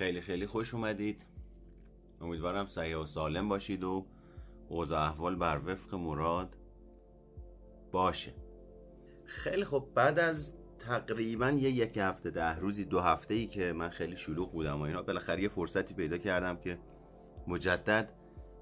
خیلی 0.00 0.20
خیلی 0.20 0.46
خوش 0.46 0.74
اومدید. 0.74 1.26
امیدوارم 2.20 2.66
صحیح 2.66 2.96
و 2.96 3.06
سالم 3.06 3.48
باشید 3.48 3.84
و 3.84 4.06
اوضاع 4.68 5.00
احوال 5.00 5.36
بر 5.36 5.60
وفق 5.66 5.94
مراد 5.94 6.56
باشه. 7.92 8.34
خیلی 9.24 9.64
خب 9.64 9.88
بعد 9.94 10.18
از 10.18 10.54
تقریبا 10.78 11.50
یه 11.50 11.70
یک 11.70 11.96
هفته 11.96 12.30
ده 12.30 12.58
روزی 12.58 12.84
دو 12.84 13.00
هفته 13.00 13.34
ای 13.34 13.46
که 13.46 13.72
من 13.72 13.88
خیلی 13.88 14.16
شلوغ 14.16 14.52
بودم 14.52 14.78
و 14.80 14.82
اینا 14.82 15.02
بالاخره 15.02 15.42
یه 15.42 15.48
فرصتی 15.48 15.94
پیدا 15.94 16.18
کردم 16.18 16.56
که 16.56 16.78
مجدد 17.46 18.12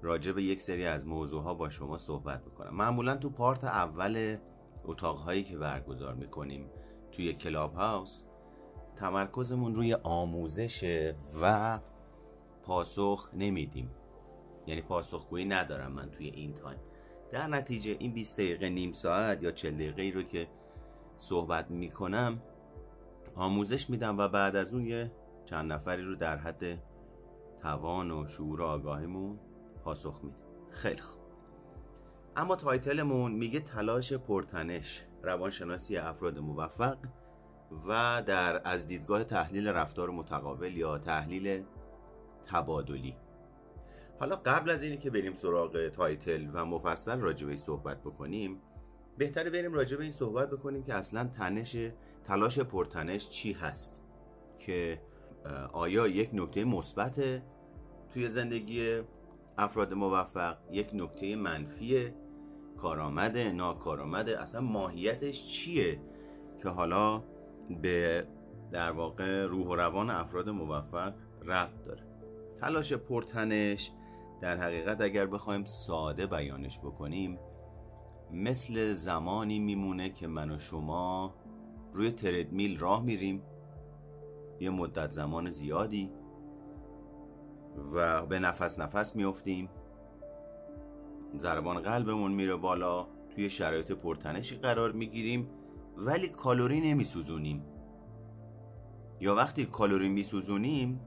راجع 0.01 0.31
به 0.31 0.43
یک 0.43 0.61
سری 0.61 0.85
از 0.85 1.07
موضوع 1.07 1.43
ها 1.43 1.53
با 1.53 1.69
شما 1.69 1.97
صحبت 1.97 2.45
بکنم. 2.45 2.75
معمولا 2.75 3.15
تو 3.15 3.29
پارت 3.29 3.63
اول 3.63 4.37
اتاق 4.83 5.17
هایی 5.17 5.43
که 5.43 5.57
برگزار 5.57 6.13
می‌کنیم 6.13 6.69
توی 7.11 7.33
کلاب 7.33 7.73
هاوس 7.73 8.23
تمرکزمون 8.99 9.75
روی 9.75 9.93
آموزش 9.93 11.11
و 11.41 11.79
پاسخ 12.63 13.29
نمیدیم. 13.33 13.89
یعنی 14.67 14.81
پاسخگویی 14.81 15.45
ندارم 15.45 15.91
من 15.91 16.09
توی 16.11 16.27
این 16.27 16.53
تایم. 16.53 16.79
در 17.31 17.47
نتیجه 17.47 17.95
این 17.99 18.13
20 18.13 18.37
دقیقه 18.39 18.69
نیم 18.69 18.91
ساعت 18.91 19.43
یا 19.43 19.51
40 19.51 19.75
دقیقه 19.75 20.17
رو 20.17 20.23
که 20.23 20.47
صحبت 21.17 21.71
می‌کنم 21.71 22.41
آموزش 23.35 23.89
میدم 23.89 24.17
و 24.17 24.27
بعد 24.27 24.55
از 24.55 24.73
اون 24.73 24.85
یه 24.85 25.11
چند 25.45 25.71
نفری 25.71 26.03
رو 26.03 26.15
در 26.15 26.37
حد 26.37 26.63
توان 27.61 28.11
و 28.11 28.27
شعور 28.27 28.61
آگاهیمون 28.61 29.39
پاسخ 29.83 30.19
میدیم. 30.23 30.39
خیلی 30.71 31.01
خوب. 31.01 31.21
اما 32.35 32.55
title 32.55 33.02
مون 33.02 33.31
میگه 33.31 33.59
تلاش 33.59 34.13
پرتنش 34.13 35.05
روانشناسی 35.23 35.97
افراد 35.97 36.39
موفق 36.39 36.97
و 37.87 38.23
در 38.25 38.61
از 38.67 38.87
دیدگاه 38.87 39.23
تحلیل 39.23 39.67
رفتار 39.67 40.09
متقابل 40.09 40.77
یا 40.77 40.97
تحلیل 40.97 41.63
تبادلی. 42.45 43.15
حالا 44.19 44.35
قبل 44.35 44.69
از 44.69 44.83
اینی 44.83 44.97
که 44.97 45.09
بریم 45.09 45.35
سراغ 45.35 45.87
title 45.87 46.47
و 46.53 46.65
مفصل 46.65 47.19
راجع 47.19 47.47
به 47.47 47.55
صحبت 47.55 48.01
بکنیم 48.01 48.61
بهتره 49.17 49.49
بریم 49.49 49.73
راجع 49.73 49.97
به 49.97 50.03
این 50.03 50.11
صحبت 50.11 50.49
بکنیم 50.49 50.83
که 50.83 50.93
اصلا 50.93 51.23
تنش 51.27 51.77
تلاش 52.23 52.59
پرتنش 52.59 53.29
چی 53.29 53.53
هست 53.53 54.01
که 54.57 55.01
آیا 55.73 56.07
یک 56.07 56.29
نکته 56.33 56.65
مثبت 56.65 57.41
توی 58.13 58.29
زندگی 58.29 59.01
افراد 59.57 59.93
موفق 59.93 60.57
یک 60.71 60.89
نکته 60.93 61.35
منفی 61.35 62.13
کارآمده 62.77 63.51
ناکارآمده 63.51 64.41
اصلا 64.41 64.61
ماهیتش 64.61 65.45
چیه 65.45 66.01
که 66.63 66.69
حالا 66.69 67.23
به 67.81 68.27
در 68.71 68.91
واقع 68.91 69.45
روح 69.45 69.67
و 69.67 69.75
روان 69.75 70.09
افراد 70.09 70.49
موفق 70.49 71.13
ربط 71.45 71.81
داره. 71.83 72.03
تلاش 72.57 72.93
پرتنش 72.93 73.91
در 74.41 74.57
حقیقت 74.57 75.01
اگر 75.01 75.25
بخوایم 75.25 75.65
ساده 75.65 76.27
بیانش 76.27 76.79
بکنیم 76.79 77.39
مثل 78.31 78.91
زمانی 78.91 79.59
میمونه 79.59 80.09
که 80.09 80.27
من 80.27 80.51
و 80.51 80.59
شما 80.59 81.35
روی 81.93 82.11
تردمیل 82.11 82.77
راه 82.77 83.03
میریم. 83.03 83.41
یه 84.59 84.69
مدت 84.69 85.11
زمان 85.11 85.51
زیادی 85.51 86.11
و 87.93 88.25
به 88.25 88.39
نفس 88.39 88.79
نفس 88.79 89.15
میفتیم 89.15 89.69
ضربان 91.37 91.81
قلبمون 91.81 92.31
میره 92.31 92.55
بالا 92.55 93.07
توی 93.29 93.49
شرایط 93.49 93.91
پرتنشی 93.91 94.55
قرار 94.55 94.91
می‌گیریم. 94.91 95.49
ولی 95.99 96.27
کالوری 96.27 96.81
نمیسوزونیم. 96.81 97.65
یا 99.19 99.35
وقتی 99.35 99.65
کالوری 99.65 100.09
میسوزونیم 100.09 101.01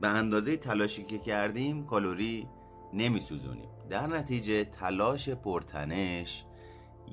به 0.00 0.08
اندازه 0.08 0.56
تلاشی 0.56 1.04
که 1.04 1.18
کردیم 1.18 1.84
کالوری 1.84 2.48
نمیسوزونیم. 2.92 3.68
در 3.90 4.06
نتیجه 4.06 4.64
تلاش 4.64 5.28
پرتنش 5.28 6.44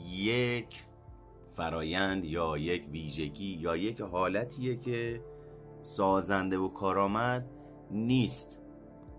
یک 0.10 0.84
فرایند 1.52 2.26
یا 2.26 2.58
یک 2.58 2.88
ویژگی 2.92 3.58
یا 3.60 3.78
یک 3.78 4.02
حالتیه 4.02 4.76
که 4.76 5.24
سازنده 5.84 6.58
و 6.58 6.68
کارآمد 6.68 7.50
نیست. 7.92 8.60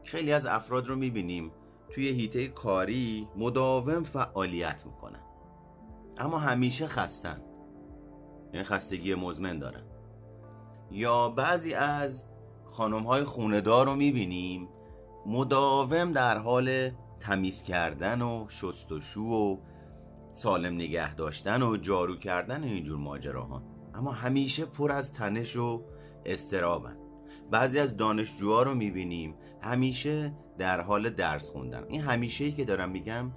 خیلی 0.04 0.32
از 0.32 0.46
افراد 0.46 0.88
رو 0.88 0.96
می‌بینیم 0.96 1.52
توی 1.90 2.08
هیته 2.08 2.48
کاری 2.48 3.28
مداوم 3.36 4.02
فعالیت 4.02 4.86
می‌کنن. 4.86 5.22
اما 6.18 6.38
همیشه 6.38 6.86
خستن. 6.86 7.42
یعنی 8.52 8.64
خستگی 8.64 9.14
مزمن 9.14 9.58
دارن 9.58 9.82
یا 10.90 11.28
بعضی 11.28 11.74
از 11.74 12.24
خانم 12.64 13.02
های 13.02 13.24
خوندار 13.24 13.86
رو 13.86 13.94
می‌بینیم 13.94 14.68
مداوم 15.26 16.12
در 16.12 16.38
حال 16.38 16.90
تمیز 17.20 17.62
کردن 17.62 18.22
و 18.22 18.46
شستشو 18.48 19.20
و 19.20 19.56
سالم 20.32 20.74
نگه 20.74 21.14
داشتن 21.14 21.62
و 21.62 21.76
جارو 21.76 22.16
کردن 22.16 22.64
اینجور 22.64 22.98
ماجراها 22.98 23.62
اما 23.94 24.12
همیشه 24.12 24.64
پر 24.64 24.92
از 24.92 25.12
تنش 25.12 25.56
و 25.56 25.82
استرابن. 26.26 26.96
بعضی 27.50 27.78
از 27.78 27.96
دانشجوها 27.96 28.62
رو 28.62 28.74
می‌بینیم 28.74 29.34
همیشه 29.60 30.32
در 30.58 30.80
حال 30.80 31.10
درس 31.10 31.50
خوندن. 31.50 31.84
این 31.88 32.00
همیشه 32.00 32.44
ای 32.44 32.52
که 32.52 32.64
دارم 32.64 32.90
میگم 32.90 33.32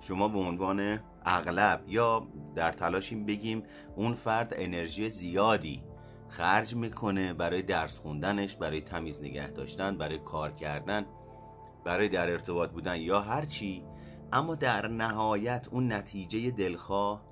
شما 0.00 0.28
به 0.28 0.38
عنوان 0.38 1.00
اغلب 1.24 1.84
یا 1.86 2.26
در 2.54 2.72
تلاشیم 2.72 3.26
بگیم 3.26 3.62
اون 3.96 4.12
فرد 4.12 4.52
انرژی 4.56 5.10
زیادی 5.10 5.82
خرج 6.28 6.74
می‌کنه 6.74 7.34
برای 7.34 7.62
درس 7.62 7.98
خوندنش 7.98 8.56
برای 8.56 8.80
تمیز 8.80 9.22
نگه 9.22 9.50
داشتن 9.50 9.98
برای 9.98 10.18
کار 10.18 10.52
کردن 10.52 11.06
برای 11.84 12.08
در 12.08 12.30
ارتباط 12.30 12.70
بودن 12.70 13.00
یا 13.00 13.20
هر 13.20 13.44
چی. 13.44 13.84
اما 14.32 14.54
در 14.54 14.88
نهایت 14.88 15.68
اون 15.70 15.92
نتیجه 15.92 16.50
دلخواه 16.50 17.22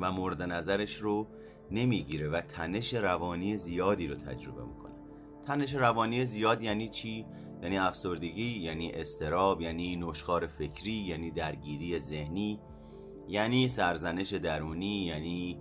و 0.00 0.12
مورد 0.12 0.42
نظرش 0.42 0.96
رو 0.96 1.26
نمی‌گیره 1.70 2.28
و 2.28 2.40
تنش 2.40 2.94
روانی 2.94 3.56
زیادی 3.56 4.06
رو 4.06 4.14
تجربه 4.14 4.64
می‌کنه. 4.64 4.92
تنش 5.46 5.74
روانی 5.74 6.26
زیاد 6.26 6.62
یعنی 6.62 6.88
چی؟ 6.88 7.26
یعنی 7.62 7.78
افسردگی 7.78 8.58
یعنی 8.58 8.92
استراب 8.92 9.60
یعنی 9.60 9.96
نشخار 9.96 10.46
فکری 10.46 10.92
یعنی 10.92 11.30
درگیری 11.30 11.98
ذهنی. 11.98 12.60
یعنی 13.32 13.68
سرزنش 13.68 14.32
درونی 14.32 15.04
یعنی 15.06 15.58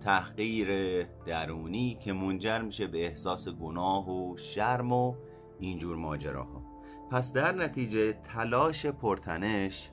تحقیر 0.00 1.02
درونی 1.02 1.94
که 2.04 2.12
منجر 2.12 2.62
میشه 2.62 2.86
به 2.86 3.06
احساس 3.06 3.48
گناه 3.48 4.10
و 4.10 4.36
شرم 4.36 4.92
و 4.92 5.14
اینجور 5.60 5.96
ماجراها 5.96 6.62
پس 7.10 7.32
در 7.32 7.52
نتیجه 7.52 8.12
تلاش 8.12 8.86
پرتنش 8.86 9.90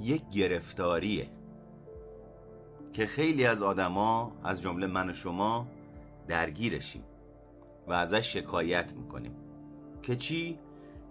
یک 0.00 0.22
گرفتاریه 0.28 1.30
که 2.92 3.06
خیلی 3.06 3.46
از 3.46 3.62
آدما 3.62 4.32
از 4.44 4.62
جمله 4.62 4.86
من 4.86 5.10
و 5.10 5.12
شما 5.12 5.66
درگیرشیم 6.28 7.02
و 7.86 7.92
ازش 7.92 8.32
شکایت 8.32 8.94
می‌کنیم 8.94 9.32
که 10.02 10.16
چی؟ 10.16 10.58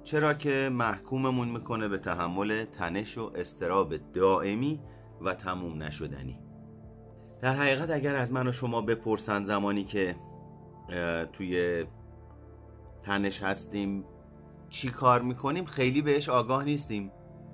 چرا 0.03 0.33
که 0.33 0.69
محکوممون 0.73 1.47
می‌کنه 1.47 1.87
به 1.87 1.97
تحمل 1.97 2.63
تنش 2.63 3.17
و 3.17 3.31
استراب 3.35 3.97
دائمی 3.97 4.79
و 5.21 5.33
تموم 5.33 5.83
نشدنی. 5.83 6.39
در 7.41 7.55
حقیقت 7.55 7.89
اگر 7.89 8.15
از 8.15 8.31
من 8.31 8.47
و 8.47 8.51
شما 8.51 8.81
بپرسند 8.81 9.45
زمانی 9.45 9.83
که 9.83 10.15
توی 11.33 11.85
تنش 13.01 13.43
هستیم 13.43 14.03
چی 14.69 14.89
کار 14.89 15.21
می‌کنیم 15.21 15.65
خیلی 15.65 16.01
بهش 16.01 16.29
آگاه 16.29 16.63
نیستیم. 16.63 17.11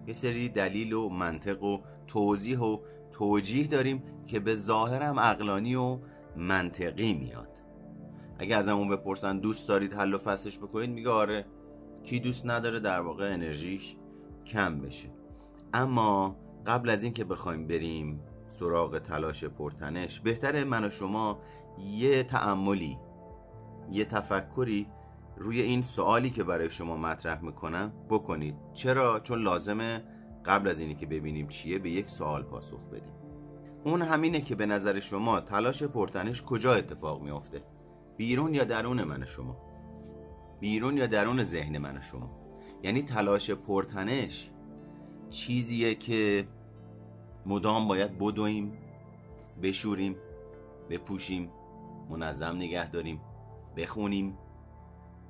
یه 0.07 0.13
سری 0.13 0.49
دلیل 0.49 0.93
و 0.93 1.09
منطق 1.09 1.63
و 1.63 1.79
توضیح 2.07 2.59
و 2.59 2.77
توجیه 3.11 3.67
داریم 3.67 4.03
که 4.27 4.39
به 4.39 4.55
ظاهرم 4.55 5.17
اقلانی 5.17 5.75
و 5.75 5.99
منطقی 6.37 7.13
میاد. 7.13 7.49
اگه 8.39 8.55
از 8.55 8.67
همون 8.67 8.89
بپرسن 8.89 9.39
دوست 9.39 9.67
دارید 9.67 9.93
حل 9.93 10.13
و 10.13 10.17
فصلش 10.17 10.57
بکنید 10.57 10.89
میگه 10.89 11.09
آره 11.09 11.45
کی 12.03 12.19
دوست 12.19 12.45
نداره 12.45 12.79
در 12.79 13.01
واقع 13.01 13.33
انرژیش 13.33 13.95
کم 14.45 14.79
بشه. 14.79 15.09
اما 15.73 16.35
قبل 16.67 16.89
از 16.89 17.03
اینکه 17.03 17.23
بخوایم 17.23 17.67
بریم 17.67 18.19
سراغ 18.49 18.99
تلاش 18.99 19.45
پرتنش 19.45 20.19
بهتره 20.19 20.63
من 20.63 20.85
و 20.85 20.89
شما 20.89 21.39
یه 21.79 22.23
تعملی 22.23 22.97
یه 23.91 24.05
تفکری 24.05 24.87
روی 25.37 25.61
این 25.61 25.81
سوالی 25.81 26.29
که 26.29 26.43
برای 26.43 26.69
شما 26.69 26.97
مطرح 26.97 27.41
می‌کنم 27.41 27.93
بکنید. 28.09 28.55
چرا؟ 28.73 29.19
چون 29.19 29.41
لازمه 29.41 30.03
قبل 30.45 30.67
از 30.67 30.79
اینی 30.79 30.95
که 30.95 31.05
ببینیم 31.05 31.47
چیه 31.47 31.79
به 31.79 31.89
یک 31.89 32.09
سوال 32.09 32.43
پاسخ 32.43 32.79
بدیم. 32.79 33.13
اون 33.83 34.01
همینه 34.01 34.41
که 34.41 34.55
به 34.55 34.65
نظر 34.65 34.99
شما 34.99 35.39
تلاش 35.39 35.83
پرتنش 35.83 36.41
کجا 36.41 36.73
اتفاق 36.73 37.21
میافته؟ 37.21 37.63
بیرون 38.17 38.53
یا 38.53 38.63
درون 38.63 39.03
من 39.03 39.25
شما؟ 39.25 39.57
بیرون 40.59 40.97
یا 40.97 41.07
درون 41.07 41.43
ذهن 41.43 41.77
من 41.77 42.01
شما؟ 42.01 42.29
یعنی 42.83 43.01
تلاش 43.01 43.51
پرتنش 43.51 44.49
چیزیه 45.33 45.95
که 45.95 46.47
مدام 47.45 47.87
باید 47.87 48.17
بدویم 48.17 48.77
بشوریم 49.63 50.15
بپوشیم 50.89 51.49
منظم 52.09 52.55
نگه 52.55 52.91
داریم 52.91 53.21
بخونیم. 53.77 54.37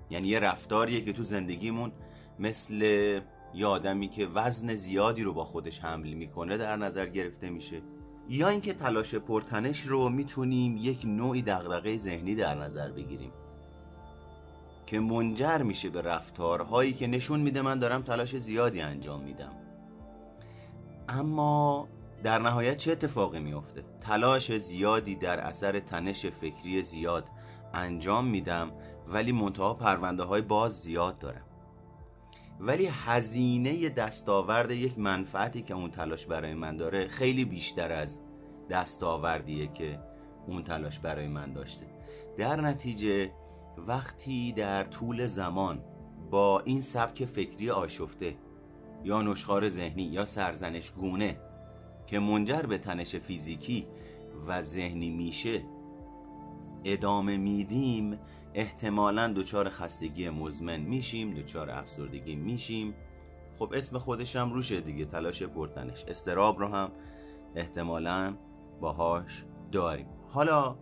یعنی 0.09 0.27
یه 0.27 0.39
رفتاریه 0.39 1.01
که 1.01 1.13
تو 1.13 1.23
زندگیمون 1.23 1.91
مثل 2.39 2.81
یه 3.53 3.65
آدمی 3.65 4.07
که 4.07 4.27
وزن 4.27 4.73
زیادی 4.73 5.23
رو 5.23 5.33
با 5.33 5.45
خودش 5.45 5.79
حمل 5.79 6.13
می‌کنه 6.13 6.57
در 6.57 6.75
نظر 6.75 7.05
گرفته 7.05 7.49
میشه. 7.49 7.81
یا 8.29 8.49
اینکه 8.49 8.73
تلاش 8.73 9.15
پرتنش 9.15 9.79
رو 9.79 10.09
می‌تونیم 10.09 10.77
یک 10.77 11.05
نوعی 11.05 11.41
دغدغه 11.41 11.97
ذهنی 11.97 12.35
در 12.35 12.55
نظر 12.55 12.91
بگیریم 12.91 13.31
که 14.85 14.99
منجر 14.99 15.57
میشه 15.57 15.89
به 15.89 16.01
رفتارهایی 16.01 16.93
که 16.93 17.07
نشون 17.07 17.39
میده 17.39 17.61
من 17.61 17.79
دارم 17.79 18.01
تلاش 18.01 18.37
زیادی 18.37 18.81
انجام 18.81 19.23
میدم. 19.23 19.62
اما 21.09 21.87
در 22.23 22.39
نهایت 22.39 22.77
چه 22.77 22.91
اتفاقی 22.91 23.39
میافته؟ 23.39 23.83
تلاش 24.01 24.57
زیادی 24.57 25.15
در 25.15 25.39
اثر 25.39 25.79
تنش 25.79 26.25
فکری 26.25 26.81
زیاد 26.81 27.29
انجام 27.73 28.27
میدم 28.27 28.71
ولی 29.07 29.31
منتها 29.31 29.73
پرونده 29.73 30.23
های 30.23 30.41
باز 30.41 30.81
زیاد 30.81 31.19
دارم. 31.19 31.45
ولی 32.59 32.85
هزینه 32.91 33.89
دستاورد 33.89 34.71
یک 34.71 34.99
منفعتی 34.99 35.61
که 35.61 35.73
اون 35.73 35.91
تلاش 35.91 36.25
برای 36.25 36.53
من 36.53 36.77
داره 36.77 37.07
خیلی 37.07 37.45
بیشتر 37.45 37.91
از 37.91 38.21
دستاوردیه 38.69 39.67
که 39.67 39.99
اون 40.47 40.63
تلاش 40.63 40.99
برای 40.99 41.27
من 41.27 41.53
داشته. 41.53 41.85
در 42.37 42.61
نتیجه 42.61 43.31
وقتی 43.77 44.51
در 44.51 44.83
طول 44.83 45.25
زمان 45.27 45.83
با 46.31 46.59
این 46.59 46.81
سبک 46.81 47.25
فکری 47.25 47.69
آشفته 47.69 48.35
یا 49.03 49.21
نشخار 49.21 49.69
ذهنی 49.69 50.03
یا 50.03 50.25
سرزنش 50.25 50.91
گونه 50.91 51.37
که 52.07 52.19
منجر 52.19 52.61
به 52.61 52.77
تنش 52.77 53.15
فیزیکی 53.15 53.87
و 54.47 54.61
ذهنی 54.61 55.09
میشه 55.09 55.61
ادامه 56.83 57.37
میدیم. 57.37 58.19
احتمالا 58.53 59.33
دچار 59.35 59.69
خستگی 59.69 60.29
مزمن 60.29 60.77
میشیم 60.77 61.33
دچار 61.33 61.69
افسردگی 61.69 62.35
میشیم. 62.35 62.93
خب 63.59 63.73
اسم 63.75 63.97
خودش 63.97 64.35
هم 64.35 64.53
روشه 64.53 64.81
دیگه 64.81 65.05
تلاش 65.05 65.43
پرتنش. 65.43 66.05
استراب 66.07 66.59
رو 66.59 66.67
هم 66.67 66.91
احتمالا 67.55 68.35
باهاش 68.81 69.45
داریم. 69.71 70.07
حالا 70.29 70.75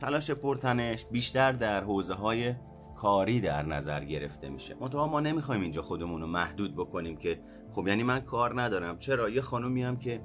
تلاش 0.00 0.30
پرتنش 0.30 1.04
بیشتر 1.04 1.52
در 1.52 1.84
حوزه 1.84 2.14
های 2.14 2.54
کاری 3.00 3.40
در 3.40 3.62
نظر 3.62 4.04
گرفته 4.04 4.48
میشه. 4.48 4.76
منتها 4.80 5.06
ما 5.06 5.20
نمی‌خوایم 5.20 5.62
اینجا 5.62 5.82
خودمون 5.82 6.20
رو 6.20 6.26
محدود 6.26 6.76
بکنیم 6.76 7.16
که 7.16 7.40
خب 7.72 7.88
یعنی 7.88 8.02
من 8.02 8.20
کار 8.20 8.62
ندارم. 8.62 8.98
چرا؟ 8.98 9.28
یه 9.28 9.40
خانومی 9.40 9.82
هم 9.82 9.96
که 9.96 10.20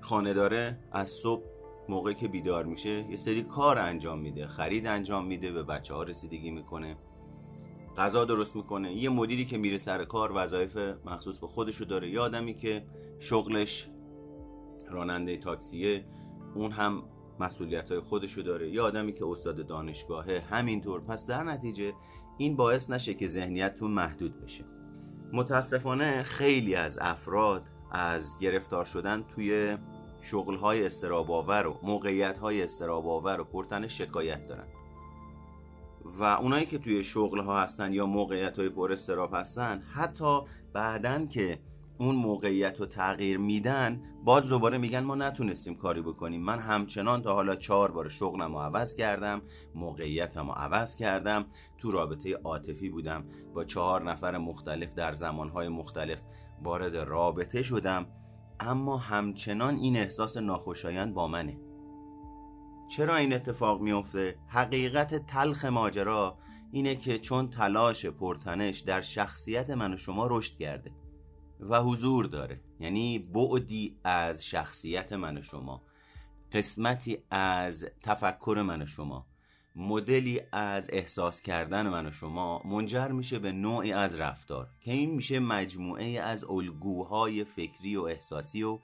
خانه 0.00 0.34
داره 0.34 0.78
از 0.92 1.10
صبح 1.10 1.42
موقعی 1.88 2.14
که 2.14 2.28
بیدار 2.28 2.64
میشه 2.64 3.10
یه 3.10 3.16
سری 3.16 3.42
کار 3.42 3.78
انجام 3.78 4.18
میده 4.18 4.46
خرید 4.46 4.86
انجام 4.86 5.26
میده 5.26 5.52
به 5.52 5.62
بچه 5.62 5.94
ها 5.94 6.02
رسیدگی 6.02 6.50
می‌کنه 6.50 6.96
غذا 7.96 8.24
درست 8.24 8.56
می‌کنه. 8.56 8.92
یه 8.92 9.10
مدیری 9.10 9.44
که 9.44 9.58
میره 9.58 9.78
سر 9.78 10.04
کار 10.04 10.32
وظایف 10.34 10.76
مخصوص 11.04 11.38
به 11.38 11.46
خودشو 11.46 11.84
داره. 11.84 12.10
یه 12.10 12.20
آدمی 12.20 12.54
که 12.54 12.84
شغلش 13.18 13.88
راننده 14.90 15.36
تاکسیه 15.36 16.04
اون 16.54 16.72
هم 16.72 17.02
مسئولیت 17.40 17.90
های 17.90 18.00
خودشو 18.00 18.42
داره. 18.42 18.70
یه 18.70 18.80
آدمی 18.82 19.12
که 19.12 19.26
استاد 19.26 19.66
دانشگاهه 19.66 20.42
همینطور. 20.50 21.00
پس 21.00 21.26
در 21.26 21.42
نتیجه 21.42 21.92
این 22.38 22.56
باعث 22.56 22.90
نشه 22.90 23.14
که 23.14 23.26
ذهنیتتون 23.26 23.90
محدود 23.90 24.40
بشه. 24.40 24.64
متاسفانه 25.32 26.22
خیلی 26.22 26.74
از 26.74 26.98
افراد 27.00 27.62
از 27.90 28.38
گرفتار 28.38 28.84
شدن 28.84 29.22
توی 29.22 29.76
شغل 30.22 30.56
های 30.56 30.86
استراباور 30.86 31.66
و 31.66 31.78
موقعیت 31.82 32.38
های 32.38 32.62
استراباور 32.62 33.40
و 33.40 33.44
پرتن 33.44 33.86
شکایت 33.86 34.48
دارن. 34.48 34.66
و 36.04 36.24
اونایی 36.24 36.66
که 36.66 36.78
توی 36.78 37.04
شغل 37.04 37.40
ها 37.40 37.60
هستن 37.60 37.92
یا 37.92 38.06
موقعیت 38.06 38.58
های 38.58 38.68
پر 38.68 38.92
استراب 38.92 39.34
هستن 39.34 39.82
حتی 39.94 40.40
بعدن 40.72 41.26
که 41.26 41.58
اون 42.02 42.14
موقعیت 42.14 42.80
رو 42.80 42.86
تغییر 42.86 43.38
میدن 43.38 44.02
باز 44.24 44.48
دوباره 44.48 44.78
میگن 44.78 45.00
ما 45.00 45.14
نتونستیم 45.14 45.74
کاری 45.74 46.02
بکنیم. 46.02 46.42
من 46.42 46.58
همچنان 46.58 47.22
تا 47.22 47.34
حالا 47.34 47.56
چهار 47.56 47.90
بار 47.90 48.08
شغلم 48.08 48.52
رو 48.52 48.58
عوض 48.58 48.94
کردم 48.94 49.42
موقعیتم 49.74 50.46
رو 50.46 50.52
عوض 50.52 50.96
کردم. 50.96 51.46
تو 51.78 51.90
رابطه 51.90 52.34
عاطفی 52.34 52.88
بودم 52.88 53.24
با 53.54 53.64
چهار 53.64 54.10
نفر 54.10 54.38
مختلف 54.38 54.94
در 54.94 55.12
زمانهای 55.12 55.68
مختلف 55.68 56.22
وارد 56.62 56.96
رابطه 56.96 57.62
شدم. 57.62 58.06
اما 58.60 58.96
همچنان 58.96 59.76
این 59.76 59.96
احساس 59.96 60.36
ناخوشایند 60.36 61.14
با 61.14 61.28
منه. 61.28 61.60
چرا 62.88 63.16
این 63.16 63.32
اتفاق 63.32 63.80
میافته؟ 63.80 64.38
حقیقت 64.46 65.26
تلخ 65.26 65.64
ماجرا 65.64 66.38
اینه 66.72 66.94
که 66.94 67.18
چون 67.18 67.50
تلاش 67.50 68.06
پرتنش 68.06 68.80
در 68.80 69.00
شخصیت 69.00 69.70
من 69.70 69.94
و 69.94 69.96
شما 69.96 70.26
رشد 70.30 70.56
کرده. 70.56 71.01
و 71.68 71.82
حضور 71.82 72.26
داره. 72.26 72.60
یعنی 72.80 73.18
بعدی 73.18 73.98
از 74.04 74.46
شخصیت 74.46 75.12
من 75.12 75.38
و 75.38 75.42
شما 75.42 75.82
قسمتی 76.52 77.18
از 77.30 77.86
تفکر 78.02 78.62
من 78.66 78.82
و 78.82 78.86
شما 78.86 79.26
مدلی 79.76 80.40
از 80.52 80.90
احساس 80.92 81.40
کردن 81.40 81.88
من 81.88 82.06
و 82.06 82.10
شما 82.10 82.62
منجر 82.64 83.08
میشه 83.08 83.38
به 83.38 83.52
نوعی 83.52 83.92
از 83.92 84.20
رفتار 84.20 84.68
که 84.80 84.92
این 84.92 85.10
میشه 85.10 85.40
مجموعه 85.40 86.20
از 86.20 86.44
الگوهای 86.44 87.44
فکری 87.44 87.96
و 87.96 88.02
احساسی 88.02 88.62
و 88.62 88.78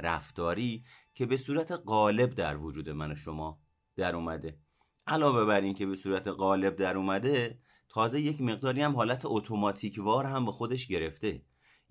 رفتاری 0.00 0.84
که 1.14 1.26
به 1.26 1.36
صورت 1.36 1.72
غالب 1.86 2.34
در 2.34 2.56
وجود 2.56 2.90
من 2.90 3.12
و 3.12 3.14
شما 3.14 3.58
در 3.96 4.16
اومده. 4.16 4.58
علاوه 5.06 5.44
بر 5.44 5.60
این 5.60 5.74
که 5.74 5.86
به 5.86 5.96
صورت 5.96 6.28
غالب 6.28 6.76
در 6.76 6.96
اومده 6.96 7.58
تازه 7.88 8.20
یک 8.20 8.40
مقداری 8.40 8.82
هم 8.82 8.96
حالت 8.96 9.22
اتوماتیک 9.24 9.98
وار 9.98 10.26
هم 10.26 10.44
به 10.44 10.52
خودش 10.52 10.86
گرفته. 10.86 11.42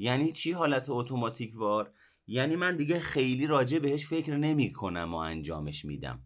یعنی 0.02 0.32
چی 0.32 0.52
حالت 0.52 0.86
اتوماتیک 0.90 1.52
وار؟ 1.56 1.94
یعنی 2.28 2.56
من 2.56 2.76
دیگه 2.76 3.00
خیلی 3.00 3.48
راجع 3.48 3.80
بهش 3.80 4.08
فکر 4.08 4.38
نمی 4.38 4.72
کنم 4.72 5.14
و 5.14 5.18
انجامش 5.18 5.86
میدم. 5.86 6.24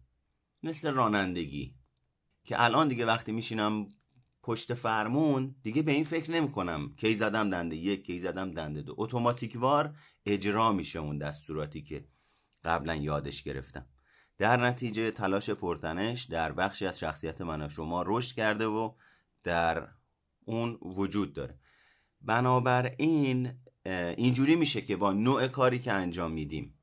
مثل 0.62 0.94
رانندگی. 0.94 1.74
که 2.44 2.62
الان 2.62 2.88
دیگه 2.88 3.06
وقتی 3.06 3.32
میشینم 3.32 3.88
پشت 4.42 4.74
فرمون 4.74 5.56
دیگه 5.62 5.82
به 5.82 5.92
این 5.92 6.04
فکر 6.04 6.30
نمی 6.30 6.48
کنم 6.48 6.94
کی 6.94 7.14
زدم 7.14 7.50
دنده 7.50 7.76
یک 7.76 8.06
کی 8.06 8.18
زدم 8.18 8.50
دنده 8.50 8.82
دو. 8.82 8.94
اتوماتیک 8.98 9.56
وار 9.56 9.94
اجرا 10.26 10.72
میشه 10.72 10.98
اون 10.98 11.18
دستوراتی 11.18 11.82
که 11.82 12.04
قبلا 12.64 12.94
یادش 12.94 13.42
گرفتم. 13.42 13.86
در 14.38 14.56
نتیجه 14.56 15.10
تلاش 15.10 15.50
پرتنش 15.50 16.24
در 16.24 16.52
بخشی 16.52 16.86
از 16.86 16.98
شخصیت 16.98 17.40
من 17.40 17.62
و 17.62 17.68
شما 17.68 18.04
رشد 18.06 18.36
کرده 18.36 18.66
و 18.66 18.92
در 19.42 19.88
اون 20.44 20.78
وجود 20.82 21.32
داره. 21.32 21.58
بنابراین 22.20 23.65
اینجوری 24.16 24.56
میشه 24.56 24.80
که 24.80 24.96
با 24.96 25.12
نوع 25.12 25.48
کاری 25.48 25.78
که 25.78 25.92
انجام 25.92 26.32
میدیم 26.32 26.74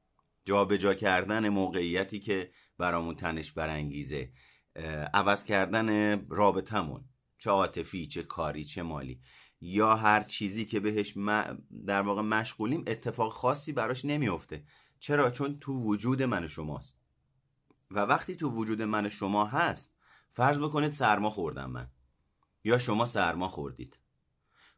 جابجا 0.46 0.94
کردن 0.94 1.50
موقعیتی 1.50 2.20
که 2.20 2.52
برامون 2.78 3.16
تنش 3.16 3.52
برانگیزه 3.52 4.32
عوض 5.14 5.44
کردن 5.44 6.20
رابطمون 6.30 7.06
چه 7.38 7.50
عاطفی 7.50 8.08
چه 8.08 8.24
کاری 8.24 8.64
چه 8.64 8.84
مالی 8.84 9.22
یا 9.62 9.96
هر 9.96 10.24
چیزی 10.24 10.66
که 10.66 10.80
بهش 10.80 11.18
در 11.86 12.02
واقع 12.02 12.22
مشغولیم 12.22 12.84
اتفاق 12.88 13.34
خاصی 13.34 13.72
براش 13.74 14.06
نمیافته. 14.06 14.64
چرا؟ 15.00 15.32
چون 15.32 15.60
تو 15.60 15.74
وجود 15.74 16.24
من 16.24 16.48
شماست. 16.48 16.98
و 17.92 18.00
وقتی 18.00 18.36
تو 18.36 18.50
وجود 18.50 18.82
من 18.82 19.10
شما 19.10 19.46
هست 19.46 19.96
فرض 20.32 20.60
بکنید 20.60 20.92
سرما 20.92 21.30
خوردم 21.30 21.72
من. 21.72 21.90
یا 22.64 22.78
شما 22.78 23.06
سرما 23.06 23.48
خوردید. 23.48 24.00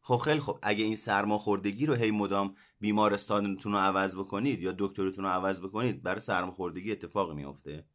خب 0.08 0.18
خیلی 0.18 0.40
خب 0.40 0.60
اگه 0.62 0.84
این 0.84 0.96
سرماخوردگی 0.96 1.86
رو 1.86 1.94
هی 1.94 2.12
مدام 2.12 2.56
بیمارستانتون 2.80 3.72
رو 3.72 3.78
عوض 3.78 4.16
بکنید 4.16 4.62
یا 4.62 4.76
دکترتون 4.78 5.24
رو 5.24 5.30
عوض 5.30 5.62
بکنید 5.62 6.04
برای 6.04 6.22
سرماخوردگی 6.22 6.92
اتفاق 6.92 7.32
میافته. 7.32 7.86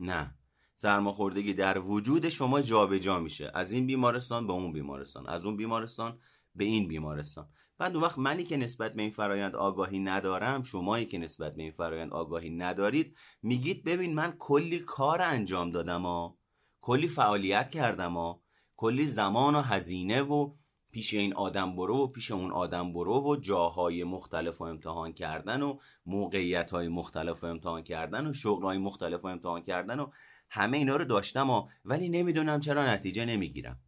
نه. 0.00 0.34
سرماخوردگی 0.74 1.54
در 1.54 1.78
وجود 1.78 2.28
شما 2.28 2.60
جابجا 2.60 2.98
جا 2.98 3.20
میشه. 3.20 3.50
از 3.54 3.72
این 3.72 3.86
بیمارستان 3.86 4.46
به 4.46 4.52
اون 4.52 4.72
بیمارستان. 4.72 5.28
از 5.28 5.46
اون 5.46 5.56
بیمارستان 5.56 6.18
به 6.54 6.64
این 6.64 6.88
بیمارستان. 6.88 7.48
بعد 7.78 7.94
اون 7.94 8.04
وقت 8.04 8.18
منی 8.18 8.44
که 8.44 8.56
نسبت 8.56 8.94
به 8.94 9.02
این 9.02 9.10
فرایند 9.10 9.56
آگاهی 9.56 9.98
ندارم 9.98 10.62
شمایی 10.62 11.06
که 11.06 11.18
نسبت 11.18 11.54
به 11.54 11.62
این 11.62 11.72
فرایند 11.72 12.12
آگاهی 12.12 12.50
ندارید 12.50 13.16
میگید 13.42 13.84
ببین 13.84 14.14
من 14.14 14.32
کلی 14.38 14.78
کار 14.78 15.22
انجام 15.22 15.70
دادم 15.70 16.02
ها. 16.02 16.38
کلی 16.80 17.08
فعالیت 17.08 17.70
کردم 17.70 18.12
ها. 18.12 18.42
کلی 18.76 19.06
زمان 19.06 19.54
و 19.54 19.60
هزینه 19.60 20.22
و 20.22 20.54
پیش 20.96 21.14
این 21.14 21.34
آدم 21.34 21.76
برو 21.76 21.96
و 21.96 22.06
پیش 22.06 22.30
اون 22.30 22.52
آدم 22.52 22.92
برو 22.92 23.32
و 23.32 23.36
جاهای 23.36 24.04
مختلف 24.04 24.60
و 24.60 24.64
امتحان 24.64 25.12
کردن 25.12 25.62
و 25.62 25.78
موقعیت 26.06 26.70
های 26.70 26.88
مختلف 26.88 27.44
و 27.44 27.46
امتحان 27.46 27.82
کردن 27.82 28.26
و 28.26 28.32
شغل 28.32 28.62
های 28.62 28.78
مختلف 28.78 29.24
و 29.24 29.26
امتحان 29.26 29.62
کردن 29.62 30.00
و 30.00 30.10
همه 30.50 30.76
اینا 30.76 30.96
رو 30.96 31.04
داشتم 31.04 31.50
و 31.50 31.68
ولی 31.84 32.08
نمی‌دونم 32.08 32.60
چرا 32.60 32.92
نتیجه 32.92 33.24
نمی‌گیرم. 33.24 33.80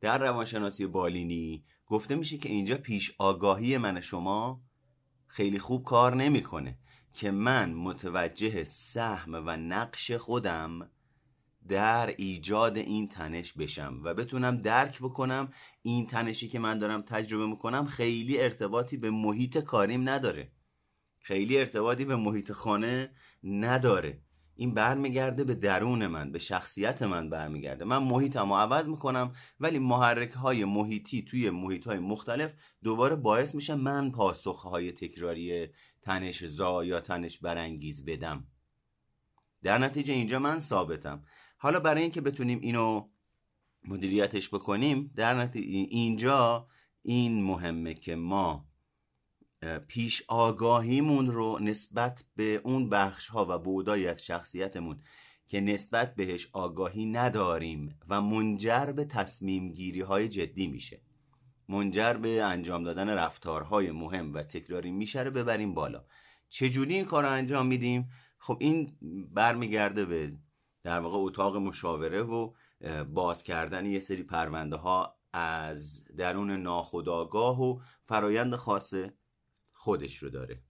در 0.00 0.18
روانشناسی 0.18 0.86
بالینی 0.86 1.64
گفته 1.86 2.14
میشه 2.14 2.38
که 2.38 2.48
اینجا 2.48 2.76
پیش 2.76 3.14
آگاهی 3.18 3.78
من 3.78 4.00
شما 4.00 4.62
خیلی 5.26 5.58
خوب 5.58 5.84
کار 5.84 6.14
نمی‌کنه 6.16 6.78
که 7.12 7.30
من 7.30 7.74
متوجه 7.74 8.64
سهم 8.64 9.34
و 9.46 9.56
نقش 9.56 10.12
خودم 10.12 10.90
در 11.68 12.14
ایجاد 12.18 12.76
این 12.76 13.08
تنش 13.08 13.52
بشم 13.52 14.00
و 14.04 14.14
بتونم 14.14 14.56
درک 14.56 14.98
بکنم 14.98 15.52
این 15.82 16.06
تنشی 16.06 16.48
که 16.48 16.58
من 16.58 16.78
دارم 16.78 17.02
تجربه 17.02 17.46
می‌کنم 17.46 17.86
خیلی 17.86 18.40
ارتباطی 18.40 18.96
به 18.96 19.10
محیط 19.10 19.58
کاریم 19.58 20.08
نداره. 20.08 20.52
خیلی 21.18 21.58
ارتباطی 21.58 22.04
به 22.04 22.16
محیط 22.16 22.52
خانه 22.52 23.10
نداره. 23.44 24.22
این 24.54 24.74
برمیگرده 24.74 25.44
به 25.44 25.54
درون 25.54 26.06
من 26.06 26.32
به 26.32 26.38
شخصیت 26.38 27.02
من 27.02 27.30
برمیگرده. 27.30 27.84
من 27.84 27.98
محیطم 27.98 28.48
رو 28.48 28.58
عوض 28.58 28.88
می‌کنم 28.88 29.32
ولی 29.60 29.78
محرک 29.78 30.30
های 30.30 30.64
محیطی 30.64 31.22
توی 31.22 31.50
محیط 31.50 31.86
های 31.86 31.98
مختلف 31.98 32.54
دوباره 32.82 33.16
باعث 33.16 33.54
میشه 33.54 33.74
من 33.74 34.10
پاسخ 34.10 34.62
های 34.62 34.92
تکراری 34.92 35.68
تنش 36.02 36.44
زا 36.44 36.84
یا 36.84 37.00
تنش 37.00 37.38
برانگیز 37.38 38.04
بدم. 38.04 38.46
در 39.62 39.78
نتیجه 39.78 40.14
اینجا 40.14 40.38
من 40.38 40.60
ثابتم. 40.60 41.24
حالا 41.62 41.80
برای 41.80 42.02
اینکه 42.02 42.20
بتونیم 42.20 42.60
اینو 42.60 43.08
مدیریتش 43.84 44.48
بکنیم 44.48 45.12
در 45.16 45.34
نتیجه 45.34 45.68
اینجا 45.68 46.68
این 47.02 47.44
مهمه 47.44 47.94
که 47.94 48.16
ما 48.16 48.68
پیش 49.88 50.22
آگاهیمون 50.28 51.32
رو 51.32 51.58
نسبت 51.60 52.24
به 52.36 52.60
اون 52.64 52.88
بخش 52.88 53.28
ها 53.28 53.46
و 53.50 53.58
بودایی 53.58 54.06
از 54.06 54.24
شخصیتمون 54.24 55.00
که 55.46 55.60
نسبت 55.60 56.14
بهش 56.14 56.48
آگاهی 56.52 57.06
نداریم 57.06 57.98
و 58.08 58.20
منجر 58.20 58.92
به 58.96 59.04
تصمیم 59.04 59.72
گیری 59.72 60.00
های 60.00 60.28
جدی 60.28 60.66
میشه. 60.66 61.00
منجر 61.68 62.12
به 62.12 62.42
انجام 62.42 62.84
دادن 62.84 63.08
رفتارهای 63.08 63.90
مهم 63.90 64.34
و 64.34 64.42
تکراری 64.42 64.90
میشه 64.90 65.22
رو 65.22 65.30
ببریم 65.30 65.74
بالا. 65.74 66.04
چجوری 66.48 66.94
این 66.94 67.04
کار 67.04 67.22
رو 67.22 67.30
انجام 67.30 67.66
میدیم؟ 67.66 68.08
خب 68.38 68.56
این 68.60 68.96
برمیگرده 69.32 70.04
به 70.04 70.32
در 70.84 71.00
واقع 71.00 71.18
اتاق 71.18 71.56
مشاوره 71.56 72.22
و 72.22 72.52
باز 73.04 73.42
کردن 73.42 73.86
یه 73.86 74.00
سری 74.00 74.22
پرونده 74.22 74.76
ها 74.76 75.16
از 75.32 76.04
درون 76.16 76.50
ناخودآگاه 76.50 77.62
و 77.62 77.80
فرایند 78.02 78.56
خاص 78.56 78.94
خودش 79.72 80.16
رو 80.16 80.30
داره. 80.30 80.62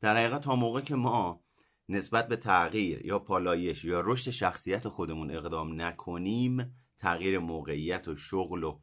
در 0.00 0.16
حقیقت 0.16 0.40
تا 0.40 0.56
موقع 0.56 0.80
که 0.80 0.94
ما 0.94 1.44
نسبت 1.88 2.28
به 2.28 2.36
تغییر 2.36 3.06
یا 3.06 3.18
پالایش 3.18 3.84
یا 3.84 4.00
رشد 4.04 4.30
شخصیت 4.30 4.88
خودمون 4.88 5.30
اقدام 5.30 5.80
نکنیم 5.80 6.74
تغییر 6.98 7.38
موقعیت 7.38 8.08
و 8.08 8.16
شغل 8.16 8.64
و 8.64 8.80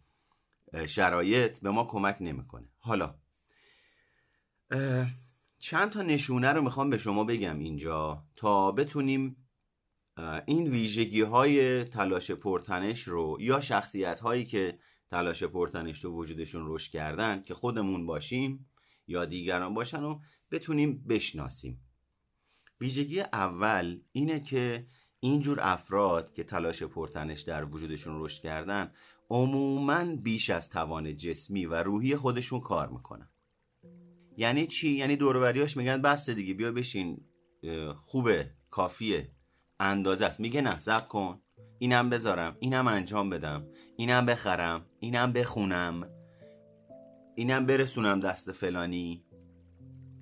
شرایط 0.87 1.59
به 1.59 1.69
ما 1.69 1.83
کمک 1.83 2.17
نمی‌کنه. 2.19 2.67
حالا 2.79 3.15
چند 5.59 5.89
تا 5.89 6.01
نشونه 6.01 6.53
رو 6.53 6.61
می‌خوام 6.61 6.89
به 6.89 6.97
شما 6.97 7.23
بگم 7.23 7.59
اینجا 7.59 8.23
تا 8.35 8.71
بتونیم 8.71 9.40
این 10.45 10.67
ویژگی 10.67 11.21
های 11.21 11.83
تلاش 11.83 12.31
پرتنش 12.31 13.03
رو 13.03 13.37
یا 13.39 13.61
شخصیت 13.61 14.19
هایی 14.19 14.45
که 14.45 14.79
تلاش 15.11 15.43
پرتنش 15.43 16.05
رو 16.05 16.11
وجودشون 16.11 16.63
رشد 16.65 16.91
کردن 16.91 17.41
که 17.41 17.53
خودمون 17.53 18.05
باشیم 18.05 18.69
یا 19.07 19.25
دیگران 19.25 19.73
باشن 19.73 20.03
و 20.03 20.19
بتونیم 20.51 21.03
بشناسیم. 21.09 21.81
ویژگی 22.81 23.19
اول 23.19 23.99
اینه 24.11 24.39
که 24.39 24.87
اینجور 25.19 25.59
افراد 25.61 26.33
که 26.33 26.43
تلاش 26.43 26.83
پرتنش 26.83 27.41
در 27.41 27.65
وجودشون 27.65 28.23
رشد 28.23 28.41
کردن 28.41 28.91
عموما 29.29 30.15
بیش 30.15 30.49
از 30.49 30.69
توان 30.69 31.15
جسمی 31.15 31.65
و 31.65 31.75
روحی 31.75 32.15
خودشون 32.15 32.59
کار 32.59 32.89
می‌کنن. 32.89 33.29
یعنی 34.37 34.67
چی؟ 34.67 34.89
یعنی 34.91 35.15
دوروبریاش 35.15 35.77
میگن 35.77 36.01
بس 36.01 36.29
دیگه 36.29 36.53
بیا 36.53 36.71
بشین 36.71 37.25
خوبه 37.95 38.51
کافیه. 38.69 39.31
اندازه 39.81 40.25
است. 40.25 40.39
میگه 40.39 40.61
نه 40.61 40.79
زب 40.79 41.07
کن. 41.07 41.41
اینم 41.79 42.09
بذارم 42.09 42.57
اینم 42.59 42.87
انجام 42.87 43.29
بدم. 43.29 43.67
اینم 43.97 44.25
بخرم 44.25 44.85
اینم 44.99 45.33
بخونم. 45.33 46.09
اینم 47.35 47.65
برسونم 47.65 48.19
دست 48.19 48.51
فلانی. 48.51 49.25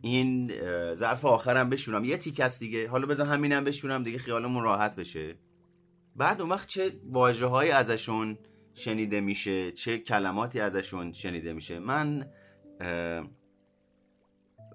این 0.01 0.53
ظرف 0.95 1.25
آخرم 1.25 1.69
بشونم 1.69 2.05
یه 2.05 2.17
تیک 2.17 2.39
است 2.39 2.59
دیگه. 2.59 2.89
حالا 2.89 3.07
بذار 3.07 3.27
همینم 3.27 3.63
بشونم 3.63 4.03
دیگه 4.03 4.17
خیالمون 4.17 4.63
راحت 4.63 4.95
بشه. 4.95 5.35
بعد 6.15 6.41
اون 6.41 6.49
وقت 6.49 6.67
چه 6.67 6.99
واجه 7.05 7.75
ازشون 7.75 8.37
شنیده 8.73 9.21
میشه؟ 9.21 9.71
چه 9.71 9.97
کلماتی 9.97 10.59
ازشون 10.59 11.11
شنیده 11.11 11.53
میشه؟ 11.53 11.79
من 11.79 12.31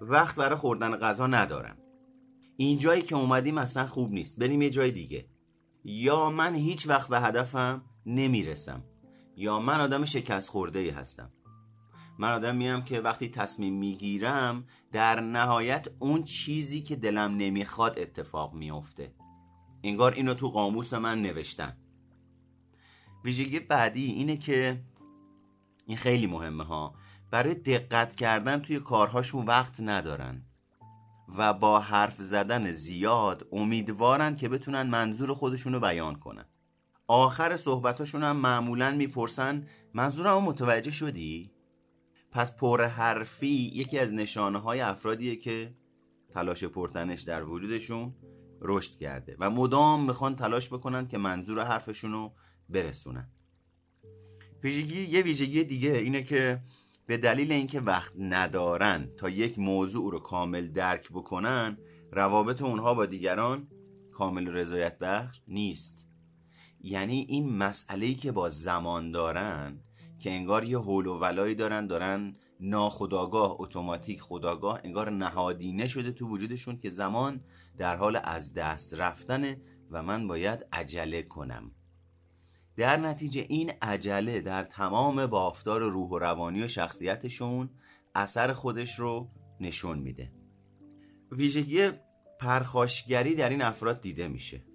وقت 0.01 0.35
برای 0.35 0.57
خوردن 0.57 0.95
غذا 0.95 1.27
ندارم. 1.27 1.77
این 2.57 2.77
جایی 2.77 3.01
که 3.01 3.15
اومدیم 3.15 3.57
اصلا 3.57 3.87
خوب 3.87 4.11
نیست. 4.11 4.39
بریم 4.39 4.61
یه 4.61 4.69
جای 4.69 4.91
دیگه. 4.91 5.25
یا 5.83 6.29
من 6.29 6.55
هیچ 6.55 6.87
وقت 6.87 7.09
به 7.09 7.19
هدفم 7.19 7.81
نمی‌رسم 8.05 8.83
یا 9.37 9.59
من 9.59 9.81
آدم 9.81 10.05
شکست 10.05 10.49
خورده 10.49 10.79
ای 10.79 10.89
هستم. 10.89 11.31
من 12.19 12.31
آدم 12.31 12.55
میم 12.55 12.81
که 12.81 12.99
وقتی 12.99 13.29
تصمیم 13.29 13.73
می‌گیرم 13.73 14.67
در 14.91 15.19
نهایت 15.19 15.87
اون 15.99 16.23
چیزی 16.23 16.81
که 16.81 16.95
دلم 16.95 17.37
نمی‌خواد 17.37 17.99
اتفاق 17.99 18.53
میافته. 18.53 19.13
انگار 19.83 20.13
اینو 20.13 20.33
تو 20.33 20.49
قاموس 20.49 20.93
من 20.93 21.21
نوشتن. 21.21 21.77
ویژگی 23.23 23.59
بعدی 23.59 24.05
اینه 24.05 24.37
که 24.37 24.81
این 25.85 25.97
خیلی 25.97 26.27
مهمه 26.27 26.63
ها. 26.63 26.95
برای 27.31 27.53
دقت 27.53 28.15
کردن 28.15 28.59
توی 28.59 28.79
کارهاشون 28.79 29.45
وقت 29.45 29.79
ندارن. 29.79 30.45
و 31.37 31.53
با 31.53 31.79
حرف 31.79 32.21
زدن 32.21 32.71
زیاد 32.71 33.47
امیدوارن 33.51 34.35
که 34.35 34.49
بتونن 34.49 34.83
منظور 34.83 35.33
خودشون 35.33 35.73
رو 35.73 35.79
بیان 35.79 36.15
کنن 36.15 36.45
آخر 37.07 37.57
صحبتاشون 37.57 38.23
هم 38.23 38.37
معمولا 38.37 38.91
می‌پرسن 38.91 39.67
منظورم 39.93 40.43
متوجه 40.43 40.91
شدی؟ 40.91 41.51
پس 42.31 42.55
پر 42.55 42.83
حرفی 42.85 43.71
یکی 43.73 43.99
از 43.99 44.13
نشانه 44.13 44.59
های 44.59 44.81
افرادیه 44.81 45.35
که 45.35 45.75
تلاش 46.31 46.63
پرتنش 46.63 47.21
در 47.21 47.43
وجودشون 47.43 48.15
رشد 48.61 48.95
کرده 48.95 49.35
و 49.39 49.49
مدام 49.49 50.05
می‌خوان 50.05 50.35
تلاش 50.35 50.69
بکنن 50.69 51.07
که 51.07 51.17
منظور 51.17 51.63
حرفشون 51.63 52.11
رو 52.11 52.33
برسونن 52.69 53.29
ویژگی 54.63 55.01
یه 55.01 55.21
ویژگی 55.21 55.63
دیگه 55.63 55.91
اینه 55.91 56.23
که 56.23 56.61
به 57.07 57.17
دلیل 57.17 57.51
اینکه 57.51 57.79
وقت 57.79 58.13
ندارن 58.19 59.09
تا 59.17 59.29
یک 59.29 59.59
موضوع 59.59 60.11
رو 60.11 60.19
کامل 60.19 60.67
درک 60.67 61.09
بکنن 61.09 61.77
روابط 62.11 62.61
اونها 62.61 62.93
با 62.93 63.05
دیگران 63.05 63.67
کامل 64.11 64.47
رضایت 64.47 64.99
بخش 64.99 65.41
نیست. 65.47 66.07
یعنی 66.81 67.25
این 67.29 67.57
مسئله 67.57 68.13
که 68.13 68.31
با 68.31 68.49
زمان 68.49 69.11
دارن 69.11 69.79
که 70.19 70.31
انگار 70.31 70.63
یه 70.63 70.79
حول 70.79 71.05
و 71.07 71.17
ولایی 71.19 71.55
دارن 71.55 71.87
دارن 71.87 72.35
ناخداگاه 72.59 73.55
اتوماتیک 73.59 74.21
خداگاه 74.21 74.79
انگار 74.83 75.09
نهادینه 75.09 75.87
شده 75.87 76.11
تو 76.11 76.27
وجودشون 76.27 76.77
که 76.77 76.89
زمان 76.89 77.41
در 77.77 77.95
حال 77.95 78.19
از 78.23 78.53
دست 78.53 78.93
رفتنه 78.93 79.61
و 79.91 80.03
من 80.03 80.27
باید 80.27 80.65
عجله 80.71 81.21
کنم. 81.23 81.71
در 82.77 82.97
نتیجه 82.97 83.45
این 83.49 83.71
عجله 83.81 84.41
در 84.41 84.63
تمام 84.63 85.27
بافتار 85.27 85.81
روح 85.81 86.09
و 86.09 86.19
روانی 86.19 86.63
و 86.63 86.67
شخصیتشون 86.67 87.69
اثر 88.15 88.53
خودش 88.53 88.99
رو 88.99 89.29
نشون 89.59 89.99
میده. 89.99 90.31
ویژگی 91.31 91.91
پرخاشگری 92.39 93.35
در 93.35 93.49
این 93.49 93.61
افراد 93.61 94.01
دیده 94.01 94.27
میشه. 94.27 94.65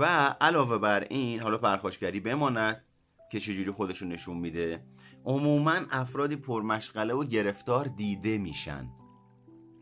و 0.00 0.04
علاوه 0.40 0.78
بر 0.78 1.00
این 1.00 1.40
حالا 1.40 1.58
پرخاشگری 1.58 2.20
بماند 2.20 2.84
که 3.32 3.40
چجوری 3.40 3.70
خودشون 3.70 4.08
نشون 4.08 4.36
میده 4.36 4.84
عموما 5.24 5.80
افرادی 5.90 6.36
پرمشغله 6.36 7.14
و 7.14 7.24
گرفتار 7.24 7.84
دیده 7.84 8.38
میشن. 8.38 8.90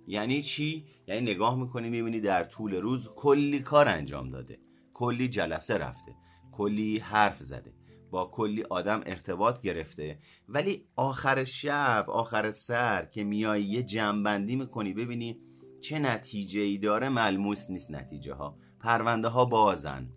یعنی 0.07 0.43
چی؟ 0.43 0.87
یعنی 1.07 1.21
نگاه 1.21 1.59
می‌کنی 1.59 1.90
می‌بینی 1.90 2.21
در 2.21 2.45
طول 2.45 2.75
روز 2.75 3.09
کلی 3.09 3.59
کار 3.61 3.88
انجام 3.88 4.31
داده 4.31 4.61
کلی 4.93 5.29
جلسه 5.29 5.79
رفته. 5.79 6.14
کلی 6.61 6.99
حرف 6.99 7.43
زده. 7.43 7.75
با 8.11 8.25
کلی 8.25 8.62
آدم 8.62 9.00
ارتباط 9.07 9.61
گرفته. 9.61 10.19
ولی 10.49 10.85
آخر 10.97 11.45
شب 11.45 12.05
آخر 12.09 12.50
سر 12.50 13.05
که 13.05 13.25
میای 13.25 13.62
یه 13.62 13.83
جمعبندی 13.83 14.57
می‌کنی 14.57 14.93
ببینی 14.93 15.40
چه 15.81 15.99
نتیجه 15.99 16.61
ای 16.61 16.79
داره. 16.79 17.09
ملموس 17.09 17.71
نیست 17.71 17.90
نتیجه 17.90 18.35
ها 18.35 18.59
پرونده 18.81 19.29
ها 19.29 19.45
بازن. 19.45 20.09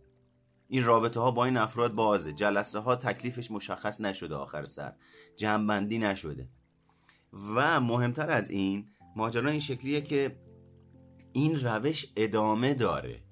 این 0.68 0.84
رابطه 0.84 1.20
ها 1.20 1.32
با 1.32 1.46
این 1.46 1.58
افراد 1.58 1.94
بازه. 1.94 2.34
جلسه 2.34 2.80
ها 2.80 2.96
تکلیفش 2.96 3.52
مشخص 3.52 4.02
نشده 4.02 4.36
آخر 4.36 4.66
سر. 4.66 4.94
جمعبندی 5.36 5.98
نشده. 5.98 6.50
و 7.56 7.80
مهمتر 7.80 8.30
از 8.32 8.50
این 8.50 8.90
ماجرا 9.16 9.50
این 9.50 9.60
شکلیه 9.60 10.02
که 10.02 10.40
این 11.34 11.60
روش 11.60 12.14
ادامه 12.16 12.74
داره. 12.74 13.23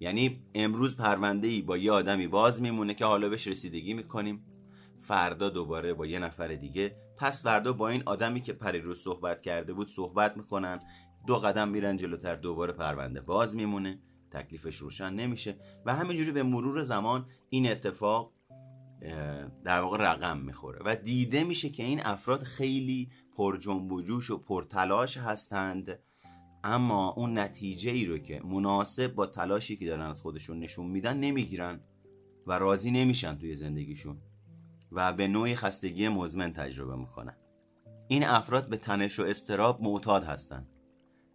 یعنی 0.00 0.42
امروز 0.54 0.96
پرونده 0.96 1.48
ای 1.48 1.62
با 1.62 1.76
یه 1.76 1.92
آدمی 1.92 2.26
باز 2.26 2.62
میمونه 2.62 2.94
که 2.94 3.04
حالا 3.04 3.28
بهش 3.28 3.48
رسیدگی 3.48 3.94
می‌کنیم. 3.94 4.44
فردا 4.98 5.48
دوباره 5.48 5.94
با 5.94 6.06
یه 6.06 6.18
نفر 6.18 6.48
دیگه. 6.48 6.96
پس 7.18 7.42
فردا 7.42 7.72
با 7.72 7.88
این 7.88 8.02
آدمی 8.06 8.40
که 8.40 8.52
پریروز 8.52 9.00
صحبت 9.00 9.42
کرده 9.42 9.72
بود 9.72 9.88
صحبت 9.88 10.36
می‌کنن. 10.36 10.78
دو 11.26 11.36
قدم 11.36 11.68
میرن 11.68 11.96
جلوتر 11.96 12.36
دوباره 12.36 12.72
پرونده 12.72 13.20
باز 13.20 13.56
میمونه. 13.56 13.98
تکلیفش 14.30 14.76
روشن 14.76 15.12
نمیشه. 15.12 15.56
و 15.86 15.94
همینجوری 15.94 16.32
به 16.32 16.42
مرور 16.42 16.82
زمان 16.82 17.26
این 17.48 17.70
اتفاق 17.70 18.32
در 19.64 19.80
واقع 19.80 19.98
رقم 19.98 20.38
می‌خوره. 20.38 20.80
و 20.84 20.96
دیده 20.96 21.44
میشه 21.44 21.68
که 21.68 21.82
این 21.82 22.00
افراد 22.04 22.42
خیلی 22.42 23.10
پر 23.36 23.56
جنب 23.56 23.92
و 23.92 24.02
جوش 24.02 24.30
و 24.30 24.38
پرتلاش 24.38 25.16
هستند. 25.16 25.98
اما 26.64 27.08
اون 27.08 27.38
نتیجه 27.38 27.90
ای 27.90 28.06
رو 28.06 28.18
که 28.18 28.40
مناسب 28.44 29.14
با 29.14 29.26
تلاشی 29.26 29.76
که 29.76 29.86
دارن 29.86 30.06
از 30.06 30.20
خودشون 30.20 30.58
نشون 30.58 30.86
میدن 30.86 31.16
نمی‌گیرن 31.16 31.80
و 32.46 32.58
راضی 32.58 32.90
نمیشن 32.90 33.38
توی 33.38 33.54
زندگیشون 33.54 34.18
و 34.92 35.12
به 35.12 35.28
نوعی 35.28 35.54
خستگی 35.54 36.08
مزمن 36.08 36.52
تجربه 36.52 36.96
می‌کنن. 36.96 37.36
این 38.08 38.24
افراد 38.24 38.68
به 38.68 38.76
تنش 38.76 39.20
و 39.20 39.22
استراب 39.22 39.82
معتاد 39.82 40.24
هستند 40.24 40.68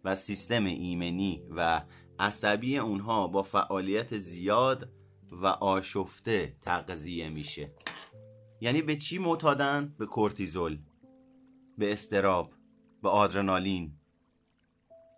و 0.04 0.16
سیستم 0.16 0.64
ایمنی 0.64 1.42
و 1.56 1.82
عصبی 2.18 2.78
اونها 2.78 3.26
با 3.26 3.42
فعالیت 3.42 4.16
زیاد 4.16 4.92
و 5.32 5.46
آشفته 5.46 6.56
تغذیه 6.62 7.28
میشه. 7.28 7.72
یعنی 8.60 8.82
به 8.82 8.96
چی 8.96 9.18
معتادن؟ 9.18 9.94
به 9.98 10.06
کورتیزول 10.06 10.78
به 11.78 11.92
استراب 11.92 12.52
به 13.02 13.08
آدرنالین. 13.08 13.95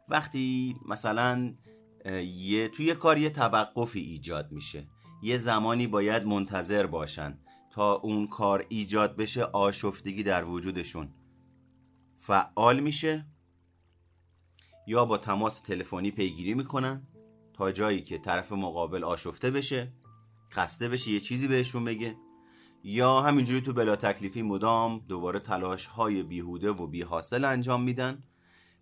وقتی 0.09 0.77
مثلا 0.87 1.55
یه 2.35 2.69
توی 2.69 2.95
کار 2.95 3.19
یه 3.19 3.31
توقفی 3.31 4.01
ایجاد 4.01 4.53
میشه. 4.53 4.89
یه 5.23 5.39
زمانی 5.39 5.87
باید 5.87 6.27
منتظر 6.27 6.87
باشن 6.87 7.39
تا 7.71 7.93
اون 7.93 8.27
کار 8.27 8.67
ایجاد 8.69 9.17
بشه 9.17 9.43
آشفتگی 9.43 10.23
در 10.23 10.45
وجودشون. 10.45 11.09
فعال 12.17 12.81
میشه 12.81 13.27
یا 14.87 15.05
با 15.05 15.19
تماس 15.19 15.61
تلفنی 15.61 16.11
پیگیری 16.11 16.55
می‌کنن 16.55 17.07
تا 17.53 17.73
جایی 17.73 18.03
که 18.03 18.19
طرف 18.19 18.53
مقابل 18.53 19.05
آشفته 19.05 19.51
بشه 19.51 19.93
خسته 20.51 20.89
بشه 20.89 21.11
یه 21.11 21.21
چیزی 21.21 21.49
بهشون 21.49 21.85
بگه. 21.85 22.17
یا 22.85 23.21
همینجوری 23.21 23.61
تو 23.61 23.73
بلا 23.73 23.97
تکلیفی 23.97 24.43
مدام 24.43 24.99
دوباره 25.09 25.41
تلاش 25.41 25.87
های 25.87 26.23
بیهوده 26.23 26.71
و 26.71 26.87
بیحاصل 26.87 27.45
انجام 27.45 27.83
میدن. 27.83 28.23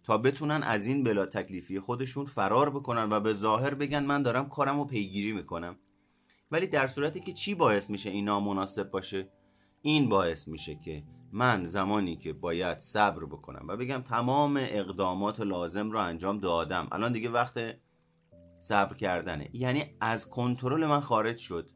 تا 0.06 0.18
بتونن 0.18 0.62
از 0.62 0.86
این 0.86 1.04
بلا 1.04 1.26
تکلیفی 1.26 1.80
خودشون 1.80 2.24
فرار 2.24 2.70
بکنن 2.70 3.08
و 3.10 3.20
به 3.20 3.32
ظاهر 3.32 3.74
بگن 3.74 4.04
من 4.04 4.22
دارم 4.22 4.48
کارم 4.48 4.78
رو 4.78 4.84
پیگیری 4.84 5.32
می‌کنم. 5.32 5.76
ولی 6.50 6.66
در 6.66 6.86
صورتی 6.86 7.20
که 7.20 7.32
چی 7.32 7.54
باعث 7.54 7.90
میشه 7.90 8.10
این 8.10 8.24
نامناسب 8.24 8.90
باشه؟ 8.90 9.28
این 9.82 10.08
باعث 10.08 10.48
میشه 10.48 10.74
که 10.74 11.02
من 11.32 11.64
زمانی 11.64 12.16
که 12.16 12.32
باید 12.32 12.78
صبر 12.78 13.24
بکنم 13.24 13.64
و 13.68 13.76
بگم 13.76 14.02
تمام 14.02 14.56
اقدامات 14.56 15.40
لازم 15.40 15.90
رو 15.90 15.98
انجام 15.98 16.38
دادم 16.38 16.88
الان 16.92 17.12
دیگه 17.12 17.30
وقت 17.30 17.58
صبر 18.60 18.94
کردنه. 18.94 19.50
یعنی 19.52 19.84
از 20.00 20.28
کنترل 20.28 20.86
من 20.86 21.00
خارج 21.00 21.38
شد. 21.38 21.70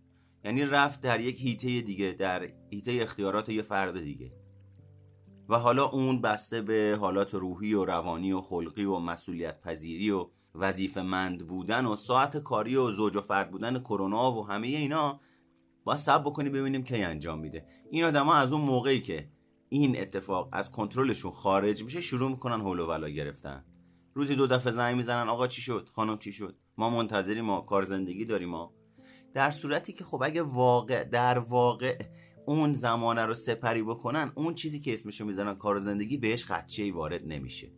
یعنی 0.44 0.64
رفت 0.64 1.00
در 1.00 1.20
یک 1.20 1.40
هیته 1.40 1.80
دیگه 1.80 2.16
در 2.18 2.48
هیته 2.70 2.92
اختیارات 2.92 3.48
یه 3.48 3.62
فرد 3.62 4.00
دیگه. 4.00 4.39
و 5.50 5.58
حالا 5.58 5.84
اون 5.84 6.20
بسته 6.20 6.62
به 6.62 6.96
حالات 7.00 7.34
روحی 7.34 7.74
و 7.74 7.84
روانی 7.84 8.32
و 8.32 8.40
خلقی 8.40 8.84
و 8.84 8.98
مسئولیت 8.98 9.60
پذیری 9.60 10.10
و 10.10 10.26
وظیفه 10.54 11.02
مند 11.02 11.46
بودن 11.46 11.86
و 11.86 11.96
ساعت 11.96 12.36
کاری 12.36 12.76
و 12.76 12.90
زوج 12.90 13.16
و 13.16 13.20
فرد 13.20 13.50
بودن 13.50 13.78
کرونا 13.78 14.32
و 14.32 14.46
همه 14.46 14.66
اینا 14.66 15.20
با 15.84 15.96
سب 15.96 16.20
بکنی 16.20 16.48
ببینیم 16.48 16.82
کی 16.82 17.02
انجام 17.02 17.38
میده. 17.38 17.66
این 17.90 18.04
آدما 18.04 18.34
از 18.34 18.52
اون 18.52 18.60
موقعی 18.60 19.00
که 19.00 19.28
این 19.68 20.00
اتفاق 20.00 20.48
از 20.52 20.70
کنترلشون 20.70 21.30
خارج 21.30 21.84
میشه 21.84 22.00
شروع 22.00 22.30
می‌کنن 22.30 22.60
هول 22.60 22.80
و 22.80 22.86
ولا 22.86 23.08
گرفتن. 23.08 23.64
روزی 24.14 24.34
دو 24.34 24.46
دفعه 24.46 24.72
زنگ 24.72 24.96
می‌زنن 24.96 25.28
آقا 25.28 25.46
چی 25.46 25.62
شد؟ 25.62 25.88
خانم 25.92 26.18
چی 26.18 26.32
شد؟ 26.32 26.56
ما 26.78 26.90
منتظریم 26.90 27.44
ما 27.44 27.60
کار 27.60 27.84
زندگی 27.84 28.24
داریم 28.24 28.48
ما. 28.48 28.74
در 29.34 29.50
صورتی 29.50 29.92
که 29.92 30.04
خب 30.04 30.22
اگه 30.22 30.42
واقع 30.42 31.04
در 31.04 31.38
واقع 31.38 31.98
اون 32.46 32.74
زمانه 32.74 33.26
رو 33.26 33.34
سپری 33.34 33.82
بکنن 33.82 34.32
اون 34.34 34.54
چیزی 34.54 34.80
که 34.80 34.94
اسمشو 34.94 35.24
می‌زنن 35.24 35.54
کار 35.54 35.78
زندگی 35.78 36.16
بهش 36.16 36.44
خدچه 36.44 36.82
ای 36.82 36.90
وارد 36.90 37.26
نمیشه. 37.26 37.72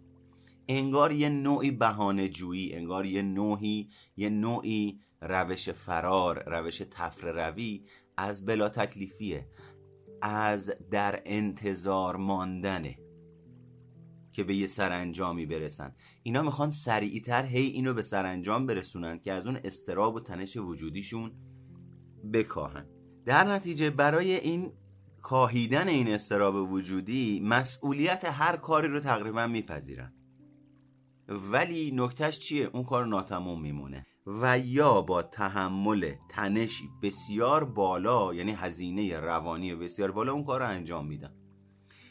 انگار 0.68 1.12
یه 1.12 1.28
نوعی 1.28 1.70
بهانه 1.70 2.28
جویی 2.28 2.74
انگار 2.74 3.06
یه 3.06 3.22
نوعی 3.22 3.88
یه 4.16 4.30
نوعی 4.30 5.00
روش 5.20 5.70
فرار 5.70 6.44
روش 6.46 6.82
تفر 6.90 7.32
روی 7.32 7.84
از 8.16 8.46
بلا 8.46 8.68
تکلیفیه 8.68 9.48
از 10.22 10.72
در 10.90 11.22
انتظار 11.26 12.16
ماندنه 12.16 12.98
که 14.32 14.44
به 14.44 14.54
یه 14.54 14.66
سرانجامی 14.66 15.46
برسن. 15.46 15.94
اینا 16.22 16.42
می‌خوان 16.42 16.70
سریعتر 16.70 17.44
هی 17.44 17.66
اینو 17.66 17.94
به 17.94 18.02
سرانجام 18.02 18.66
برسونن 18.66 19.18
که 19.18 19.32
از 19.32 19.46
اون 19.46 19.58
استراب 19.64 20.14
و 20.14 20.20
تنش 20.20 20.56
وجودیشون 20.56 21.32
بکاهن. 22.32 22.86
در 23.24 23.44
نتیجه 23.44 23.90
برای 23.90 24.34
این 24.34 24.72
کاهیدن 25.22 25.88
این 25.88 26.08
استراب 26.08 26.72
وجودی 26.72 27.40
مسئولیت 27.44 28.24
هر 28.24 28.56
کاری 28.56 28.88
رو 28.88 29.00
تقریبا 29.00 29.46
میپذیرن. 29.46 30.12
ولی 31.28 31.90
نکتهش 31.94 32.38
چیه؟ 32.38 32.70
اون 32.72 32.84
کار 32.84 33.06
ناتموم 33.06 33.62
میمونه. 33.62 34.06
و 34.26 34.58
یا 34.58 35.02
با 35.02 35.22
تحمل 35.22 36.12
تنشی 36.28 36.88
بسیار 37.02 37.64
بالا 37.64 38.34
یعنی 38.34 38.52
هزینه 38.52 39.20
روانی 39.20 39.74
بسیار 39.74 40.10
بالا 40.10 40.32
اون 40.32 40.44
کار 40.44 40.60
رو 40.60 40.68
انجام 40.68 41.06
میدن. 41.06 41.34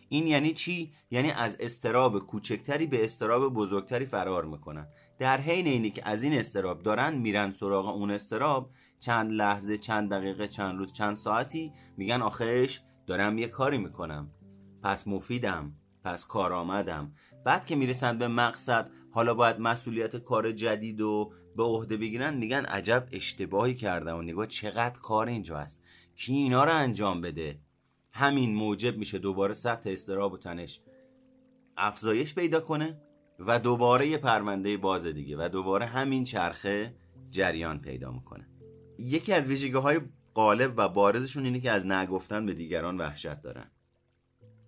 این 0.09 0.27
یعنی 0.27 0.53
چی؟ 0.53 0.93
یعنی 1.11 1.31
از 1.31 1.57
استراب 1.59 2.19
کوچکتری 2.19 2.87
به 2.87 3.03
استراب 3.03 3.53
بزرگتری 3.53 4.05
فرار 4.05 4.45
می‌کنن. 4.45 4.87
در 5.19 5.41
حین 5.41 5.67
اینی 5.67 5.91
که 5.91 6.09
از 6.09 6.23
این 6.23 6.33
استراب 6.33 6.83
دارن 6.83 7.17
میرن 7.17 7.51
سراغ 7.51 7.87
اون 7.87 8.11
استراب 8.11 8.71
چند 9.01 9.31
لحظه 9.31 9.77
چند 9.77 10.09
دقیقه 10.09 10.47
چند 10.47 10.77
روز 10.77 10.93
چند 10.93 11.15
ساعتی 11.15 11.73
میگن 11.97 12.21
آخش 12.21 12.79
دارم 13.07 13.37
یه 13.37 13.47
کاری 13.47 13.77
می‌کنم. 13.77 14.31
پس 14.83 15.07
مفیدم 15.07 15.73
پس 16.03 16.25
کارآمدم 16.25 17.13
بعد 17.45 17.65
که 17.65 17.75
می‌رسن 17.75 18.17
به 18.17 18.27
مقصد 18.27 18.89
حالا 19.11 19.33
باید 19.33 19.59
مسئولیت 19.59 20.15
کار 20.15 20.51
جدید 20.51 21.01
و 21.01 21.31
به 21.55 21.63
عهده 21.63 21.97
بگیرن 21.97 22.37
میگن 22.37 22.65
عجب 22.65 23.07
اشتباهی 23.11 23.75
کردم 23.75 24.17
و 24.17 24.21
نگاه 24.21 24.47
چقدر 24.47 24.99
کار 24.99 25.27
اینجا 25.27 25.57
هست 25.57 25.81
کی 26.15 26.33
اینا 26.33 26.63
رو 26.63 26.75
انجام 26.75 27.21
بده؟ 27.21 27.59
همین 28.11 28.55
موجب 28.55 28.97
میشه 28.97 29.19
دوباره 29.19 29.53
سطح 29.53 29.89
استراب 29.89 30.33
و 30.33 30.37
تنش. 30.37 30.81
افزایش 31.77 32.35
پیدا 32.35 32.59
کنه 32.59 33.01
و 33.39 33.59
دوباره 33.59 34.07
یه 34.07 34.17
پرونده 34.17 34.77
باز 34.77 35.05
دیگه 35.05 35.45
و 35.45 35.49
دوباره 35.49 35.85
همین 35.85 36.23
چرخه 36.23 36.95
جریان 37.29 37.79
پیدا 37.79 38.11
می‌کنه. 38.11 38.47
یکی 38.97 39.33
از 39.33 39.47
ویژگی 39.47 39.77
های 39.77 40.01
غالب 40.35 40.73
و 40.77 40.87
بارزشون 40.89 41.45
اینه 41.45 41.59
که 41.59 41.71
از 41.71 41.85
نگفتن 41.85 42.45
به 42.45 42.53
دیگران 42.53 42.97
وحشت 42.97 43.41
دارن. 43.41 43.71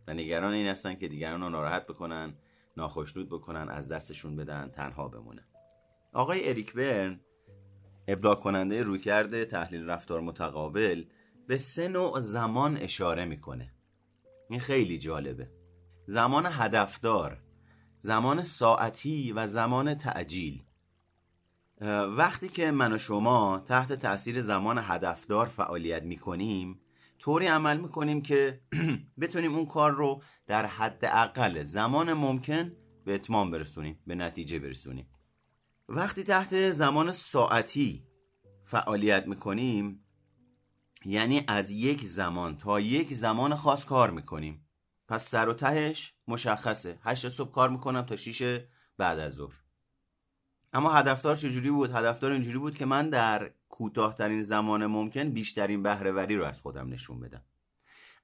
و 0.07 0.13
نگران 0.13 0.53
این 0.53 0.67
هستن 0.67 0.95
که 0.95 1.07
دیگران 1.07 1.41
رو 1.41 1.49
ناراحت 1.49 1.87
بکنن 1.87 2.33
ناخشنود 2.77 3.29
بکنن 3.29 3.69
از 3.69 3.89
دستشون 3.89 4.35
بدن 4.35 4.69
تنها 4.69 5.07
بمونن. 5.07 5.47
آقای 6.13 6.49
اریک 6.49 6.73
برن 6.73 7.19
ابداع 8.07 8.35
کننده 8.35 8.83
رویکرد 8.83 9.43
تحلیل 9.43 9.89
رفتار 9.89 10.21
متقابل 10.21 11.03
به 11.47 11.57
سه 11.57 11.87
نوع 11.87 12.19
زمان 12.19 12.77
اشاره 12.77 13.25
می‌کنه. 13.25 13.73
این 14.49 14.59
خیلی 14.59 14.97
جالبه. 14.97 15.51
زمان 16.05 16.45
هدفدار 16.45 17.41
زمان 17.99 18.43
ساعتی 18.43 19.31
و 19.31 19.47
زمان 19.47 19.93
تعجیل 19.93 20.63
وقتی 22.17 22.49
که 22.49 22.71
من 22.71 22.93
و 22.93 22.97
شما 22.97 23.63
تحت 23.65 23.93
تاثیر 23.93 24.41
زمان 24.41 24.77
هدفدار 24.81 25.45
فعالیت 25.45 26.03
می‌کنیم 26.03 26.79
طوری 27.19 27.47
عمل 27.47 27.77
می‌کنیم 27.77 28.21
که 28.21 28.61
بتونیم 29.21 29.55
اون 29.55 29.65
کار 29.65 29.91
رو 29.91 30.21
در 30.47 30.65
حد 30.65 31.05
اقل 31.05 31.63
زمان 31.63 32.13
ممکن 32.13 32.71
به 33.05 33.15
اتمام 33.15 33.51
برسونیم 33.51 33.99
به 34.07 34.15
نتیجه 34.15 34.59
برسونیم. 34.59 35.07
وقتی 35.89 36.23
تحت 36.23 36.71
زمان 36.71 37.11
ساعتی 37.11 38.07
فعالیت 38.63 39.27
می‌کنیم 39.27 40.05
یعنی 41.05 41.43
از 41.47 41.71
یک 41.71 42.05
زمان 42.05 42.57
تا 42.57 42.79
یک 42.79 43.13
زمان 43.13 43.55
خاص 43.55 43.85
کار 43.85 44.11
می‌کنیم. 44.11 44.67
پس 45.07 45.29
سر 45.29 45.49
و 45.49 45.53
تهش 45.53 46.13
مشخصه. 46.27 46.99
هشت 47.03 47.29
صبح 47.29 47.51
کار 47.51 47.69
می‌کنم 47.69 48.01
تا 48.01 48.15
شیش 48.15 48.43
بعد 48.97 49.19
از 49.19 49.33
ظهر. 49.33 49.62
اما 50.73 50.93
هدفدار 50.93 51.35
چجوری 51.35 51.71
بود؟ 51.71 51.91
هدفدار 51.95 52.31
اینجوری 52.31 52.57
بود 52.57 52.77
که 52.77 52.85
من 52.85 53.09
در 53.09 53.51
کوتاهترین 53.69 54.41
زمان 54.41 54.85
ممکن 54.85 55.29
بیشترین 55.29 55.83
بهرهوری 55.83 56.35
رو 56.35 56.45
از 56.45 56.61
خودم 56.61 56.89
نشون 56.89 57.19
بدم. 57.19 57.43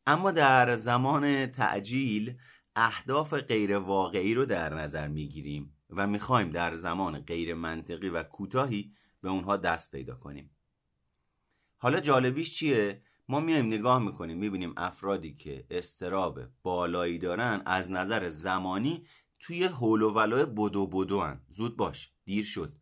اما 0.07 0.31
در 0.31 0.75
زمان 0.75 1.45
تعجیل 1.45 2.37
اهداف 2.75 3.33
غیر 3.33 3.77
واقعی 3.77 4.33
رو 4.33 4.45
در 4.45 4.73
نظر 4.73 5.07
می‌گیریم 5.07 5.73
و 5.89 6.07
می‌خوایم 6.07 6.49
در 6.49 6.75
زمان 6.75 7.19
غیر 7.19 7.53
منطقی 7.53 8.09
و 8.09 8.23
کوتاهی 8.23 8.93
به 9.21 9.29
اونها 9.29 9.57
دست 9.57 9.91
پیدا 9.91 10.15
کنیم. 10.15 10.49
حالا 11.77 11.99
جالبیش 11.99 12.55
چیه؟ 12.55 13.01
ما 13.27 13.39
میایم 13.39 13.65
نگاه 13.65 13.99
می‌کنیم 13.99 14.37
می‌بینیم 14.37 14.73
افرادی 14.77 15.33
که 15.33 15.65
استراب 15.69 16.39
بالایی 16.63 17.17
دارن 17.17 17.61
از 17.65 17.91
نظر 17.91 18.29
زمانی 18.29 19.05
توی 19.39 19.63
حول 19.63 20.01
و 20.01 20.09
ولای 20.09 20.45
بدو 20.45 20.87
بدو 20.87 21.21
هن. 21.21 21.41
زود 21.49 21.77
باش 21.77 22.11
دیر 22.25 22.45
شد. 22.45 22.77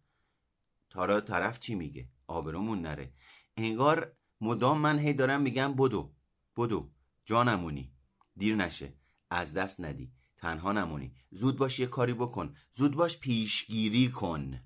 حالا 0.94 1.22
طرف 1.22 1.60
چی 1.60 1.76
میگه؟ 1.76 2.10
آبرومون 2.28 2.82
نره. 2.82 3.14
انگار 3.58 4.18
مدام 4.42 4.82
من 4.82 5.00
هی 5.00 5.14
دارم 5.14 5.42
میگم 5.42 5.74
بدو 5.74 6.14
بدو 6.58 6.92
جانمونی. 7.26 7.92
دیر 8.36 8.56
نشه. 8.56 8.94
از 9.30 9.54
دست 9.54 9.82
ندی. 9.82 10.12
تنها 10.38 10.72
نمونی. 10.72 11.14
زود 11.32 11.58
باش 11.58 11.80
یه 11.80 11.86
کاری 11.86 12.14
بکن. 12.14 12.56
زود 12.74 12.96
باش 12.96 13.18
پیشگیری 13.18 14.10
کن. 14.10 14.60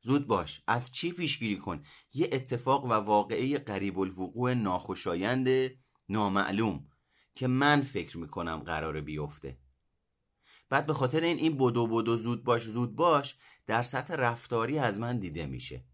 زود 0.00 0.26
باش. 0.26 0.62
از 0.66 0.92
چی 0.92 1.12
پیشگیری 1.12 1.56
کن؟ 1.56 1.82
یه 2.12 2.28
اتفاق 2.32 2.84
و 2.84 2.92
واقعه 2.92 3.58
قریب 3.58 3.98
الوقوع 3.98 4.54
ناخوشایند 4.54 5.48
نامعلوم 6.08 6.86
که 7.34 7.46
من 7.46 7.82
فکر 7.82 8.18
می‌کنم 8.18 8.56
قرار 8.56 9.00
بیفته. 9.00 9.58
بعد 10.70 10.86
به 10.86 10.94
خاطر 10.94 11.20
این 11.20 11.38
این 11.38 11.56
بدو 11.58 11.86
بدو 11.86 12.16
زود 12.16 12.44
باش 12.44 12.62
زود 12.62 12.96
باش 12.96 13.36
در 13.66 13.82
سطح 13.82 14.14
رفتاری 14.14 14.78
از 14.78 15.00
من 15.00 15.18
دیده 15.18 15.46
میشه. 15.46 15.84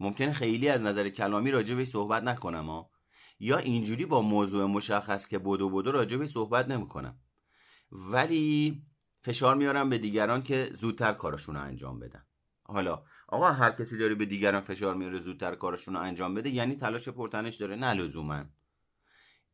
ممکنه 0.00 0.32
خیلی 0.32 0.68
از 0.68 0.82
نظر 0.82 1.08
کلامی 1.08 1.52
به 1.52 1.84
صحبت 1.84 2.22
نکنم 2.22 2.66
ها. 2.66 2.90
یا 3.38 3.58
اینجوری 3.58 4.06
با 4.06 4.22
موضوع 4.22 4.66
مشخص 4.66 5.28
که 5.28 5.38
بدو 5.38 5.70
بدو 5.70 6.18
به 6.18 6.26
صحبت 6.26 6.68
نمی‌کنم. 6.68 7.18
ولی 7.92 8.82
فشار 9.22 9.56
میارم 9.56 9.90
به 9.90 9.98
دیگران 9.98 10.42
که 10.42 10.70
زودتر 10.74 11.12
کارشون 11.12 11.54
رو 11.54 11.62
انجام 11.62 11.98
بدن. 11.98 12.24
حالا 12.64 13.02
آقا 13.28 13.52
هر 13.52 13.70
کسی 13.70 13.98
داره 13.98 14.14
به 14.14 14.26
دیگران 14.26 14.60
فشار 14.60 14.94
میاره 14.94 15.18
زودتر 15.18 15.54
کارشون 15.54 15.94
رو 15.94 16.00
انجام 16.00 16.34
بده 16.34 16.50
یعنی 16.50 16.76
تلاش 16.76 17.08
پرتنش 17.08 17.56
داره 17.56 17.76
نه 17.76 17.94
لزوما. 17.94 18.44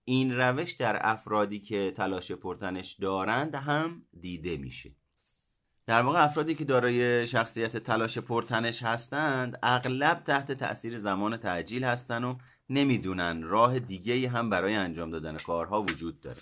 این 0.09 0.37
روش 0.37 0.73
در 0.73 0.99
افرادی 1.01 1.61
که 1.61 1.93
تلاش 1.97 2.33
پرتنش 2.33 2.93
دارند 2.93 3.55
هم 3.55 4.03
دیده 4.21 4.57
میشه. 4.57 4.93
در 5.87 6.03
واقع 6.03 6.25
افرادی 6.25 6.55
که 6.55 6.65
دارای 6.65 7.27
شخصیت 7.27 7.77
تلاش 7.77 8.19
پرتنش 8.19 8.83
هستند 8.83 9.59
اغلب 9.63 10.23
تحت 10.25 10.53
تاثیر 10.53 10.99
زمان 10.99 11.37
تعجیل 11.37 11.85
هستند 11.85 12.25
و 12.25 12.39
نمی‌دونن 12.71 13.43
راه 13.43 13.79
دیگه 13.79 14.29
هم 14.29 14.51
برای 14.51 14.75
انجام 14.75 15.11
دادن 15.11 15.37
کارها 15.37 15.83
وجود 15.83 16.21
داره. 16.21 16.41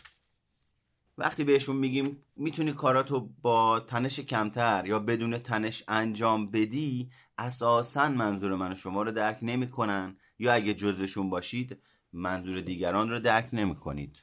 وقتی 1.18 1.44
بهشون 1.44 1.76
میگیم 1.76 2.22
می‌تونی 2.36 2.72
کاراتو 2.72 3.28
با 3.42 3.80
تنش 3.80 4.20
کمتر 4.20 4.86
یا 4.86 4.98
بدون 4.98 5.38
تنش 5.38 5.84
انجام 5.88 6.50
بدی؟ 6.50 7.10
اساسا 7.38 8.08
منظور 8.08 8.54
من 8.54 8.74
شما 8.74 9.02
رو 9.02 9.12
درک 9.12 9.38
نمی‌کنن. 9.42 10.16
یا 10.38 10.52
اگه 10.52 10.74
جزوشون 10.74 11.30
باشید 11.30 11.78
منظور 12.14 12.60
دیگران 12.60 13.10
رو 13.10 13.18
درک 13.18 13.48
نمی 13.52 13.76
کنید 13.76 14.22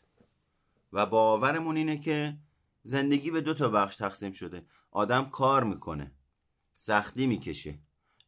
و 0.94 1.06
باورمون 1.06 1.78
اینه 1.78 1.98
که 1.98 2.38
زندگی 2.84 3.32
به 3.32 3.42
دو 3.42 3.54
تا 3.54 3.70
بخش 3.70 3.96
تقسیم 3.96 4.32
شده. 4.32 4.66
آدم 4.92 5.30
کار 5.30 5.64
می‌کنه 5.64 6.12
سختی 6.78 7.28
می‌کشه 7.28 7.80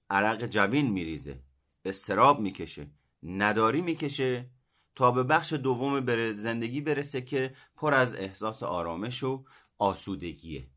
عرق 0.10 0.46
جوین 0.46 0.92
میریزه 0.92 1.40
استراب 1.86 2.40
می‌کشه 2.40 2.88
نداری 3.24 3.82
می‌کشه 3.82 4.50
تا 4.96 5.12
به 5.12 5.24
بخش 5.24 5.54
دوم 5.54 6.00
بر 6.00 6.34
زندگی 6.34 6.82
برسه 6.82 7.22
که 7.22 7.54
پر 7.76 7.94
از 7.94 8.16
احساس 8.16 8.64
آرامش 8.64 9.24
و 9.24 9.46
آسودگیه. 9.78 10.68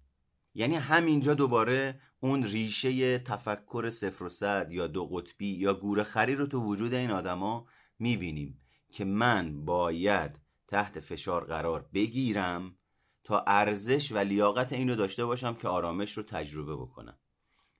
یعنی 0.55 0.75
همینجا 0.75 1.35
دوباره 1.35 2.01
اون 2.21 2.45
ریشه 2.45 3.19
تفکر 3.19 3.91
صفر 3.91 4.25
و 4.25 4.29
صد 4.29 4.73
یا 4.73 4.87
دو 4.87 5.07
قطبی 5.07 5.49
یا 5.49 5.75
گوره 5.75 6.05
خری 6.05 6.35
رو 6.35 6.47
تو 6.47 6.61
وجود 6.61 6.95
این 6.95 7.11
آدما 7.11 7.67
می‌بینیم. 7.99 8.61
که 8.91 9.05
من 9.05 9.65
باید 9.65 10.41
تحت 10.69 11.01
فشار 11.01 11.45
قرار 11.45 11.89
بگیرم 11.95 12.77
تا 13.25 13.45
ارزش 13.47 14.13
و 14.13 14.19
لیاقت 14.19 14.73
اینو 14.73 14.95
داشته 14.95 15.25
باشم 15.25 15.55
که 15.55 15.69
آرامش 15.69 16.13
رو 16.13 16.23
تجربه 16.23 16.77
بکنم. 16.77 17.19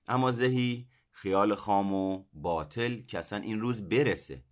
اما 0.07 0.31
زهی 0.31 0.87
خیال 1.11 1.55
خام 1.55 1.93
و 1.93 2.23
باطل 2.33 3.01
که 3.01 3.19
اصلا 3.19 3.39
این 3.39 3.61
روز 3.61 3.89
برسه. 3.89 4.43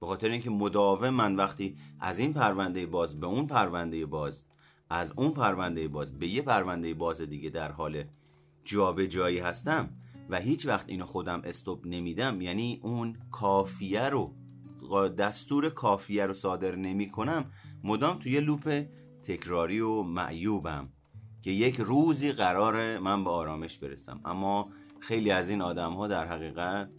به 0.00 0.06
خاطر 0.06 0.28
اینکه 0.28 0.50
مداوم 0.50 1.10
من 1.10 1.36
وقتی 1.36 1.78
از 2.00 2.18
این 2.18 2.32
پرونده 2.32 2.86
باز 2.86 3.20
به 3.20 3.26
اون 3.26 3.46
پرونده 3.46 4.06
باز 4.06 4.46
از 4.90 5.12
اون 5.16 5.30
پرونده 5.30 5.88
باز 5.88 6.18
به 6.18 6.28
یه 6.28 6.42
پرونده 6.42 6.94
باز 6.94 7.20
دیگه 7.20 7.50
در 7.50 7.72
حال 7.72 8.04
جایی 9.08 9.38
هستم 9.38 9.96
و 10.30 10.40
هیچ 10.40 10.66
وقت 10.66 10.88
اینو 10.88 11.04
خودم 11.04 11.42
استوب 11.44 11.86
نمیدم 11.86 12.40
یعنی 12.40 12.80
اون 12.82 13.16
کافیه 13.30 14.08
رو 14.08 14.34
دستور 15.18 15.70
کافیه 15.70 16.26
رو 16.26 16.34
صادر 16.34 16.76
نمی 16.76 17.10
کنم 17.10 17.44
مدام 17.84 18.18
توی 18.18 18.40
لوپ 18.40 18.84
تکراری 19.22 19.80
و 19.80 20.02
معیوبم 20.02 20.88
که 21.42 21.50
یک 21.50 21.76
روزی 21.76 22.32
قرار 22.32 22.98
من 22.98 23.24
به 23.24 23.30
آرامش 23.30 23.78
برسم. 23.78 24.20
اما 24.24 24.68
خیلی 25.00 25.30
از 25.30 25.48
این 25.48 25.62
آدم 25.62 25.92
ها 25.92 26.08
در 26.08 26.26
حقیقت 26.26 26.90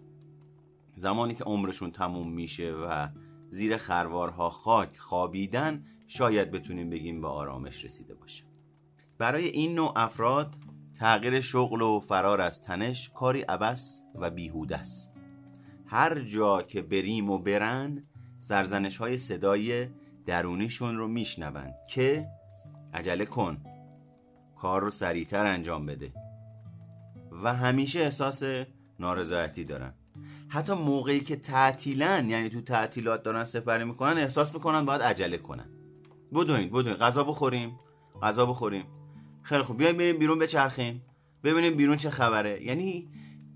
زمانی 0.95 1.35
که 1.35 1.43
عمرشون 1.43 1.91
تموم 1.91 2.31
میشه 2.31 2.71
و 2.71 3.07
زیر 3.49 3.77
خروارها 3.77 4.49
خاک 4.49 4.97
خوابیدن 4.97 5.85
شاید 6.07 6.51
بتونیم 6.51 6.89
بگیم 6.89 7.21
به 7.21 7.27
آرامش 7.27 7.85
رسیده 7.85 8.13
باشه. 8.13 8.43
برای 9.17 9.47
این 9.47 9.75
نوع 9.75 9.93
افراد 9.95 10.55
تغییر 10.99 11.41
شغل 11.41 11.81
و 11.81 11.99
فرار 11.99 12.41
از 12.41 12.61
تنش 12.61 13.09
کاری 13.09 13.41
عبس 13.41 14.03
و 14.15 14.29
بیهوده 14.29 14.77
است. 14.77 15.12
هر 15.93 16.19
جا 16.19 16.61
که 16.61 16.81
بریم 16.81 17.29
و 17.29 17.37
برن 17.37 18.03
سرزنش 18.39 18.97
های 18.97 19.17
صدای 19.17 19.87
درونیشون 20.25 20.97
رو 20.97 21.07
میشنون 21.07 21.73
که 21.89 22.27
عجله 22.93 23.25
کن 23.25 23.57
کار 24.55 24.81
رو 24.81 24.91
سریعتر 24.91 25.45
انجام 25.45 25.85
بده. 25.85 26.13
و 27.43 27.53
همیشه 27.53 27.99
احساس 27.99 28.43
نارضایتی 28.99 29.63
دارن. 29.63 29.93
حتی 30.47 30.73
موقعی 30.73 31.19
که 31.19 31.35
تعطیلن 31.35 32.29
یعنی 32.29 32.49
تو 32.49 32.61
تعطیلات 32.61 33.23
دارن 33.23 33.43
سپری 33.43 33.83
می‌کنن 33.83 34.17
احساس 34.17 34.53
می‌کنن 34.53 34.85
باید 34.85 35.01
عجله 35.01 35.37
کنن. 35.37 35.69
بدوین 36.33 36.69
بدوین 36.69 36.93
غذا 36.93 37.23
بخوریم 37.23 37.79
غذا 38.21 38.45
بخوریم. 38.45 38.85
خیلی 39.41 39.63
خوب. 39.63 39.77
بیایم 39.77 39.97
بریم 39.97 40.17
بیرون 40.17 40.39
بچرخیم 40.39 41.01
ببینیم 41.43 41.75
بیرون 41.75 41.97
چه 41.97 42.09
خبره. 42.09 42.63
یعنی 42.63 43.09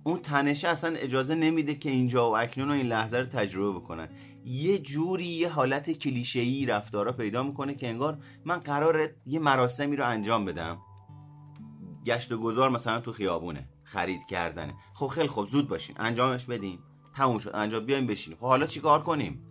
اون 0.08 0.20
تنشه 0.20 0.68
اصلا 0.68 0.96
اجازه 0.96 1.36
نمیده 1.36 1.76
که 1.76 1.90
اینجا 1.90 2.32
و 2.32 2.38
اکنون 2.38 2.70
و 2.70 2.74
این 2.74 2.86
لحظه 2.86 3.18
رو 3.18 3.26
تجربه 3.26 3.80
بکنن. 3.80 4.10
یه 4.46 4.80
جوری 4.80 5.26
یه 5.26 5.50
حالت 5.50 5.92
کلیشه‌ای 5.92 6.66
رفتارا 6.66 7.12
پیدا 7.12 7.44
می‌کنه 7.44 7.76
که 7.76 7.88
انگار 7.88 8.18
من 8.46 8.58
قرار 8.58 9.10
یه 9.26 9.40
مراسمی 9.40 9.96
رو 9.96 10.08
انجام 10.08 10.46
بدم. 10.46 10.78
گشت 12.06 12.32
و 12.32 12.38
گذار 12.38 12.70
مثلا 12.70 13.00
تو 13.00 13.12
خیابونه 13.12 13.70
خرید 13.84 14.26
کردنه. 14.30 14.74
خب 14.94 15.08
خیلی 15.08 15.28
خوب 15.28 15.48
زود 15.48 15.68
باشین 15.68 15.96
انجامش 16.00 16.46
بدیم 16.46 16.80
تموم 17.16 17.40
شد 17.40 17.52
انجام 17.54 17.86
بیایم 17.86 18.08
بشینیم. 18.08 18.40
خب 18.40 18.48
حالا 18.48 18.66
چیکار 18.66 19.04
کنیم؟ 19.04 19.44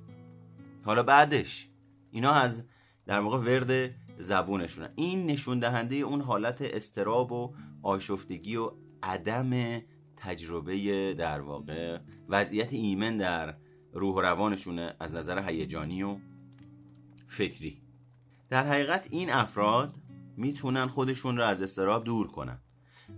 حالا 0.85 1.03
بعدش 1.03 1.69
اینا 2.11 2.33
از 2.33 2.65
در 3.07 3.21
موقع 3.21 3.39
ورد 3.39 3.95
زبونشونه. 4.19 4.93
این 4.95 5.27
نشون 5.27 5.59
دهنده 5.59 5.97
اون 5.97 6.21
حالت 6.21 6.63
استراب 6.63 7.33
و 7.33 7.55
آشفتگی 7.83 8.57
و 8.57 8.71
عدم 9.03 9.81
تجربه 10.17 11.15
در 11.15 11.41
واقع 11.41 11.99
وضعیت 12.29 12.73
ایمن 12.73 13.17
در 13.17 13.57
روح 13.93 14.15
و 14.15 14.21
روانشونه 14.21 14.95
از 15.01 15.15
نظر 15.15 15.49
هیجانی 15.49 16.03
و 16.03 16.17
فکری. 17.27 17.83
در 18.49 18.67
حقیقت 18.67 19.07
این 19.11 19.33
افراد 19.33 19.97
می‌تونن 20.37 20.87
خودشون 20.87 21.37
رو 21.37 21.43
از 21.43 21.63
استراب 21.63 22.05
دور 22.05 22.27
کنن. 22.27 22.59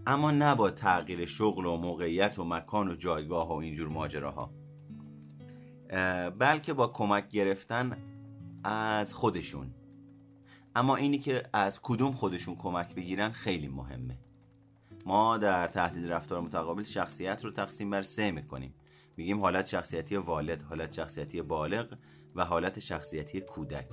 اما 0.06 0.30
نه 0.30 0.54
با 0.54 0.70
تغییر 0.70 1.26
شغل 1.26 1.66
و 1.66 1.76
موقعیت 1.76 2.38
و 2.38 2.44
مکان 2.44 2.88
و 2.88 2.94
جایگاه 2.94 3.48
و 3.48 3.52
اینجور 3.52 3.88
ماجراها. 3.88 4.50
بلکه 6.38 6.72
با 6.72 6.88
کمک 6.88 7.28
گرفتن 7.28 7.98
از 8.64 9.14
خودشون. 9.14 9.74
اما 10.76 10.96
اینی 10.96 11.18
که 11.18 11.42
از 11.52 11.80
کدوم 11.82 12.12
خودشون 12.12 12.56
کمک 12.56 12.94
بگیرن 12.94 13.30
خیلی 13.30 13.68
مهمه. 13.68 14.18
ما 15.06 15.38
در 15.38 15.66
تحلیل 15.66 16.10
رفتار 16.10 16.40
متقابل 16.40 16.82
شخصیت 16.82 17.44
رو 17.44 17.50
تقسیم 17.50 17.90
بر 17.90 18.02
سه 18.02 18.30
می‌کنیم. 18.30 18.74
میگیم 19.16 19.40
حالت 19.40 19.66
شخصیتی 19.66 20.16
والد 20.16 20.62
حالت 20.62 20.92
شخصیتی 20.92 21.42
بالغ 21.42 21.96
و 22.34 22.44
حالت 22.44 22.78
شخصیتی 22.78 23.40
کودک. 23.40 23.88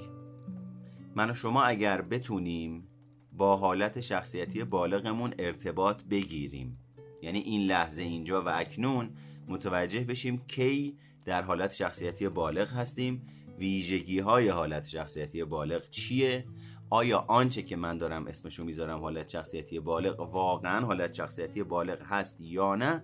من 1.16 1.32
و 1.32 1.34
شما 1.34 1.64
اگر 1.64 2.02
بتونیم 2.02 2.88
با 3.32 3.58
حالت 3.58 4.00
شخصیتی 4.00 4.64
بالغمون 4.64 5.34
ارتباط 5.40 6.04
بگیریم 6.04 6.78
یعنی 7.22 7.40
این 7.40 7.68
لحظه 7.68 8.04
اینجا 8.04 8.42
و 8.42 8.50
اکنون 8.50 9.10
متوجه 9.48 10.00
بشیم 10.00 10.38
کی 10.48 10.98
در 11.26 11.42
حالت 11.42 11.72
شخصیتی 11.72 12.30
بالغ 12.30 12.70
هستیم 12.74 13.22
ویژگی 13.60 14.20
های 14.20 14.50
حالت 14.50 14.88
شخصیتی 14.88 15.44
بالغ 15.44 15.90
چیه 15.90 16.46
آیا 16.90 17.26
آنچه 17.28 17.62
که 17.62 17.76
من 17.76 17.98
دارم 17.98 18.28
اسمشو 18.28 18.64
می‌ذارم 18.64 19.00
حالت 19.00 19.30
شخصیتی 19.30 19.80
بالغ؟ 19.80 20.20
واقعا 20.20 20.86
حالت 20.86 21.14
شخصیتی 21.14 21.64
بالغ 21.64 22.02
هست 22.02 22.42
یا 22.42 22.76
نه؟ 22.76 23.04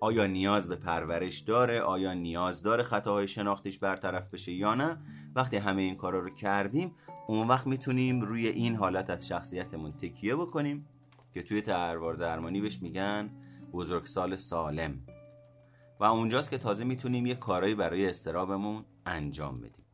آیا 0.00 0.26
نیاز 0.26 0.68
به 0.68 0.76
پرورش 0.76 1.40
داره؟ 1.40 1.80
آیا 1.80 2.14
نیاز 2.14 2.62
داره 2.62 2.82
خطاهای 2.82 3.28
شناختیش 3.28 3.78
برطرف 3.78 4.28
بشه 4.30 4.52
یا 4.52 4.74
نه؟ 4.74 4.98
وقتی 5.34 5.56
همه 5.56 5.82
این 5.82 5.96
کارا 5.96 6.18
رو 6.18 6.30
کردیم 6.30 6.94
اون 7.26 7.48
وقت 7.48 7.66
می‌تونیم 7.66 8.20
روی 8.20 8.46
این 8.46 8.76
حالت 8.76 9.10
از 9.10 9.26
شخصیتمون 9.26 9.92
تکیه 9.92 10.36
بکنیم 10.36 10.86
که 11.32 11.42
توی 11.42 11.62
تروار 11.62 12.14
درمانی 12.14 12.60
بهش 12.60 12.82
میگن 12.82 13.30
بزرگسال 13.72 14.36
سالم. 14.36 15.00
و 16.00 16.04
اونجاست 16.04 16.50
که 16.50 16.58
تازه 16.58 16.84
می‌تونیم 16.84 17.26
یه 17.26 17.34
کارایی 17.34 17.74
برای 17.74 18.06
استرابمون 18.08 18.84
انجام 19.06 19.60
بدیم. 19.60 19.85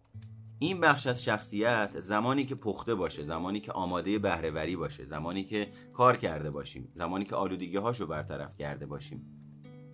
این 0.62 0.80
بخش 0.80 1.06
از 1.06 1.24
شخصیت 1.24 2.00
زمانی 2.00 2.44
که 2.44 2.54
پخته 2.54 2.94
باشه 2.94 3.22
زمانی 3.22 3.60
که 3.60 3.72
آماده 3.72 4.18
بهرهوری 4.18 4.76
باشه 4.76 5.04
زمانی 5.04 5.44
که 5.44 5.72
کار 5.92 6.16
کرده 6.16 6.50
باشیم 6.50 6.90
زمانی 6.92 7.24
که 7.24 7.36
آلودگی 7.36 7.76
هاشو 7.76 8.06
برطرف 8.06 8.56
کرده 8.56 8.86
باشیم 8.86 9.24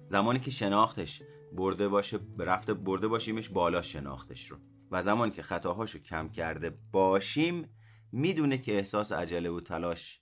زمانی 0.06 0.38
که 0.38 0.50
شناختش 0.50 1.22
برده 1.52 1.88
باشه 1.88 2.18
رفته 2.38 2.74
برده 2.74 3.08
باشیمش 3.08 3.48
بالا 3.48 3.82
شناختش 3.82 4.46
رو. 4.46 4.56
و 4.90 5.02
زمانی 5.02 5.30
که 5.30 5.42
خطاهاشو 5.42 5.98
کم 5.98 6.28
کرده 6.28 6.78
باشیم 6.92 7.68
می‌دونه 8.12 8.58
که 8.58 8.76
احساس 8.76 9.12
عجله 9.12 9.50
و 9.50 9.60
تلاش 9.60 10.20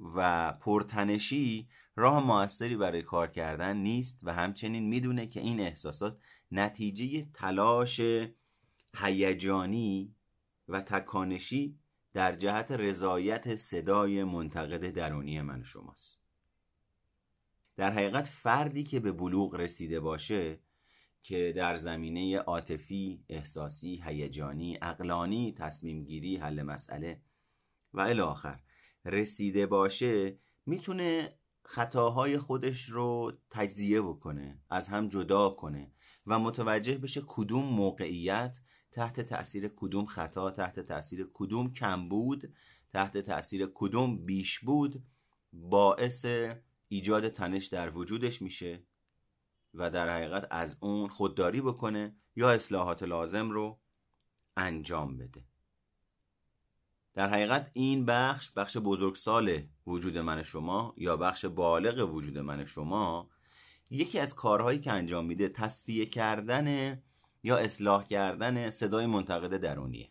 و 0.00 0.52
پرتنشی 0.52 1.68
راه 1.96 2.26
موثری 2.26 2.76
برای 2.76 3.02
کار 3.02 3.26
کردن 3.26 3.76
نیست 3.76 4.18
و 4.22 4.32
همچنین 4.32 4.88
می‌دونه 4.88 5.26
که 5.26 5.40
این 5.40 5.60
احساسات 5.60 6.18
نتیجه 6.50 7.28
تلاش 7.34 8.00
هیجانی 8.96 10.14
و 10.68 10.80
تکانشی 10.80 11.78
در 12.12 12.32
جهت 12.32 12.70
رضایت 12.70 13.56
صدای 13.56 14.24
منتقد 14.24 14.90
درونی 14.90 15.40
من 15.40 15.62
شماست. 15.62 16.22
در 17.76 17.90
حقیقت 17.90 18.26
فردی 18.26 18.82
که 18.82 19.00
به 19.00 19.12
بلوغ 19.12 19.54
رسیده 19.54 20.00
باشه 20.00 20.60
که 21.22 21.52
در 21.56 21.76
زمینه 21.76 22.38
عاطفی، 22.38 23.24
احساسی، 23.28 24.02
هیجانی، 24.04 24.78
اقلانی، 24.82 25.52
تصمیم 25.52 26.04
گیری، 26.04 26.36
حل 26.36 26.62
مسئله 26.62 27.22
و 27.92 28.00
الی 28.00 28.20
آخر 28.20 28.56
رسیده 29.04 29.66
باشه 29.66 30.38
می‌تونه 30.66 31.38
خطاهای 31.64 32.38
خودش 32.38 32.84
رو 32.84 33.32
تجزیه 33.50 34.02
بکنه 34.02 34.60
از 34.70 34.88
هم 34.88 35.08
جدا 35.08 35.50
کنه 35.50 35.92
و 36.26 36.38
متوجه 36.38 36.98
بشه 36.98 37.22
کدوم 37.26 37.64
موقعیت 37.64 38.58
تحت 38.92 39.20
تاثیر 39.20 39.68
کدوم 39.76 40.06
خطا 40.06 40.50
تحت 40.50 40.80
تاثیر 40.80 41.30
کدوم 41.34 41.72
کم 41.72 42.08
بود 42.08 42.54
تحت 42.90 43.18
تاثیر 43.18 43.70
کدوم 43.74 44.16
بیش 44.24 44.58
بود 44.58 45.02
باعث 45.52 46.26
ایجاد 46.88 47.28
تنش 47.28 47.66
در 47.66 47.90
وجودش 47.90 48.42
میشه 48.42 48.82
و 49.74 49.90
در 49.90 50.16
حقیقت 50.16 50.46
از 50.50 50.76
اون 50.80 51.08
خودداری 51.08 51.60
بکنه 51.60 52.16
یا 52.36 52.50
اصلاحات 52.50 53.02
لازم 53.02 53.50
رو 53.50 53.80
انجام 54.56 55.16
بده. 55.16 55.44
در 57.14 57.28
حقیقت 57.28 57.70
این 57.72 58.04
بخش 58.06 58.50
بخش 58.50 58.76
بزرگسال 58.76 59.62
وجود 59.86 60.18
من 60.18 60.42
شما 60.42 60.94
یا 60.96 61.16
بخش 61.16 61.44
بالغ 61.44 62.14
وجود 62.14 62.38
من 62.38 62.64
شما 62.64 63.30
یکی 63.90 64.18
از 64.18 64.34
کارهایی 64.34 64.78
که 64.78 64.92
انجام 64.92 65.26
میده 65.26 65.48
تصفیه 65.48 66.06
کردن 66.06 66.98
یا 67.42 67.56
اصلاح 67.56 68.04
کردن 68.04 68.70
صدای 68.70 69.06
منتقد 69.06 69.56
درونیه. 69.56 70.10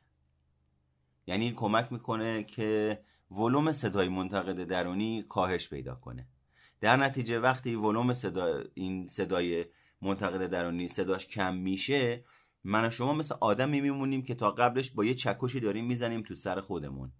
یعنی 1.28 1.46
این 1.46 1.56
کمک 1.56 1.92
می‌کنه 1.92 2.44
که 2.44 3.02
ولوم 3.32 3.72
صدای 3.72 4.10
منتقد 4.10 4.64
درونی 4.64 5.24
کاهش 5.30 5.70
پیدا 5.70 5.96
کنه. 5.96 6.28
در 6.82 6.98
نتیجه 6.98 7.40
وقتی 7.40 7.76
ولوم 7.76 8.14
صدا 8.14 8.64
این 8.74 9.08
صدای 9.08 9.66
منتقد 10.02 10.48
درونی 10.48 10.88
صداش 10.88 11.28
کم 11.28 11.56
میشه 11.56 12.26
من 12.64 12.88
و 12.88 12.90
شما 12.90 13.14
مثل 13.14 13.36
آدمی 13.40 13.82
میمونیم 13.82 14.24
که 14.24 14.36
تا 14.36 14.52
قبلش 14.52 14.92
با 14.92 15.06
یه 15.06 15.14
چکشی 15.14 15.60
داریم 15.60 15.86
می‌زنیم 15.86 16.22
تو 16.22 16.36
سر 16.36 16.62
خودمون. 16.62 17.12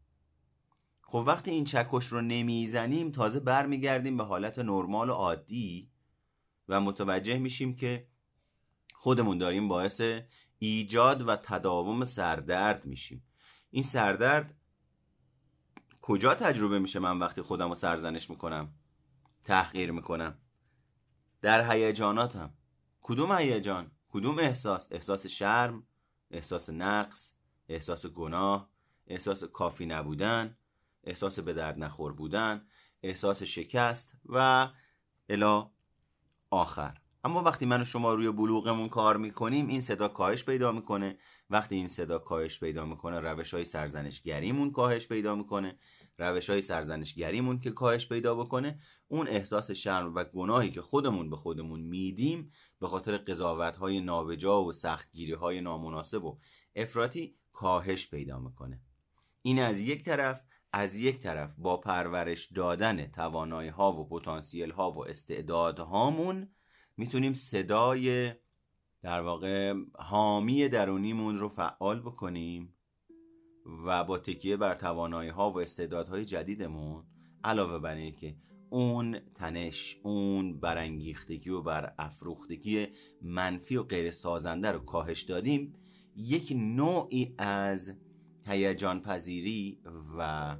خب 1.02 1.24
وقتی 1.28 1.52
این 1.52 1.64
چکش 1.64 2.06
رو 2.06 2.22
نمی‌زنیم 2.22 3.12
تازه 3.12 3.40
برمیگردیم 3.40 4.18
به 4.18 4.24
حالت 4.24 4.60
نرمال 4.60 5.10
و 5.10 5.14
عادی 5.14 5.92
و 6.68 6.82
متوجه 6.82 7.38
میشیم 7.38 7.76
که 7.76 8.08
خودمون 9.02 9.38
داریم 9.38 9.68
باعث 9.68 10.02
ایجاد 10.60 11.28
و 11.28 11.36
تداوم 11.36 12.06
سردرد 12.06 12.86
میشیم. 12.86 13.24
این 13.70 13.84
سردرد 13.84 14.54
کجا 16.02 16.36
تجربه 16.36 16.80
میشه 16.80 17.00
من 17.00 17.20
وقتی 17.20 17.42
خودم 17.42 17.70
رو 17.70 17.76
سرزنش 17.76 18.30
می‌کنم؟ 18.30 18.74
تحقیر 19.44 19.92
می‌کنم. 19.92 20.38
در 21.42 21.72
هیجاناتم. 21.72 22.54
کدوم 23.02 23.32
هیجان؟ 23.32 23.92
کدوم 24.10 24.40
احساس؟ 24.40 24.88
احساس 24.92 25.26
شرم 25.28 25.88
احساس 26.32 26.70
نقص 26.70 27.34
احساس 27.70 28.06
گناه 28.06 28.70
احساس 29.08 29.44
کافی 29.44 29.86
نبودن 29.86 30.58
احساس 31.04 31.40
به 31.40 31.54
درد 31.54 31.80
نخور 31.80 32.14
بودن 32.14 32.66
احساس 33.04 33.44
شکست 33.44 34.14
و 34.26 34.68
الا 35.30 35.72
آخر. 36.50 37.02
اما 37.24 37.44
وقتی 37.44 37.66
من 37.66 37.82
و 37.82 37.86
شما 37.86 38.14
روی 38.14 38.32
بلوغمون 38.32 38.90
کار 38.90 39.18
می‌کنیم 39.18 39.68
این 39.68 39.82
صدا 39.82 40.08
کاهش 40.08 40.44
پیدا 40.44 40.72
می‌کنه. 40.72 41.18
وقتی 41.50 41.76
این 41.76 41.88
صدا 41.88 42.20
کاهش 42.20 42.60
پیدا 42.60 42.86
می‌کنه 42.86 43.20
روش 43.20 43.54
های 43.54 43.66
سرزنشگریمون 43.66 44.72
کاهش 44.72 45.08
پیدا 45.08 45.36
می‌کنه. 45.36 45.78
روش 46.18 46.50
های 46.50 46.62
سرزنشگریمون 46.62 47.60
که 47.60 47.72
کاهش 47.72 48.08
پیدا 48.08 48.36
بکنه 48.36 48.80
اون 49.08 49.28
احساس 49.28 49.72
شرم 49.72 50.16
و 50.16 50.24
گناهی 50.24 50.72
که 50.72 50.82
خودمون 50.82 51.30
به 51.30 51.36
خودمون 51.36 51.80
میدیم 51.80 52.52
به 52.80 52.88
خاطر 52.88 53.18
قضاوت 53.18 53.76
های 53.76 54.00
نابجا 54.00 54.64
و 54.64 54.72
سختگیری 54.72 55.34
های 55.34 55.62
نامناسب 55.62 56.24
و 56.24 56.40
افراطی 56.76 57.36
کاهش 57.52 58.10
پیدا 58.10 58.40
می‌کنه. 58.40 58.82
این 59.42 59.60
از 59.60 59.80
یک 59.80 60.04
طرف 60.04 60.42
از 60.74 60.96
یک 60.96 61.20
طرف 61.20 61.56
با 61.58 61.78
پرورش 61.78 62.46
دادن 62.46 63.08
توانایی 63.08 63.70
ها 63.70 63.92
و 63.92 64.10
پتانسیل 64.10 64.72
ها 64.72 64.92
و 64.92 65.08
استعدادهامون 65.08 66.50
می‌تونیم 66.98 67.34
صدای 67.34 68.34
در 69.02 69.22
واقع 69.22 69.74
حامی 69.94 70.70
درونیمون 70.70 71.38
رو 71.38 71.50
فعال 71.50 72.00
بکنیم 72.00 72.76
و 73.86 74.04
با 74.04 74.18
تکیه 74.18 74.58
بر 74.58 74.76
توانایی 74.76 75.30
ها 75.30 75.52
و 75.52 75.60
استعدادهای 75.60 76.26
جدیدمون 76.26 77.04
علاوه 77.44 77.80
بر 77.80 77.96
اینکه 77.96 78.32
که 78.32 78.36
اون 78.70 79.20
تنش 79.20 79.98
اون 80.04 80.60
برانگیختگی 80.60 81.50
و 81.50 81.62
بر 81.62 81.94
افروختگی 82.00 82.88
منفی 83.22 83.76
و 83.76 83.84
غیر 83.84 84.12
سازنده 84.12 84.72
رو 84.72 84.80
کاهش 84.80 85.22
دادیم 85.22 85.74
یک 86.16 86.54
نوعی 86.56 87.36
از 87.38 87.94
هیجان 88.46 89.02
پذیری 89.02 89.80
و 90.18 90.56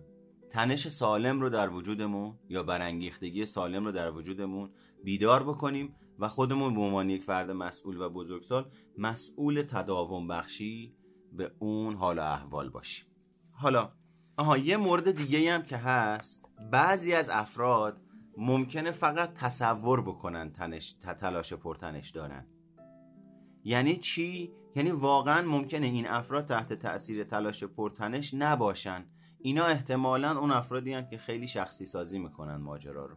تنش 0.50 0.88
سالم 0.88 1.42
رو 1.42 1.50
در 1.50 1.70
وجودمون 1.70 2.40
یا 2.50 2.64
برانگیختگی 2.64 3.46
سالم 3.46 3.86
رو 3.86 3.92
در 3.92 4.12
وجودمون 4.12 4.70
بیدار 5.04 5.44
بکنیم 5.44 5.96
و 6.22 6.28
خودمون 6.28 6.74
به 6.74 6.82
عنوان 6.82 7.10
یک 7.10 7.24
فرد 7.24 7.52
مسئول 7.52 8.02
و 8.02 8.10
بزرگسال 8.10 8.72
مسئول 8.98 9.62
تداوم 9.62 10.28
بخشی 10.28 10.96
به 11.34 11.52
اون 11.60 11.96
حال 11.96 12.20
و 12.20 12.22
احوال 12.22 12.70
باشیم. 12.70 13.06
حالا 13.52 13.92
آها 14.38 14.58
یه 14.58 14.78
مورد 14.78 15.12
دیگه 15.12 15.54
هم 15.54 15.64
که 15.64 15.78
هست 15.78 16.46
بعضی 16.72 17.14
از 17.14 17.30
افراد 17.30 18.02
ممکنه 18.38 18.92
فقط 18.92 19.34
تصور 19.34 20.02
بکنن 20.02 20.52
تنش 20.52 20.92
تلاش 21.20 21.54
پرتنش 21.54 22.10
دارن. 22.10 22.46
یعنی 23.64 23.98
چی؟ 23.98 24.52
یعنی 24.76 24.92
واقعا 24.92 25.48
ممکنه 25.48 25.86
این 25.86 26.08
افراد 26.08 26.46
تحت 26.46 26.74
تاثیر 26.74 27.24
تلاش 27.24 27.64
پرتنش 27.64 28.34
نباشن. 28.34 29.06
اینا 29.40 29.66
احتمالا 29.66 30.40
اون 30.40 30.52
افرادی 30.52 30.94
هن 30.94 31.08
که 31.08 31.18
خیلی 31.18 31.48
شخصی 31.48 31.86
سازی 31.86 32.20
می‌کنن 32.20 32.56
ماجرا 32.56 33.06
رو. 33.06 33.16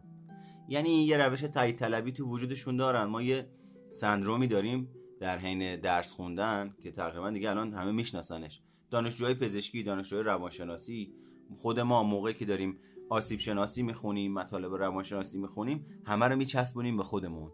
یعنی 0.69 1.05
یه 1.05 1.17
روش 1.17 1.41
تایید 1.41 1.75
طلبی 1.75 2.11
تو 2.11 2.25
وجودشون 2.25 2.77
دارن. 2.77 3.03
ما 3.03 3.21
یه 3.21 3.49
سندرومی 3.89 4.47
داریم 4.47 4.89
در 5.19 5.37
حین 5.37 5.75
درس 5.75 6.11
خوندن 6.11 6.75
که 6.83 6.91
تقریبا 6.91 7.29
دیگه 7.29 7.49
الان 7.49 7.73
همه 7.73 7.91
میشناسنش. 7.91 8.61
دانشجوهای 8.91 9.33
پزشکی 9.33 9.83
دانشجوهای 9.83 10.25
روانشناسی. 10.25 11.13
خود 11.55 11.79
ما 11.79 12.03
موقعی 12.03 12.33
که 12.33 12.45
داریم 12.45 12.79
آسیب 13.09 13.39
شناسی 13.39 13.83
می‌خونیم 13.83 14.33
مطالب 14.33 14.73
روانشناسی 14.73 15.37
می‌خونیم 15.37 15.85
همه 16.05 16.25
رو 16.25 16.35
میچسبونیم 16.35 16.97
به 16.97 17.03
خودمون. 17.03 17.51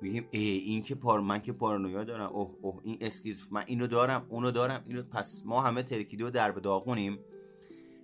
میگیم 0.00 0.28
ای 0.30 0.48
این 0.48 0.82
که 0.82 0.94
پار 0.94 1.20
من 1.20 1.42
که 1.42 1.52
پارانویا 1.52 2.04
دارم. 2.04 2.32
اوه 2.32 2.54
اوه 2.62 2.80
این 2.84 2.98
اسکیز 3.00 3.46
من 3.50 3.64
اینو 3.66 3.86
دارم 3.86 4.26
اونو 4.28 4.50
دارم 4.50 4.84
اینو 4.88 5.02
پس 5.02 5.42
ما 5.46 5.62
همه 5.62 5.82
ترکیده 5.82 6.26
و 6.26 6.30
در 6.30 6.50
داغونیم. 6.50 7.18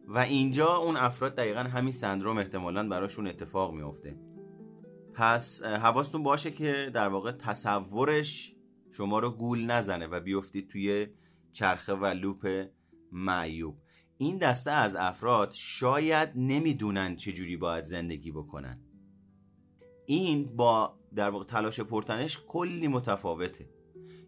و 0.08 0.18
اینجا 0.18 0.76
اون 0.76 0.96
افراد 0.96 1.34
دقیقا 1.34 1.60
همین 1.60 1.92
سندروم 1.92 2.38
احتمالا 2.38 2.88
براشون 2.88 3.26
اتفاق 3.26 3.74
میافته. 3.74 4.16
پس 5.14 5.62
حواستون 5.62 6.22
باشه 6.22 6.50
که 6.50 6.90
در 6.94 7.08
واقع 7.08 7.32
تصورش 7.32 8.54
شما 8.92 9.18
رو 9.18 9.30
گول 9.30 9.64
نزنه 9.64 10.06
و 10.06 10.20
بیفتید 10.20 10.68
توی 10.68 11.06
چرخه 11.52 11.94
و 11.94 12.06
لوپ 12.06 12.66
معیوب. 13.12 13.76
این 14.18 14.38
دسته 14.38 14.70
از 14.70 14.96
افراد 14.96 15.52
شاید 15.52 16.28
نمی‌دونن 16.36 17.16
چجوری 17.16 17.56
باید 17.56 17.84
زندگی 17.84 18.30
بکنن. 18.30 18.80
این 20.06 20.56
با 20.56 20.98
در 21.14 21.30
واقع 21.30 21.44
تلاش 21.44 21.80
پرتنش 21.80 22.38
کلی 22.48 22.88
متفاوته. 22.88 23.68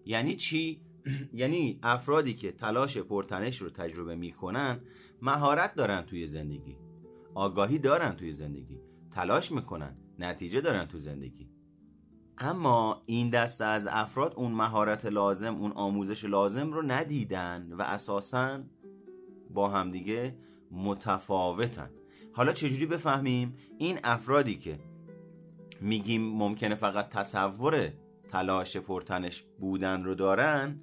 یعنی 0.05 0.37
چی؟ 0.37 0.81
یعنی 1.33 1.79
افرادی 1.83 2.35
که 2.35 2.53
تلاش 2.53 2.99
پرتنش 2.99 3.62
رو 3.62 3.71
تجربه 3.71 4.16
می‌کنن 4.16 4.81
مهارت 5.23 5.75
دارن 5.75 6.03
توی 6.03 6.27
زندگی. 6.27 6.77
آگاهی 7.35 7.79
دارن 7.79 8.16
توی 8.16 8.33
زندگی. 8.33 8.81
تلاش 9.11 9.53
می‌کنن. 9.53 9.97
نتیجه 10.18 10.61
دارن 10.61 10.87
تو 10.87 10.98
زندگی. 10.98 11.48
اما 12.38 13.03
این 13.07 13.31
دسته 13.31 13.64
از 13.64 13.88
افراد 13.90 14.35
اون 14.37 14.53
مهارت 14.53 15.07
لازم 15.07 15.55
اون 15.55 15.72
آموزش 15.72 16.25
لازم 16.25 16.72
رو 16.72 16.83
ندیدن 16.83 17.72
و 17.72 17.83
اساسا 17.83 18.62
با 19.51 19.68
همدیگه 19.68 20.37
متفاوتن. 20.70 21.90
حالا 22.33 22.53
چجوری 22.53 22.87
بفهمیم؟ 22.87 23.57
این 23.79 23.98
افرادی 24.05 24.57
که 24.57 24.79
میگیم 25.81 26.22
ممکنه 26.22 26.75
فقط 26.75 27.09
تصور 27.09 27.92
تلاش 28.29 28.77
پرتنش 28.77 29.44
بودن 29.61 30.05
رو 30.05 30.14
دارن 30.14 30.81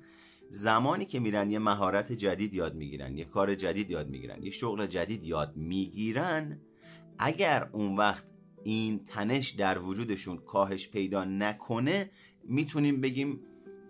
زمانی 0.49 1.05
که 1.05 1.19
میرن 1.19 1.51
یه 1.51 1.59
مهارت 1.59 2.11
جدید 2.11 2.53
یاد 2.53 2.75
می‌گیرن 2.75 3.17
یه 3.17 3.25
کار 3.25 3.55
جدید 3.55 3.89
یاد 3.89 4.09
می‌گیرن 4.09 4.43
یه 4.43 4.51
شغل 4.51 4.87
جدید 4.87 5.23
یاد 5.23 5.57
می‌گیرن 5.57 6.61
اگر 7.19 7.69
اون 7.71 7.97
وقت 7.97 8.23
این 8.63 9.05
تنش 9.05 9.49
در 9.49 9.79
وجودشون 9.79 10.37
کاهش 10.37 10.89
پیدا 10.89 11.25
نکنه 11.25 12.11
می‌تونیم 12.43 13.01
بگیم 13.01 13.39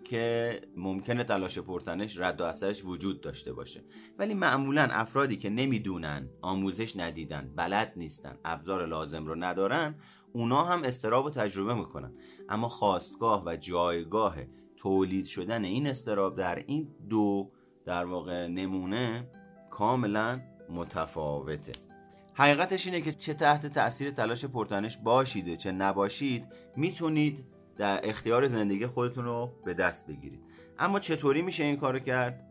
که 0.04 0.60
ممکنه 0.76 1.24
تلاش 1.24 1.58
پرتنش 1.58 2.18
رد 2.18 2.40
و 2.40 2.44
اثرش 2.44 2.84
وجود 2.84 3.20
داشته 3.20 3.52
باشه. 3.52 3.84
ولی 4.18 4.34
معمولا 4.34 4.88
افرادی 4.90 5.36
که 5.36 5.50
نمی‌دونن 5.50 6.28
آموزش 6.42 6.96
ندیدن 6.96 7.52
بلد 7.56 7.92
نیستن 7.96 8.38
ابزار 8.44 8.86
لازم 8.86 9.26
رو 9.26 9.34
ندارن 9.34 9.94
اونا 10.32 10.64
هم 10.64 10.82
استراب 10.82 11.24
و 11.24 11.30
تجربه 11.30 11.74
می‌کنن. 11.74 12.12
اما 12.48 12.68
خواستگاه 12.68 13.42
و 13.46 13.56
جایگاه 13.56 14.36
تولید 14.76 15.26
شدن 15.26 15.64
این 15.64 15.86
استراب 15.86 16.36
در 16.36 16.64
این 16.66 16.88
دو 17.08 17.50
در 17.84 18.04
واقع 18.04 18.46
نمونه 18.46 19.28
کاملا 19.70 20.40
متفاوته. 20.70 21.89
حقیقتش 22.34 22.86
اینه 22.86 23.00
که 23.00 23.12
چه 23.12 23.34
تحت 23.34 23.66
تاثیر 23.66 24.10
تلاش 24.10 24.44
پرتنش 24.44 24.96
باشید 24.96 25.48
و 25.48 25.56
چه 25.56 25.72
نباشید 25.72 26.46
می‌تونید 26.76 27.44
در 27.76 28.00
اختیار 28.08 28.46
زندگی 28.46 28.86
خودتون 28.86 29.24
رو 29.24 29.50
به 29.64 29.74
دست 29.74 30.06
بگیرید. 30.06 30.40
اما 30.78 31.00
چطوری 31.00 31.42
میشه 31.42 31.64
این 31.64 31.76
کارو 31.76 31.98
کرد؟ 31.98 32.46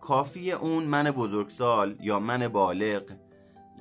کافی 0.00 0.52
اون 0.52 0.84
من 0.84 1.10
بزرگسال 1.10 1.96
یا 2.00 2.20
من 2.20 2.48
بالغ 2.48 3.02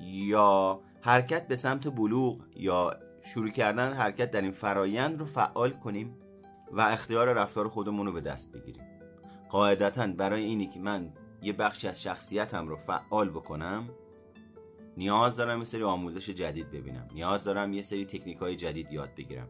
یا 0.02 0.82
حرکت 1.02 1.48
به 1.48 1.56
سمت 1.56 1.88
بلوغ 1.88 2.42
یا 2.56 2.94
شروع 3.34 3.50
کردن 3.50 3.94
حرکت 3.94 4.32
در 4.32 4.42
این 4.42 4.52
فرایند 4.52 5.20
رو 5.20 5.26
فعال 5.26 5.72
کنیم 5.72 6.16
و 6.72 6.82
اختیار 6.82 7.34
رفتار 7.34 7.68
خودمون 7.70 8.06
رو 8.06 8.12
به 8.12 8.22
دست 8.22 8.52
بگیریم. 8.52 8.84
قاعدتا 9.50 10.08
برای 10.08 10.44
اینی 10.44 10.68
که 10.68 10.80
من 10.80 11.14
یه 11.42 11.54
بخشی 11.54 11.88
از 11.88 12.02
شخصیتم 12.02 12.68
رو 12.68 12.76
فعال 12.76 13.30
بکنم 13.30 13.90
نیاز 14.98 15.36
دارم 15.36 15.60
یه 15.60 15.66
سری 15.66 15.84
آموزش 15.84 16.30
جدید 16.30 16.72
ببینم. 16.72 17.08
نیاز 17.14 17.44
دارم 17.44 17.74
یه 17.74 17.82
سری 17.82 18.06
تکنیک 18.06 18.38
های 18.38 18.56
جدید 18.56 18.92
یاد 18.92 19.16
بگیرم. 19.16 19.48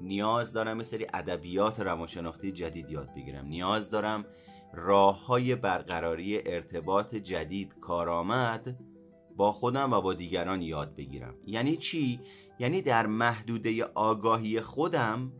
نیاز 0.00 0.52
دارم 0.52 0.78
یه 0.78 0.84
سری 0.84 1.06
ادبیات 1.14 1.80
روانشناختی 1.80 2.52
جدید 2.52 2.90
یاد 2.90 3.14
بگیرم. 3.14 3.46
نیاز 3.46 3.90
دارم 3.90 4.24
راه 4.74 5.26
های 5.26 5.54
برقراری 5.54 6.38
ارتباط 6.46 7.14
جدید 7.14 7.74
کارآمد 7.80 8.78
با 9.36 9.52
خودم 9.52 9.92
و 9.92 10.00
با 10.00 10.14
دیگران 10.14 10.62
یاد 10.62 10.96
بگیرم. 10.96 11.34
یعنی 11.46 11.76
چی؟ 11.76 12.20
یعنی 12.58 12.82
در 12.82 13.06
محدوده 13.06 13.84
آگاهی 13.84 14.60
خودم 14.60 15.32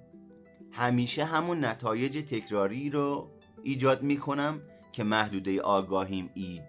همیشه 0.70 1.24
همون 1.24 1.64
نتایج 1.64 2.18
تکراری 2.18 2.90
رو 2.90 3.30
ایجاد 3.62 4.02
می‌کنم 4.02 4.62
که 4.92 5.04
محدوده 5.04 5.60
آگاهیم 5.60 6.30
ای 6.34 6.60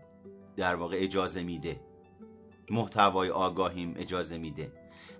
در 0.56 0.76
واقع 0.76 0.98
اجازه 1.00 1.44
میده. 1.44 1.87
محتوای 2.70 3.30
آگاهیم 3.30 3.94
اجازه 3.98 4.38
میده. 4.38 4.72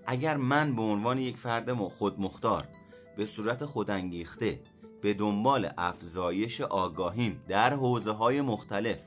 اگر 0.06 0.36
من 0.36 0.76
به 0.76 0.82
عنوان 0.82 1.18
یک 1.18 1.36
فرد 1.36 1.74
خود 1.74 2.20
مختار 2.20 2.68
به 3.16 3.26
صورت 3.26 3.64
خودانگیخته 3.64 4.60
به 5.00 5.14
دنبال 5.14 5.70
افزایش 5.78 6.60
آگاهیم 6.60 7.42
در 7.48 7.74
حوزه 7.74 8.10
های 8.10 8.40
مختلف 8.40 9.00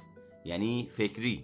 یعنی 0.45 0.89
فکری، 0.97 1.43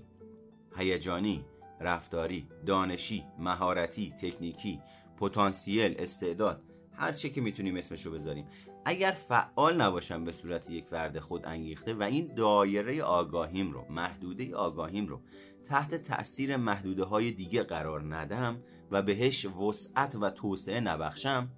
هیجانی، 0.77 1.45
رفتاری، 1.81 2.47
دانشی، 2.65 3.23
مهارتی، 3.39 4.13
تکنیکی، 4.21 4.81
پتانسیل، 5.19 5.95
استعداد 5.99 6.61
هر 6.93 7.11
چه 7.11 7.29
که 7.29 7.41
می‌تونیم 7.41 7.75
اسمشو 7.75 8.11
بذاریم 8.11 8.45
اگر 8.85 9.11
فعال 9.11 9.81
نباشم 9.81 10.23
به 10.23 10.31
صورت 10.31 10.69
یک 10.69 10.85
فرد 10.85 11.19
خود 11.19 11.45
انگیخته 11.45 11.93
و 11.93 12.03
این 12.03 12.33
دایره 12.35 13.03
آگاهیم 13.03 13.71
رو 13.71 13.85
محدوده 13.89 14.55
آگاهیم 14.55 15.07
رو 15.07 15.21
تحت 15.69 15.95
تأثیر 15.95 16.57
محدوده 16.57 17.03
های 17.03 17.31
دیگه 17.31 17.63
قرار 17.63 18.15
ندم 18.15 18.61
و 18.91 19.01
بهش 19.01 19.45
وسعت 19.45 20.15
و 20.21 20.29
توسعه 20.29 20.79
نبخشم 20.79 21.51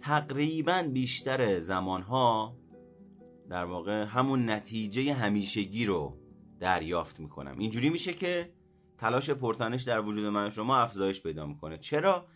تقریبا 0.00 0.82
بیشتر 0.92 1.60
زمانها 1.60 2.56
در 3.48 3.64
واقع 3.64 4.04
همون 4.04 4.50
نتیجه 4.50 5.14
همیشگی 5.14 5.86
رو 5.86 6.18
دریافت 6.60 7.20
می‌کنم. 7.20 7.58
اینجوری 7.58 7.90
میشه 7.90 8.12
که 8.12 8.52
تلاش 8.98 9.30
پرتنش 9.30 9.82
در 9.82 10.00
وجود 10.00 10.24
من 10.24 10.46
و 10.46 10.50
شما 10.50 10.76
افزایش 10.76 11.22
پیدا 11.22 11.46
می‌کنه. 11.46 11.78
چرا؟ 11.78 12.26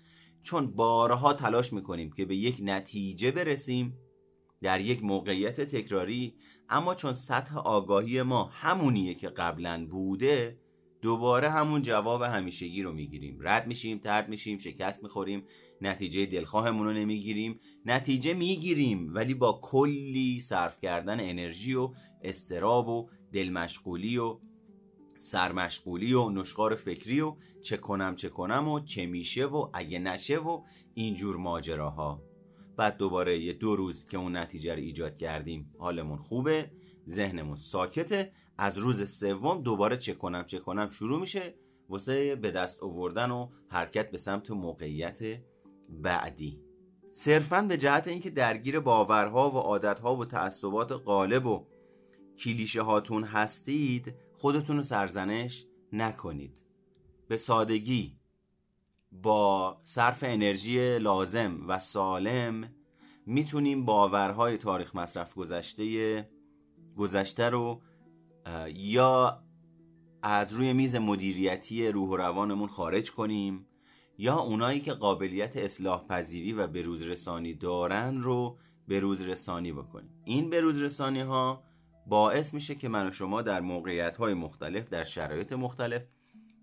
چون 0.43 0.67
بارها 0.67 1.35
تلاش 1.35 1.73
می‌کنیم 1.73 2.13
که 2.13 2.25
به 2.25 2.37
یک 2.37 2.59
نتیجه 2.63 3.31
برسیم 3.31 3.99
در 4.63 4.81
یک 4.81 5.05
موقعیت 5.05 5.61
تکراری 5.61 6.35
اما 6.69 6.95
چون 6.95 7.13
سطح 7.13 7.59
آگاهی 7.59 8.23
ما 8.23 8.45
همونیه 8.45 9.15
که 9.15 9.29
قبلا 9.29 9.87
بوده 9.91 10.62
دوباره 11.03 11.51
همون 11.51 11.83
جواب 11.83 12.23
همیشگی 12.23 12.83
رو 12.83 12.93
می‌گیریم. 12.93 13.39
رد 13.41 13.67
میشیم 13.67 13.99
ترد 13.99 14.29
میشیم 14.29 14.59
شکست 14.59 15.03
می‌خوریم 15.03 15.45
نتیجه 15.81 16.27
دلخواهمون 16.27 16.87
رو 16.87 16.93
نمی‌گیریم. 16.93 17.61
نتیجه 17.87 18.35
می‌گیریم 18.35 19.15
ولی 19.15 19.35
با 19.35 19.61
کلی 19.63 20.41
صرف 20.41 20.81
کردن 20.81 21.21
انرژی 21.21 21.75
و 21.75 21.93
استراب 22.23 22.89
و 22.89 23.09
دلمشغولی 23.33 24.19
و 24.19 24.39
سرمشغولی 25.19 26.13
و 26.13 26.29
نشخار 26.29 26.75
فکری 26.75 27.21
و 27.21 27.37
چه 27.63 27.77
کنم 27.77 28.17
چه 28.17 28.29
کنم 28.29 28.69
و 28.69 28.81
چه 28.81 29.07
میشه 29.07 29.47
و 29.47 29.71
اگه 29.75 29.99
نشه 29.99 30.39
و 30.39 30.63
اینجور 30.95 31.37
ماجراها. 31.37 32.23
بعد 32.77 32.97
دوباره 32.97 33.39
یه 33.39 33.53
دو 33.53 33.77
روز 33.77 34.07
که 34.07 34.17
اون 34.17 34.37
نتیجه 34.37 34.75
رو 34.75 34.81
ایجاد 34.81 35.17
کردیم 35.17 35.75
حالمون 35.79 36.19
خوبه 36.19 36.71
ذهنمون 37.09 37.57
ساکته 37.57 38.33
از 38.59 38.79
روز 38.79 39.11
سوم 39.11 39.63
دوباره 39.63 39.97
چه 39.97 40.15
کنم 40.15 40.45
چه 40.45 40.59
کنم 40.59 40.91
شروع 40.91 41.21
میشه. 41.21 41.55
واسه 41.89 42.37
به 42.37 42.51
دست 42.51 42.83
آوردن 42.83 43.31
و 43.31 43.49
حرکت 43.69 44.11
به 44.11 44.19
سمت 44.19 44.51
موقعیت 44.51 45.19
بعدی. 45.89 46.61
صرفا 47.13 47.63
به 47.63 47.77
جهت 47.77 48.09
اینکه 48.09 48.31
درگیر 48.31 48.81
باورها 48.81 49.51
و 49.51 49.55
عادتها 49.55 50.17
و 50.17 50.25
تعصبات 50.25 50.93
غالب 50.93 51.47
و 51.47 51.67
کلیشه 52.39 52.83
هاتون 52.83 53.25
هستید 53.25 54.15
خودتون 54.39 54.77
رو 54.77 54.83
سرزنش 54.83 55.67
نکنید. 55.93 56.59
به 57.29 57.37
سادگی 57.37 58.17
با 59.13 59.81
صرف 59.85 60.25
انرژی 60.27 60.99
لازم 60.99 61.69
و 61.69 61.79
سالم 61.79 62.75
می‌تونیم 63.27 63.85
باورهای 63.85 64.59
تاریخ 64.59 64.97
مصرف 64.97 65.35
گذشته 65.35 66.31
گذشته 66.97 67.49
رو 67.49 67.83
یا 68.75 69.43
از 70.23 70.53
روی 70.53 70.73
میز 70.73 70.97
مدیریتی 70.97 71.89
روح 71.89 72.09
و 72.09 72.17
روانمون 72.17 72.69
خارج 72.69 73.13
کنیم 73.13 73.67
یا 74.19 74.39
اونایی 74.39 74.81
که 74.81 74.93
قابلیت 74.93 75.57
اصلاح 75.57 76.07
پذیری 76.07 76.53
و 76.53 76.67
بروز 76.67 77.03
رسانی 77.03 77.55
دارن 77.55 78.21
رو 78.21 78.59
بروز 78.89 79.21
رسانی 79.21 79.73
بکنیم. 79.73 80.11
این 80.25 80.51
بروز 80.51 80.83
رسانی 80.83 81.21
ها 81.21 81.63
باعث 82.07 82.55
میشه 82.55 82.75
که 82.75 82.89
من 82.89 83.09
و 83.09 83.13
شما 83.13 83.43
در 83.43 83.61
موقعیت 83.61 84.17
های 84.17 84.35
مختلف 84.35 84.89
در 84.89 85.05
شرایط 85.05 85.53
مختلف 85.53 86.03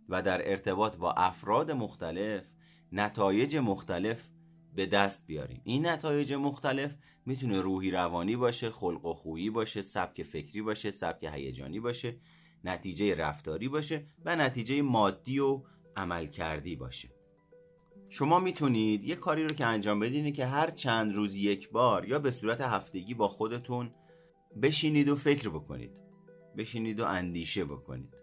و 0.09 0.21
در 0.21 0.51
ارتباط 0.51 0.97
با 0.97 1.11
افراد 1.11 1.71
مختلف 1.71 2.43
نتایج 2.91 3.57
مختلف 3.57 4.27
به 4.75 4.85
دست 4.85 5.27
بیاریم. 5.27 5.61
این 5.63 5.87
نتایج 5.87 6.33
مختلف 6.33 6.95
می‌تونه 7.25 7.61
روحی 7.61 7.91
روانی 7.91 8.35
باشه 8.35 8.69
خلق 8.69 9.05
و 9.05 9.13
خویی 9.13 9.49
باشه 9.49 9.81
سبک 9.81 10.23
فکری 10.23 10.61
باشه 10.61 10.91
سبک 10.91 11.23
هیجانی 11.23 11.79
باشه 11.79 12.17
نتیجه 12.63 13.15
رفتاری 13.15 13.69
باشه 13.69 14.07
و 14.25 14.35
نتیجه 14.35 14.81
مادی 14.81 15.39
و 15.39 15.63
عمل 15.95 16.25
کردی 16.25 16.75
باشه. 16.75 17.09
شما 18.09 18.39
می‌تونید 18.39 19.03
یه 19.03 19.15
کاری 19.15 19.43
رو 19.43 19.49
که 19.49 19.65
انجام 19.65 19.99
بدین 19.99 20.33
که 20.33 20.45
هر 20.45 20.69
چند 20.69 21.15
روز 21.15 21.35
یک 21.35 21.69
بار 21.69 22.07
یا 22.07 22.19
به 22.19 22.31
صورت 22.31 22.61
هفتگی 22.61 23.13
با 23.13 23.27
خودتون 23.27 23.91
بشینید 24.61 25.09
و 25.09 25.15
فکر 25.15 25.49
بکنید. 25.49 25.99
بشینید 26.57 26.99
و 26.99 27.05
اندیشه 27.05 27.65
بکنید. 27.65 28.13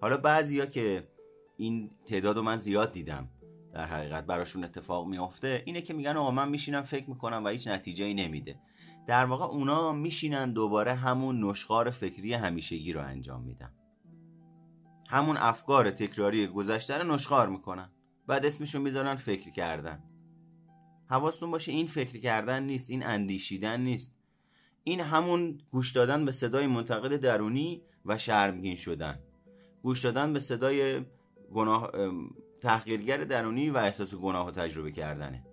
حالا 0.00 0.16
بعضیا 0.16 0.66
که 0.66 1.08
این 1.56 1.90
تعداد 2.06 2.36
رو 2.36 2.42
من 2.42 2.56
زیاد 2.56 2.92
دیدم 2.92 3.28
در 3.72 3.86
حقیقت 3.86 4.26
براشون 4.26 4.64
اتفاق 4.64 5.06
میافته 5.06 5.62
اینه 5.66 5.80
که 5.80 5.94
میگن 5.94 6.16
آقا 6.16 6.30
من 6.30 6.48
میشینم 6.48 6.82
فکر 6.82 7.10
می‌کنم 7.10 7.44
و 7.44 7.48
هیچ 7.48 7.68
نتیجه 7.68 8.04
ای 8.04 8.14
نمیده. 8.14 8.60
در 9.06 9.24
واقع 9.24 9.44
اونا 9.44 9.92
میشینن 9.92 10.52
دوباره 10.52 10.94
همون 10.94 11.44
نشخار 11.44 11.90
فکری 11.90 12.34
همیشگی 12.34 12.92
رو 12.92 13.00
انجام 13.00 13.42
میدن. 13.42 13.72
همون 15.08 15.36
افکار 15.36 15.90
تکراری 15.90 16.46
گذشته 16.46 16.98
رو 16.98 17.14
نشخار 17.14 17.48
می‌کنن. 17.48 17.90
بعد 18.26 18.46
اسمشو 18.46 18.80
می‌ذارن 18.80 19.14
فکر 19.14 19.50
کردن. 19.50 20.02
حواستون 21.10 21.50
باشه 21.50 21.72
این 21.72 21.86
فکر 21.86 22.20
کردن 22.20 22.62
نیست 22.62 22.90
این 22.90 23.06
اندیشیدن 23.06 23.80
نیست. 23.80 24.16
این 24.84 25.00
همون 25.00 25.58
گوش 25.70 25.92
دادن 25.92 26.24
به 26.24 26.32
صدای 26.32 26.66
منتقد 26.66 27.16
درونی 27.16 27.82
و 28.04 28.18
شرمگین 28.18 28.76
شدن. 28.76 29.18
گوش 29.82 30.00
دادن 30.00 30.32
به 30.32 30.40
صدای 30.40 31.04
گناه 31.54 31.90
تحقیرگر 32.62 33.24
درونی 33.24 33.70
و 33.70 33.76
احساس 33.76 34.14
گناه 34.14 34.46
و 34.46 34.50
تجربه 34.50 34.92
کردنه. 34.92 35.44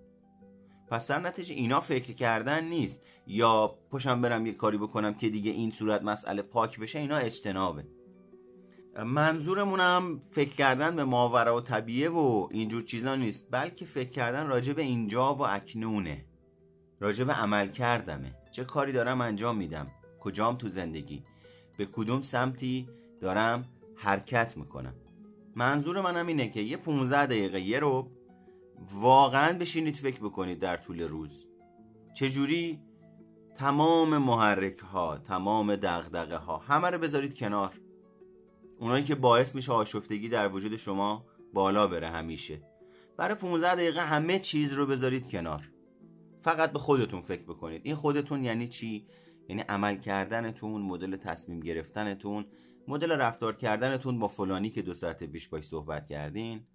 پس 0.88 1.10
در 1.10 1.20
نتیجه 1.20 1.54
اینا 1.54 1.80
فکر 1.80 2.12
کردن 2.12 2.64
نیست. 2.64 3.02
یا 3.26 3.74
پشم 3.90 4.20
برم 4.20 4.46
یه 4.46 4.52
کاری 4.52 4.78
بکنم 4.78 5.14
که 5.14 5.28
دیگه 5.28 5.50
این 5.50 5.70
صورت 5.70 6.02
مسئله 6.02 6.42
پاک 6.42 6.80
بشه 6.80 6.98
اینا 6.98 7.16
اجتنابه. 7.16 7.84
منظورمونم 9.04 10.20
فکر 10.30 10.50
کردن 10.50 10.96
به 10.96 11.04
ماورا 11.04 11.56
و 11.56 11.60
طبیعه 11.60 12.08
و 12.08 12.48
اینجور 12.50 12.82
چیزا 12.82 13.14
نیست 13.14 13.46
بلکه 13.50 13.86
فکر 13.86 14.10
کردن 14.10 14.46
راجع 14.46 14.72
به 14.72 14.82
اینجا 14.82 15.34
و 15.34 15.46
اکنونه. 15.46 16.24
راجع 17.00 17.24
به 17.24 17.32
عمل 17.32 17.68
کردمه. 17.68 18.34
چه 18.50 18.64
کاری 18.64 18.92
دارم 18.92 19.20
انجام 19.20 19.56
میدم؟ 19.56 19.86
کجام 20.20 20.56
تو 20.56 20.68
زندگی؟ 20.68 21.24
به 21.76 21.86
کدوم 21.86 22.22
سمتی 22.22 22.88
دارم 23.20 23.64
حرکت 23.96 24.56
می‌کنم؟ 24.56 24.94
منظور 25.56 26.00
منم 26.00 26.26
اینه 26.26 26.48
که 26.48 26.60
یه 26.60 26.76
15 26.76 27.26
دقیقه 27.26 27.60
یه 27.60 27.78
رو 27.78 28.10
واقعا 28.92 29.58
بشینید 29.58 29.96
فکر 29.96 30.20
بکنید 30.20 30.58
در 30.58 30.76
طول 30.76 31.00
روز. 31.00 31.46
چجوری؟ 32.14 32.80
تمام 33.54 34.18
محرک 34.18 34.78
ها 34.78 35.18
تمام 35.18 35.76
دغدغه 35.76 36.36
ها 36.36 36.56
همه 36.56 36.90
رو 36.90 36.98
بذارید 36.98 37.38
کنار. 37.38 37.80
اونایی 38.78 39.04
که 39.04 39.14
باعث 39.14 39.54
میشه 39.54 39.72
آشفتگی 39.72 40.28
در 40.28 40.48
وجود 40.48 40.76
شما 40.76 41.26
بالا 41.54 41.86
بره 41.86 42.08
همیشه. 42.08 42.62
برای 43.16 43.34
15 43.34 43.74
دقیقه 43.74 44.00
همه 44.00 44.38
چیز 44.38 44.72
رو 44.72 44.86
بذارید 44.86 45.30
کنار. 45.30 45.70
فقط 46.40 46.72
به 46.72 46.78
خودتون 46.78 47.20
فکر 47.20 47.42
بکنید. 47.42 47.82
این 47.84 47.94
خودتون 47.94 48.44
یعنی 48.44 48.68
چی؟ 48.68 49.06
یعنی 49.48 49.62
عمل 49.62 49.96
کردنتون 49.96 50.82
مدل 50.82 51.16
تصمیم 51.16 51.60
گرفتنتون 51.60 52.46
مدل 52.88 53.12
رفتار 53.12 53.56
کردنتون 53.56 54.18
با 54.18 54.28
فلانی 54.28 54.70
که 54.70 54.82
دو 54.82 54.94
ساعت 54.94 55.24
پیش 55.24 55.48
باش 55.48 55.64
صحبت 55.64 56.08
کردین. 56.08 56.66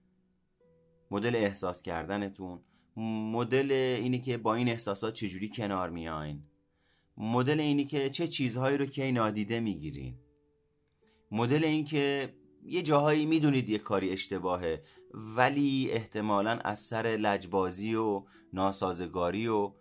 مدل 1.11 1.35
احساس 1.35 1.81
کردنتون. 1.81 2.59
مدل 3.31 3.71
اینی 3.71 4.19
که 4.19 4.37
با 4.37 4.55
این 4.55 4.69
احساسات 4.69 5.13
چجوری 5.13 5.49
کنار 5.49 5.89
میاین. 5.89 6.43
مدل 7.17 7.59
اینی 7.59 7.85
که 7.85 8.09
چه 8.09 8.27
چیزهایی 8.27 8.77
رو 8.77 8.85
که 8.85 9.11
نادیده 9.11 9.59
می‌گیرین. 9.59 10.15
مدل 11.31 11.63
این 11.63 11.83
که 11.83 12.33
یه 12.63 12.81
جاهایی 12.81 13.25
می‌دونید 13.25 13.69
یه 13.69 13.77
کاری 13.77 14.09
اشتباهه 14.09 14.83
ولی 15.13 15.91
احتمالا 15.91 16.51
از 16.51 16.79
سر 16.79 17.03
لجبازی 17.03 17.95
و 17.95 18.23
ناسازگاری 18.53 19.47
و 19.47 19.71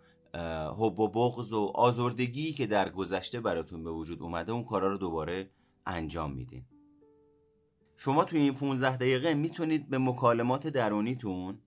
حب 0.77 0.99
و 0.99 1.07
بغض 1.07 1.53
و 1.53 1.71
آزردگی 1.75 2.53
که 2.53 2.67
در 2.67 2.89
گذشته 2.89 3.39
براتون 3.39 3.83
به 3.83 3.91
وجود 3.91 4.21
اومده 4.21 4.51
اون 4.51 4.63
کارا 4.63 4.91
رو 4.91 4.97
دوباره 4.97 5.49
انجام 5.85 6.31
میدین. 6.31 6.65
شما 7.97 8.23
توی 8.23 8.39
این 8.39 8.53
15 8.53 8.95
دقیقه 8.95 9.33
می‌تونید 9.33 9.89
به 9.89 9.97
مکالمات 9.97 10.67
درونیتون 10.67 11.59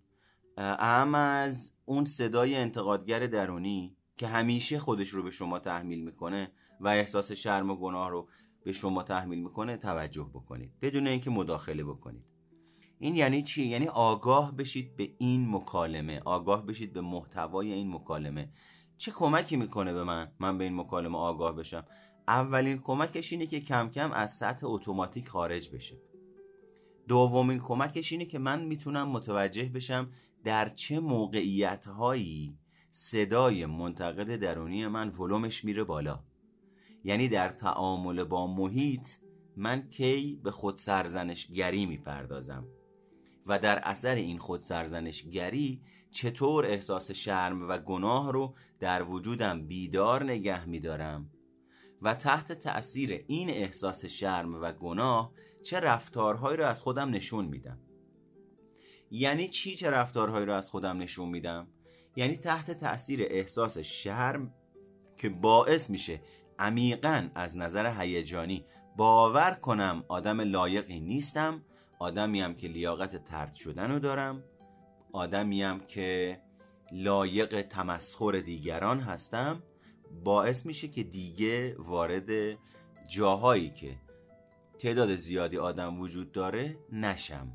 اهم 0.57 1.15
از 1.15 1.73
اون 1.85 2.05
صدای 2.05 2.55
انتقادگر 2.55 3.27
درونی 3.27 3.97
که 4.17 4.27
همیشه 4.27 4.79
خودش 4.79 5.09
رو 5.09 5.23
به 5.23 5.31
شما 5.31 5.59
تحمیل 5.59 6.05
می‌کنه 6.05 6.53
و 6.81 6.89
احساس 6.89 7.33
شرم 7.33 7.71
و 7.71 7.77
گناه 7.77 8.11
رو 8.11 8.29
به 8.65 8.73
شما 8.73 9.03
تحمیل 9.03 9.39
می‌کنه 9.39 9.77
توجه 9.77 10.31
بکنید. 10.35 10.73
بدون 10.83 11.07
اینکه 11.07 11.31
مداخله 11.31 11.85
بکنید. 11.85 12.25
این 12.99 13.17
یعنی 13.17 13.43
چی؟ 13.43 13.67
یعنی 13.67 13.89
آگاه 13.89 14.57
بشید 14.57 14.97
به 14.97 15.15
این 15.19 15.49
مکالمه. 15.51 16.21
آگاه 16.25 16.67
بشید 16.67 16.93
به 16.93 17.01
محتوای 17.01 17.73
این 17.73 17.95
مکالمه. 17.95 18.53
چه 18.97 19.11
کمکی 19.11 19.57
می‌کنه 19.57 19.93
به 19.93 20.05
من؟ 20.05 20.33
من 20.39 20.59
به 20.59 20.65
این 20.65 20.77
مکالمه 20.77 21.19
آگاه 21.19 21.57
بشم. 21.57 21.85
اولین 22.29 22.79
کمکش 22.79 23.33
اینه 23.33 23.47
که 23.47 23.61
کم 23.61 23.89
کم 23.89 24.13
از 24.13 24.33
سطح 24.37 24.67
اتوماتیک 24.67 25.29
خارج 25.29 25.71
بشه. 25.71 25.97
دومین 27.09 27.59
کمکش 27.59 28.13
اینه 28.13 28.25
که 28.25 28.39
من 28.39 28.65
می‌تونم 28.65 29.09
متوجه 29.09 29.65
بشم 29.65 30.11
در 30.45 30.69
چه 30.69 31.01
موقعیت 31.01 31.87
هایی 31.87 32.59
صدای 32.91 33.67
منتقد 33.67 34.37
درونی 34.37 34.87
من 34.87 35.09
ولومش 35.09 35.65
میره 35.65 35.85
بالا. 35.85 36.21
یعنی 37.05 37.29
در 37.29 37.49
تعامل 37.49 38.25
با 38.25 38.47
محیط 38.47 39.09
من 39.57 39.89
کی 39.89 40.41
به 40.45 40.51
خود 40.51 40.79
سرزنش 40.79 41.47
گری 41.47 41.87
می‌پردازم 41.87 42.67
و 43.47 43.59
در 43.59 43.79
اثر 43.79 44.15
این 44.15 44.39
خود 44.39 44.61
سرزنش 44.61 45.25
گری 45.25 45.83
چطور 46.11 46.67
احساس 46.67 47.11
شرم 47.11 47.69
و 47.69 47.79
گناه 47.79 48.33
رو 48.33 48.55
در 48.81 49.03
وجودم 49.03 49.67
بیدار 49.67 50.25
نگه 50.25 50.65
میدارم 50.65 51.31
و 52.03 52.15
تحت 52.15 52.53
تأثیر 52.53 53.25
این 53.27 53.51
احساس 53.51 54.05
شرم 54.05 54.55
و 54.55 54.73
گناه 54.73 55.33
چه 55.63 55.81
رفتارهایی 55.81 56.57
رو 56.57 56.67
از 56.67 56.83
خودم 56.83 57.11
نشون 57.11 57.45
میدم. 57.45 57.79
یعنی 59.11 59.49
چی 59.49 59.77
چه 59.77 59.91
رفتارهایی 59.91 60.47
رو 60.47 60.53
از 60.55 60.69
خودم 60.69 60.99
نشون 60.99 61.29
میدم؟ 61.29 61.69
یعنی 62.17 62.37
تحت 62.37 62.71
تأثیر 62.71 63.27
احساس 63.31 63.79
شرم 63.79 64.55
که 65.17 65.29
باعث 65.29 65.91
میشه 65.91 66.21
عمیقا 66.59 67.29
از 67.35 67.57
نظر 67.57 68.01
هیجانی 68.01 68.65
باور 68.97 69.51
کنم 69.51 70.05
آدم 70.09 70.41
لایقی 70.41 71.01
نیستم 71.01 71.63
آدمیم 71.99 72.55
که 72.55 72.69
لیاقت 72.69 73.25
ترد 73.25 73.55
شدن 73.55 73.91
رو 73.91 73.99
دارم 73.99 74.45
آدمیم 75.13 75.81
که 75.81 76.41
لایق 76.93 77.63
تمسخر 77.63 78.33
دیگران 78.33 79.01
هستم 79.01 79.63
باعث 80.25 80.67
میشه 80.67 80.89
که 80.89 81.03
دیگه 81.03 81.77
وارد 81.79 82.59
جاهایی 83.09 83.71
که 83.71 83.97
تعداد 84.79 85.15
زیادی 85.15 85.59
آدم 85.59 86.01
وجود 86.01 86.33
داره 86.33 86.79
نشم. 86.93 87.53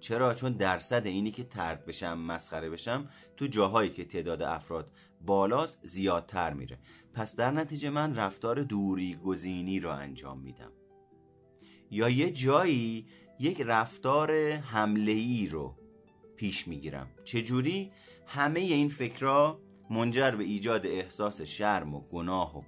چرا؟ 0.00 0.34
چون 0.34 0.52
درصد 0.52 1.06
اینی 1.06 1.30
که 1.30 1.44
ترد 1.44 1.84
بشم 1.86 2.18
مسخره 2.18 2.70
بشم 2.70 3.08
تو 3.36 3.46
جاهایی 3.46 3.90
که 3.90 4.04
تعداد 4.04 4.42
افراد 4.42 4.90
بالاست 5.20 5.78
زیادتر 5.82 6.52
میره. 6.52 6.78
پس 7.14 7.36
در 7.36 7.50
نتیجه 7.50 7.90
من 7.90 8.16
رفتار 8.16 8.62
دوری 8.62 9.14
گزینی 9.14 9.80
رو 9.80 9.90
انجام 9.90 10.40
میدم. 10.40 10.72
یا 11.90 12.08
یه 12.08 12.30
جایی 12.30 13.06
یک 13.38 13.60
رفتار 13.60 14.50
حمله 14.50 15.12
ای 15.12 15.48
رو 15.48 15.76
پیش 16.36 16.68
می‌گیرم. 16.68 17.10
چجوری؟ 17.24 17.92
همه 18.26 18.60
این 18.60 18.88
فکرها 18.88 19.60
منجر 19.90 20.30
به 20.30 20.44
ایجاد 20.44 20.86
احساس 20.86 21.40
شرم 21.42 21.94
و 21.94 22.00
گناه 22.00 22.58
و 22.58 22.62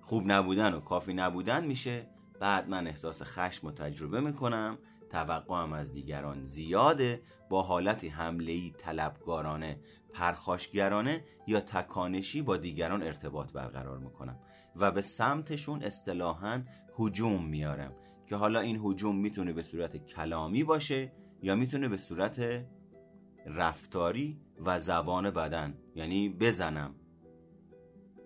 خوب 0.00 0.22
نبودن 0.26 0.74
و 0.74 0.80
کافی 0.80 1.14
نبودن 1.14 1.64
میشه. 1.64 2.06
بعد 2.40 2.68
من 2.68 2.86
احساس 2.86 3.22
خشم 3.22 3.66
و 3.66 3.70
تجربه 3.70 4.20
می‌کنم. 4.20 4.78
توقعم 5.10 5.72
از 5.72 5.92
دیگران 5.92 6.44
زیاده. 6.44 7.22
با 7.50 7.62
حالتی 7.62 8.08
حمله‌ای 8.08 8.74
طلبگارانه 8.78 9.80
پرخاشگرانه 10.12 11.24
یا 11.46 11.60
تکانشی 11.60 12.42
با 12.42 12.56
دیگران 12.56 13.02
ارتباط 13.02 13.52
برقرار 13.52 13.98
می‌کنم. 13.98 14.38
و 14.76 14.90
به 14.90 15.02
سمتشون 15.02 15.82
اصطلاحا 15.82 16.62
هجوم 16.98 17.44
میارم. 17.44 17.92
که 18.26 18.36
حالا 18.36 18.60
این 18.60 18.80
هجوم 18.84 19.16
می‌تونه 19.16 19.52
به 19.52 19.62
صورت 19.62 19.96
کلامی 19.96 20.64
باشه 20.64 21.12
یا 21.42 21.54
می‌تونه 21.54 21.88
به 21.88 21.96
صورت 21.96 22.64
رفتاری 23.46 24.40
و 24.64 24.80
زبان 24.80 25.30
بدن 25.30 25.74
یعنی 25.94 26.28
بزنم 26.28 26.94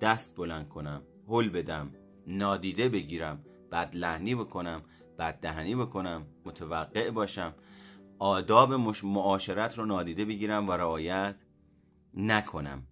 دست 0.00 0.36
بلند 0.36 0.68
کنم 0.68 1.02
هل 1.28 1.48
بدم 1.48 1.90
نادیده 2.26 2.88
بگیرم 2.88 3.44
بد 3.72 3.96
لحنی 3.96 4.34
بکنم 4.34 4.82
بد 5.18 5.40
دهنی 5.40 5.74
بکنم 5.74 6.26
متوقع 6.44 7.10
باشم 7.10 7.54
آداب 8.18 8.72
معاشرت 9.04 9.78
رو 9.78 9.86
نادیده 9.86 10.24
بگیرم 10.24 10.68
و 10.68 10.72
رعایت 10.72 11.36
نکنم. 12.14 12.86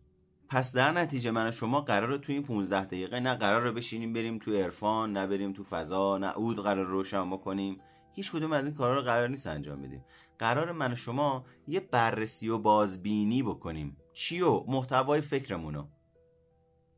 پس 0.49 0.73
در 0.73 0.93
نتیجه 0.93 1.31
من 1.31 1.49
و 1.49 1.53
شما 1.53 1.81
قرار 1.81 2.19
تو 2.19 2.33
این 2.33 2.43
15 2.43 2.85
دقیقه 2.85 3.21
نه 3.21 3.35
قرار 3.35 3.73
بشینیم 3.73 4.13
بریم 4.13 4.39
تو 4.39 4.53
عرفان 4.53 5.13
نه 5.13 5.27
بریم 5.27 5.53
تو 5.53 5.65
فضا 5.65 6.19
نه 6.19 6.39
اود 6.39 6.63
قرار 6.63 6.87
روشن 6.87 7.31
بکنیم. 7.31 7.81
هیچ 8.13 8.33
کدوم 8.33 8.53
از 8.53 8.65
این 8.65 8.75
کارا 8.75 8.95
رو 8.95 9.03
قرار 9.03 9.29
نیست 9.29 9.47
انجام 9.47 9.83
بدیم. 9.83 10.05
قرار 10.39 10.73
من 10.73 10.93
و 10.93 10.97
شما 10.97 11.45
یه 11.69 11.81
بررسی 11.81 12.49
و 12.49 12.59
بازبینی 12.59 13.43
بکنیم. 13.43 13.97
چی 14.13 14.41
و 14.41 14.65
محتوای 14.67 15.21
فکرمونو. 15.21 15.87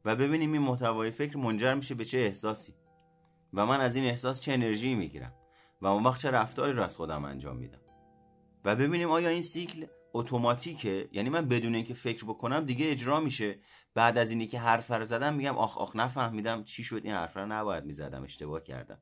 و 0.04 0.16
ببینیم 0.16 0.52
این 0.52 0.62
محتوای 0.62 1.10
فکر 1.10 1.36
منجر 1.36 1.74
میشه 1.74 1.94
به 1.94 2.04
چه 2.04 2.18
احساسی. 2.18 2.74
و 3.54 3.66
من 3.66 3.80
از 3.80 3.96
این 3.96 4.04
احساس 4.04 4.40
چه 4.40 4.52
انرژی 4.52 4.94
می‌گیرم. 4.94 5.32
و 5.82 5.86
اون 5.86 6.02
وقت 6.02 6.20
چه 6.20 6.30
رفتاری 6.30 6.72
رو 6.72 6.82
از 6.82 6.96
خودم 6.96 7.24
انجام 7.24 7.56
میدم. 7.56 7.80
و 8.64 8.76
ببینیم 8.76 9.10
آیا 9.10 9.28
این 9.28 9.42
سیکل 9.42 9.86
اتوماتیکه؟ 10.12 11.08
یعنی 11.12 11.28
من 11.28 11.48
بدون 11.48 11.74
اینکه 11.74 11.94
فکر 11.94 12.24
بکنم 12.24 12.60
دیگه 12.60 12.90
اجرا 12.90 13.20
میشه. 13.20 13.58
بعد 13.94 14.18
از 14.18 14.30
اینی 14.30 14.46
که 14.46 14.58
حرف 14.58 14.90
رو 14.90 15.04
زدم 15.04 15.34
میگم 15.34 15.58
آخ 15.58 15.78
آخ 15.78 15.96
نفهمیدم 15.96 16.64
چی 16.64 16.84
شد. 16.84 17.00
این 17.04 17.12
حرف 17.12 17.36
رو 17.36 17.46
نباید 17.46 17.84
می‌زدم. 17.84 18.22
اشتباه 18.22 18.62
کردم. 18.62 18.98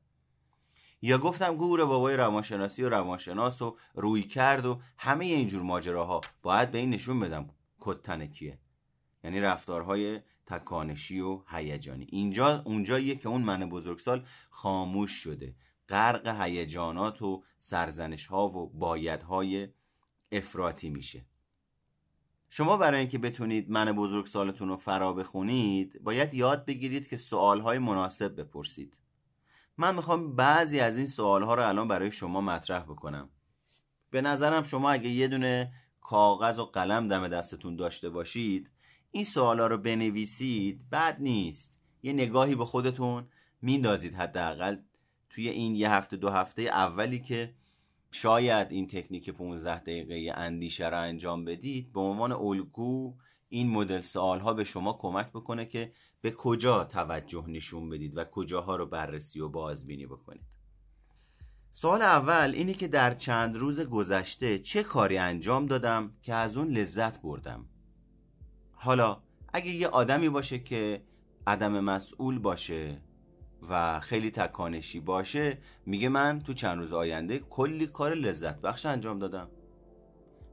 یا 1.01 1.17
گفتم 1.17 1.55
گور 1.55 1.85
بابای 1.85 2.17
روانشناسی 2.17 2.83
و 2.83 2.89
روانشناس 2.89 3.61
و 3.61 3.77
روی 3.95 4.23
کرد 4.23 4.65
و 4.65 4.81
همه 4.97 5.25
اینجور 5.25 5.61
ماجراها 5.61 6.21
باید 6.41 6.71
به 6.71 6.77
این 6.77 6.89
نشون 6.89 7.19
بدم 7.19 7.49
کتنکیه 7.79 8.59
یعنی 9.23 9.39
رفتارهای 9.39 10.21
تکانشی 10.45 11.19
و 11.19 11.41
هیجانی. 11.47 12.07
اینجا 12.09 12.61
اونجاییه 12.65 13.15
که 13.15 13.29
اون 13.29 13.41
من 13.41 13.69
بزرگسال 13.69 14.25
خاموش 14.49 15.11
شده. 15.11 15.55
غرق 15.89 16.41
هیجانات 16.41 17.21
و 17.21 17.43
سرزنش 17.59 18.25
ها 18.27 18.47
و 18.47 18.69
بایدهای 18.69 19.67
افراطی 20.31 20.89
میشه. 20.89 21.25
شما 22.49 22.77
برای 22.77 22.99
اینکه 22.99 23.17
بتونید 23.17 23.69
من 23.69 23.91
بزرگسالتون 23.91 24.69
رو 24.69 24.77
فرا 24.77 25.13
بخونید 25.13 26.03
باید 26.03 26.33
یاد 26.33 26.65
بگیرید 26.65 27.07
که 27.07 27.17
سوالهای 27.17 27.79
مناسب 27.79 28.41
بپرسید. 28.41 28.97
من 29.77 29.95
می‌خوام 29.95 30.35
بعضی 30.35 30.79
از 30.79 30.97
این 30.97 31.07
سوالها 31.07 31.55
رو 31.55 31.67
الان 31.67 31.87
برای 31.87 32.11
شما 32.11 32.41
مطرح 32.41 32.83
بکنم. 32.83 33.29
به 34.11 34.21
نظرم 34.21 34.63
شما 34.63 34.91
اگه 34.91 35.09
یه 35.09 35.27
دونه 35.27 35.71
کاغذ 36.01 36.59
و 36.59 36.65
قلم 36.65 37.07
دم 37.07 37.27
دستتون 37.27 37.75
داشته 37.75 38.09
باشید 38.09 38.69
این 39.11 39.25
سوالا 39.25 39.67
رو 39.67 39.77
بنویسید 39.77 40.89
بد 40.89 41.17
نیست. 41.19 41.77
یه 42.03 42.13
نگاهی 42.13 42.55
به 42.55 42.65
خودتون 42.65 43.27
میندازید 43.61 44.15
حداقل 44.15 44.77
توی 45.29 45.49
این 45.49 45.75
یه 45.75 45.91
هفته 45.91 46.17
دو 46.17 46.29
هفته 46.29 46.61
اولی 46.61 47.19
که 47.19 47.53
شاید 48.11 48.71
این 48.71 48.87
تکنیک 48.87 49.29
15 49.29 49.79
دقیقه 49.79 50.33
اندیشه 50.35 50.89
رو 50.89 51.01
انجام 51.01 51.45
بدید 51.45 51.93
به 51.93 51.99
عنوان 51.99 52.31
الگو 52.31 53.15
این 53.49 53.69
مدل 53.69 54.01
سوال 54.01 54.39
ها 54.39 54.53
به 54.53 54.63
شما 54.63 54.93
کمک 54.93 55.29
بکنه 55.29 55.65
که 55.65 55.91
به 56.27 56.33
کجا 56.33 56.83
توجه 56.83 57.45
نشون 57.47 57.89
بدید 57.89 58.17
و 58.17 58.23
کجاها 58.23 58.75
رو 58.75 58.85
بررسی 58.85 59.39
و 59.39 59.49
بازبینی 59.49 60.05
بکنید؟ 60.05 60.45
سوال 61.71 62.01
اول 62.01 62.51
اینه 62.55 62.73
که 62.73 62.87
در 62.87 63.13
چند 63.13 63.57
روز 63.57 63.79
گذشته 63.79 64.59
چه 64.59 64.83
کاری 64.83 65.17
انجام 65.17 65.65
دادم 65.65 66.11
که 66.21 66.33
از 66.33 66.57
اون 66.57 66.67
لذت 66.67 67.21
بردم؟ 67.21 67.65
حالا 68.71 69.21
اگه 69.53 69.71
یه 69.71 69.87
آدمی 69.87 70.29
باشه 70.29 70.59
که 70.59 71.03
عدم 71.47 71.79
مسئول 71.79 72.39
باشه 72.39 73.01
و 73.69 73.99
خیلی 73.99 74.31
تکانشی 74.31 74.99
باشه 74.99 75.57
میگه 75.85 76.09
من 76.09 76.39
تو 76.39 76.53
چند 76.53 76.77
روز 76.77 76.93
آینده 76.93 77.39
کلی 77.39 77.87
کار 77.87 78.13
لذت 78.13 78.61
بخش 78.61 78.85
انجام 78.85 79.19
دادم. 79.19 79.49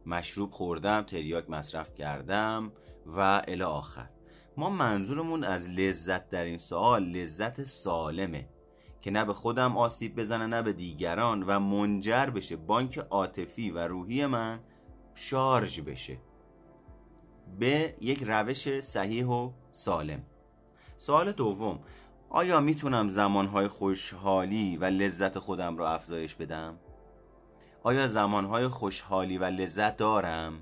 مشروب 0.06 0.50
خوردم 0.50 1.02
تریاک 1.02 1.50
مصرف 1.50 1.94
کردم 1.94 2.72
و 3.06 3.42
الی 3.48 3.62
آخر. 3.62 4.13
ما 4.56 4.70
منظورمون 4.70 5.44
از 5.44 5.68
لذت 5.68 6.30
در 6.30 6.44
این 6.44 6.58
سوال 6.58 7.04
لذت 7.04 7.64
سالمه 7.64 8.48
که 9.00 9.10
نه 9.10 9.24
به 9.24 9.32
خودم 9.32 9.76
آسیب 9.76 10.20
بزنه 10.20 10.46
نه 10.46 10.62
به 10.62 10.72
دیگران 10.72 11.42
و 11.42 11.60
منجر 11.60 12.26
بشه 12.26 12.56
بانک 12.56 12.98
عاطفی 12.98 13.70
و 13.70 13.78
روحی 13.78 14.26
من 14.26 14.60
شارژ 15.14 15.80
بشه 15.80 16.18
به 17.58 17.96
یک 18.00 18.22
روش 18.22 18.80
صحیح 18.80 19.26
و 19.26 19.50
سالم 19.72 20.22
سوال 20.96 21.32
دوم 21.32 21.78
آیا 22.28 22.60
می‌تونم 22.60 23.08
زمانهای 23.08 23.68
خوشحالی 23.68 24.76
و 24.76 24.84
لذت 24.84 25.38
خودم 25.38 25.76
را 25.76 25.90
افزایش 25.90 26.34
بدم؟ 26.34 26.78
آیا 27.82 28.06
زمانهای 28.06 28.68
خوشحالی 28.68 29.38
و 29.38 29.44
لذت 29.44 29.96
دارم؟ 29.96 30.60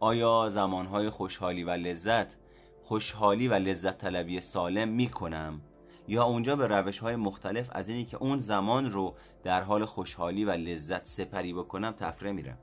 آیا 0.00 0.48
زمانهای 0.50 1.10
خوشحالی 1.10 1.64
و 1.64 1.70
لذت 1.70 2.36
خوشحالی 2.84 3.48
و 3.48 3.54
لذت 3.54 3.98
طلبی 3.98 4.40
سالم 4.40 4.88
می‌کنم؟ 4.88 5.60
یا 6.08 6.24
اونجا 6.24 6.56
به 6.56 6.66
روش 6.66 6.98
های 6.98 7.16
مختلف 7.16 7.68
از 7.72 7.88
اینی 7.88 8.04
که 8.04 8.16
اون 8.16 8.40
زمان 8.40 8.90
رو 8.92 9.14
در 9.42 9.62
حال 9.62 9.84
خوشحالی 9.84 10.44
و 10.44 10.50
لذت 10.50 11.06
سپری 11.06 11.52
بکنم 11.52 11.92
تفره 11.92 12.32
میرم. 12.32 12.58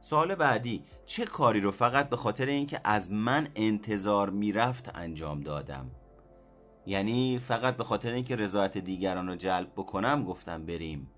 سوال 0.00 0.34
بعدی 0.34 0.84
چه 1.06 1.24
کاری 1.24 1.60
رو 1.60 1.70
فقط 1.70 2.08
به 2.08 2.16
خاطر 2.16 2.46
اینکه 2.46 2.80
از 2.84 3.12
من 3.12 3.48
انتظار 3.54 4.30
می‌رفت 4.30 4.90
انجام 4.94 5.40
دادم؟ 5.40 5.90
یعنی 6.86 7.38
فقط 7.38 7.76
به 7.76 7.84
خاطر 7.84 8.12
اینکه 8.12 8.36
رضایت 8.36 8.78
دیگران 8.78 9.28
رو 9.28 9.36
جلب 9.36 9.72
بکنم 9.76 10.24
گفتم 10.24 10.66
بریم. 10.66 11.10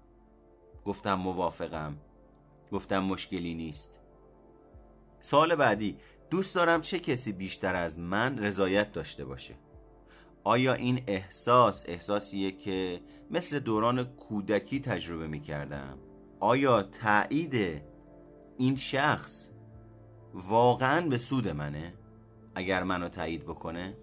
گفتم 0.85 1.15
موافقم. 1.15 1.97
گفتم 2.73 2.99
مشکلی 2.99 3.55
نیست. 3.55 4.01
سوال 5.21 5.55
بعدی 5.55 5.97
دوست 6.31 6.55
دارم 6.55 6.81
چه 6.81 6.99
کسی 6.99 7.33
بیشتر 7.33 7.75
از 7.75 7.99
من 7.99 8.39
رضایت 8.39 8.93
داشته 8.93 9.25
باشه. 9.25 9.55
آیا 10.45 10.75
این 10.75 11.03
احساس 11.07 11.85
احساسیه 11.89 12.53
که 12.53 13.01
مثل 13.31 13.59
دوران 13.59 14.05
کودکی 14.05 14.81
تجربه 14.81 15.27
می 15.27 15.41
کردم 15.41 15.99
آیا 16.41 16.83
تایید 16.83 17.83
این 18.59 18.77
شخص 18.77 19.51
واقعا 20.35 21.09
به 21.09 21.19
سود 21.19 21.49
منه 21.49 21.95
اگر 22.55 22.83
منو 22.83 23.09
تایید 23.09 23.43
بکنه؟ 23.45 23.97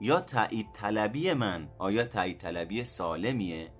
یا 0.00 0.20
تایید 0.20 0.66
طلبی 0.72 1.32
من 1.32 1.68
آیا 1.78 2.04
تایید 2.04 2.38
طلبی 2.38 2.84
سالمیه 2.84 3.70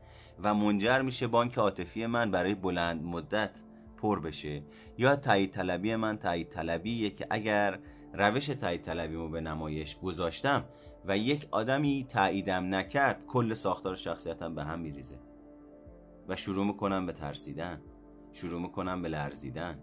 و 0.43 0.55
منجر 0.55 1.03
میشه 1.03 1.26
بانک 1.26 1.59
عاطفی 1.59 2.07
من 2.07 2.30
برای 2.30 2.55
بلند 2.55 3.05
مدت 3.05 3.51
پر 4.03 4.20
بشه. 4.20 4.62
یا 4.98 5.16
تایید 5.16 5.50
طلبی 5.50 5.96
من 5.96 6.18
تایید 6.18 6.48
طلبیه 6.48 7.11
که 7.11 7.26
اگر 7.30 7.78
روش 8.14 8.46
تایید 8.46 8.82
طلبیمو 8.82 9.28
به 9.28 9.40
نمایش 9.40 9.98
گذاشتم 9.98 10.64
و 11.05 11.18
یک 11.18 11.48
آدمی 11.50 12.07
تاییدم 12.09 12.74
نکرد 12.74 13.26
کل 13.26 13.55
ساختار 13.55 13.96
شخصیتم 13.96 14.55
به 14.55 14.64
هم 14.64 14.80
میریزه. 14.80 15.18
و 16.28 16.36
شروع 16.36 16.66
می‌کنم 16.66 17.07
به 17.07 17.12
ترسیدن. 17.12 17.80
شروع 18.32 18.61
می‌کنم 18.61 19.03
به 19.03 19.09
لرزیدن. 19.09 19.78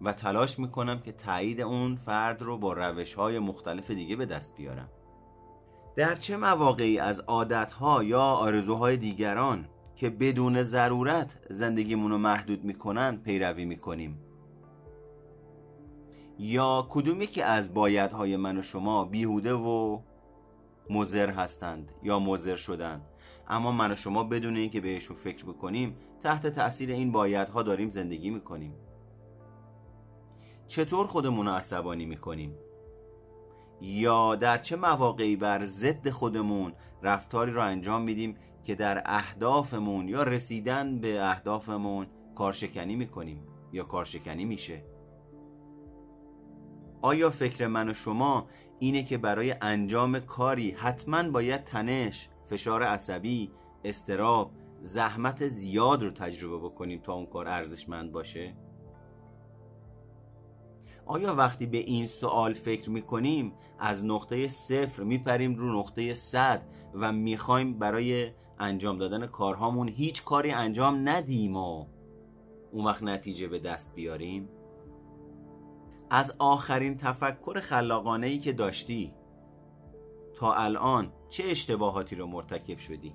و 0.00 0.12
تلاش 0.12 0.58
می‌کنم 0.58 1.00
که 1.00 1.12
تایید 1.12 1.60
اون 1.60 1.96
فرد 1.96 2.42
رو 2.42 2.58
با 2.58 2.72
روش 2.72 3.14
های 3.14 3.38
مختلف 3.38 3.90
دیگه 3.90 4.16
به 4.16 4.26
دست 4.26 4.56
بیارم. 4.56 4.88
در 5.96 6.14
چه 6.14 6.36
مواقعی 6.36 6.98
از 6.98 7.20
عادتها 7.20 8.02
یا 8.02 8.22
آرزوهای 8.22 8.96
دیگران 8.96 9.68
که 9.96 10.10
بدون 10.10 10.62
ضرورت 10.62 11.38
زندگیمون 11.50 12.10
رو 12.10 12.18
محدود 12.18 12.64
می‌کنن 12.64 13.16
پیروی 13.16 13.64
می‌کنیم. 13.64 14.18
یا 16.38 16.86
کدوم 16.90 17.22
یکی 17.22 17.42
از 17.42 17.74
بایدهای 17.74 18.36
من 18.36 18.58
و 18.58 18.62
شما 18.62 19.04
بیهوده 19.04 19.52
و 19.52 20.00
مزر 20.90 21.30
هستند 21.30 21.92
یا 22.02 22.18
مزر 22.18 22.56
شدن. 22.56 23.00
اما 23.48 23.72
من 23.72 23.92
و 23.92 23.96
شما 23.96 24.24
بدون 24.24 24.56
اینکه 24.56 24.80
بهشون 24.80 25.16
فکر 25.16 25.44
بکنیم 25.44 25.96
تحت 26.22 26.46
تاثیر 26.46 26.90
این 26.90 27.12
بایدها 27.12 27.62
داریم 27.62 27.90
زندگی 27.90 28.30
می‌کنیم. 28.30 28.74
چطور 30.66 31.06
خودمون 31.06 31.46
رو 31.46 31.52
عصبانی 31.52 32.06
می‌کنیم؟ 32.06 32.54
یا 33.80 34.34
در 34.34 34.58
چه 34.58 34.76
مواقعی 34.76 35.36
بر 35.36 35.64
ضد 35.64 36.10
خودمون 36.10 36.72
رفتاری 37.02 37.52
رو 37.52 37.62
انجام 37.62 38.02
میدیم 38.02 38.36
که 38.62 38.74
در 38.74 39.02
اهدافمون 39.06 40.08
یا 40.08 40.22
رسیدن 40.22 40.98
به 40.98 41.22
اهدافمون 41.22 42.06
کارشکنی 42.34 42.96
می‌کنیم 42.96 43.46
یا 43.72 43.84
کارشکنی 43.84 44.44
میشه 44.44 44.84
آیا 47.02 47.30
فکر 47.30 47.66
من 47.66 47.88
و 47.88 47.94
شما 47.94 48.46
اینه 48.78 49.02
که 49.02 49.18
برای 49.18 49.54
انجام 49.62 50.20
کاری 50.20 50.70
حتما 50.70 51.30
باید 51.30 51.64
تنش، 51.64 52.28
فشار 52.44 52.82
عصبی، 52.82 53.50
استراب، 53.84 54.52
زحمت 54.80 55.46
زیاد 55.46 56.02
رو 56.02 56.10
تجربه 56.10 56.58
بکنیم 56.58 57.00
تا 57.00 57.12
اون 57.12 57.26
کار 57.26 57.48
ارزشمند 57.48 58.12
باشه؟ 58.12 58.56
آیا 61.06 61.34
وقتی 61.34 61.66
به 61.66 61.78
این 61.78 62.06
سوال 62.06 62.52
فکر 62.52 62.90
می‌کنیم 62.90 63.52
از 63.78 64.04
نقطه 64.04 64.48
صفر 64.48 65.02
میپریم 65.02 65.54
رو 65.54 65.78
نقطه 65.78 66.14
صد 66.14 66.62
و 66.94 67.12
می‌خوایم 67.12 67.78
برای 67.78 68.32
انجام 68.62 68.98
دادن 68.98 69.26
کارهامون 69.26 69.88
هیچ 69.88 70.24
کاری 70.24 70.50
انجام 70.50 71.08
ندیم 71.08 71.56
و 71.56 71.86
اون 72.72 72.84
وقت 72.84 73.02
نتیجه 73.02 73.48
به 73.48 73.58
دست 73.58 73.94
بیاریم؟ 73.94 74.48
از 76.10 76.34
آخرین 76.38 76.96
تفکر 76.96 77.60
خلاقانه 77.60 78.26
ای 78.26 78.38
که 78.38 78.52
داشتی 78.52 79.14
تا 80.34 80.54
الان 80.54 81.12
چه 81.28 81.44
اشتباهاتی 81.46 82.16
رو 82.16 82.26
مرتکب 82.26 82.78
شدی؟ 82.78 83.14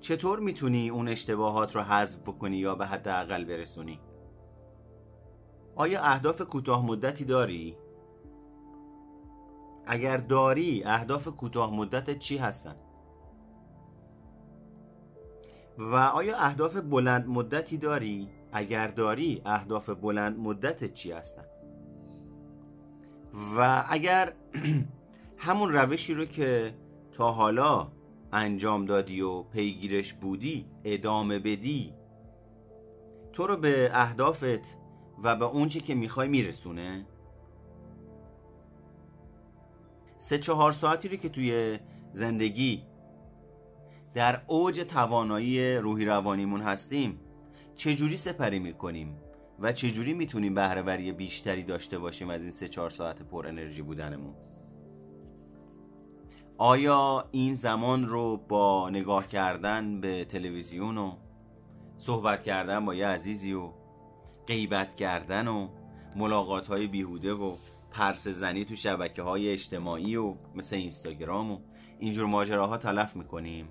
چطور 0.00 0.38
می‌تونی 0.38 0.88
اون 0.88 1.08
اشتباهات 1.08 1.76
رو 1.76 1.82
حذف 1.82 2.18
بکنی 2.18 2.56
یا 2.56 2.74
به 2.74 2.86
حداقل 2.86 3.44
برسونی؟ 3.44 4.00
آیا 5.76 6.00
اهداف 6.02 6.42
کوتاه 6.42 6.86
مدتی 6.86 7.24
داری؟ 7.24 7.76
اگر 9.86 10.16
داری 10.16 10.82
اهداف 10.84 11.28
کوتاه 11.28 11.74
مدت 11.74 12.18
چی 12.18 12.38
هستن؟ 12.38 12.76
و 15.80 15.94
آیا 15.94 16.36
اهداف 16.38 16.76
بلند 16.76 17.28
مدتی 17.28 17.76
داری؟ 17.76 18.28
اگر 18.52 18.86
داری 18.86 19.42
اهداف 19.46 19.90
بلند 19.90 20.38
مدت 20.38 20.94
چی 20.94 21.12
هستن؟ 21.12 21.44
و 23.56 23.84
اگر 23.88 24.32
همون 25.36 25.72
روشی 25.72 26.14
رو 26.14 26.24
که 26.24 26.74
تا 27.12 27.32
حالا 27.32 27.88
انجام 28.32 28.86
دادی 28.86 29.20
و 29.20 29.42
پیگیرش 29.42 30.12
بودی 30.12 30.66
ادامه 30.84 31.38
بدی 31.38 31.94
تو 33.32 33.46
رو 33.46 33.56
به 33.56 33.90
اهدافت 33.92 34.76
و 35.22 35.36
به 35.36 35.44
اونچه 35.44 35.80
که 35.80 35.94
می‌خوای 35.94 36.28
میرسونه 36.28 37.06
سه 40.18 40.38
چهار 40.38 40.72
ساعتی 40.72 41.08
رو 41.08 41.16
که 41.16 41.28
توی 41.28 41.78
زندگی 42.12 42.82
در 44.14 44.42
اوج 44.46 44.80
توانایی 44.80 45.76
روحی 45.76 46.04
روانیمون 46.04 46.60
هستیم. 46.60 47.20
چجوری 47.76 48.16
سپری 48.16 48.58
می‌کنیم 48.58 49.16
و 49.58 49.72
چجوری 49.72 50.14
می‌تونیم 50.14 50.54
بهرهوری 50.54 51.12
بیشتری 51.12 51.62
داشته 51.62 51.98
باشیم 51.98 52.30
از 52.30 52.42
این 52.42 52.50
سه 52.50 52.68
چهار 52.68 52.90
ساعت 52.90 53.22
پر 53.22 53.46
انرژی 53.46 53.82
بودنمون؟ 53.82 54.34
آیا 56.58 57.28
این 57.30 57.54
زمان 57.54 58.08
رو 58.08 58.36
با 58.36 58.90
نگاه 58.90 59.28
کردن 59.28 60.00
به 60.00 60.24
تلویزیون 60.24 60.98
و 60.98 61.12
صحبت 61.98 62.42
کردن 62.42 62.84
با 62.84 62.94
یه 62.94 63.06
عزیزی 63.06 63.52
و 63.52 63.70
غیبت 64.46 64.94
کردن 64.94 65.48
و 65.48 65.68
ملاقات 66.16 66.66
های 66.66 66.86
بیهوده 66.86 67.32
و 67.32 67.56
پرس 67.90 68.28
زنی 68.28 68.64
تو 68.64 68.76
شبکه 68.76 69.22
های 69.22 69.52
اجتماعی 69.52 70.16
و 70.16 70.34
مثل 70.54 70.76
اینستاگرام 70.76 71.52
و 71.52 71.58
اینجور 71.98 72.26
ماجراها 72.26 72.76
تلف 72.76 73.16
می‌کنیم؟ 73.16 73.68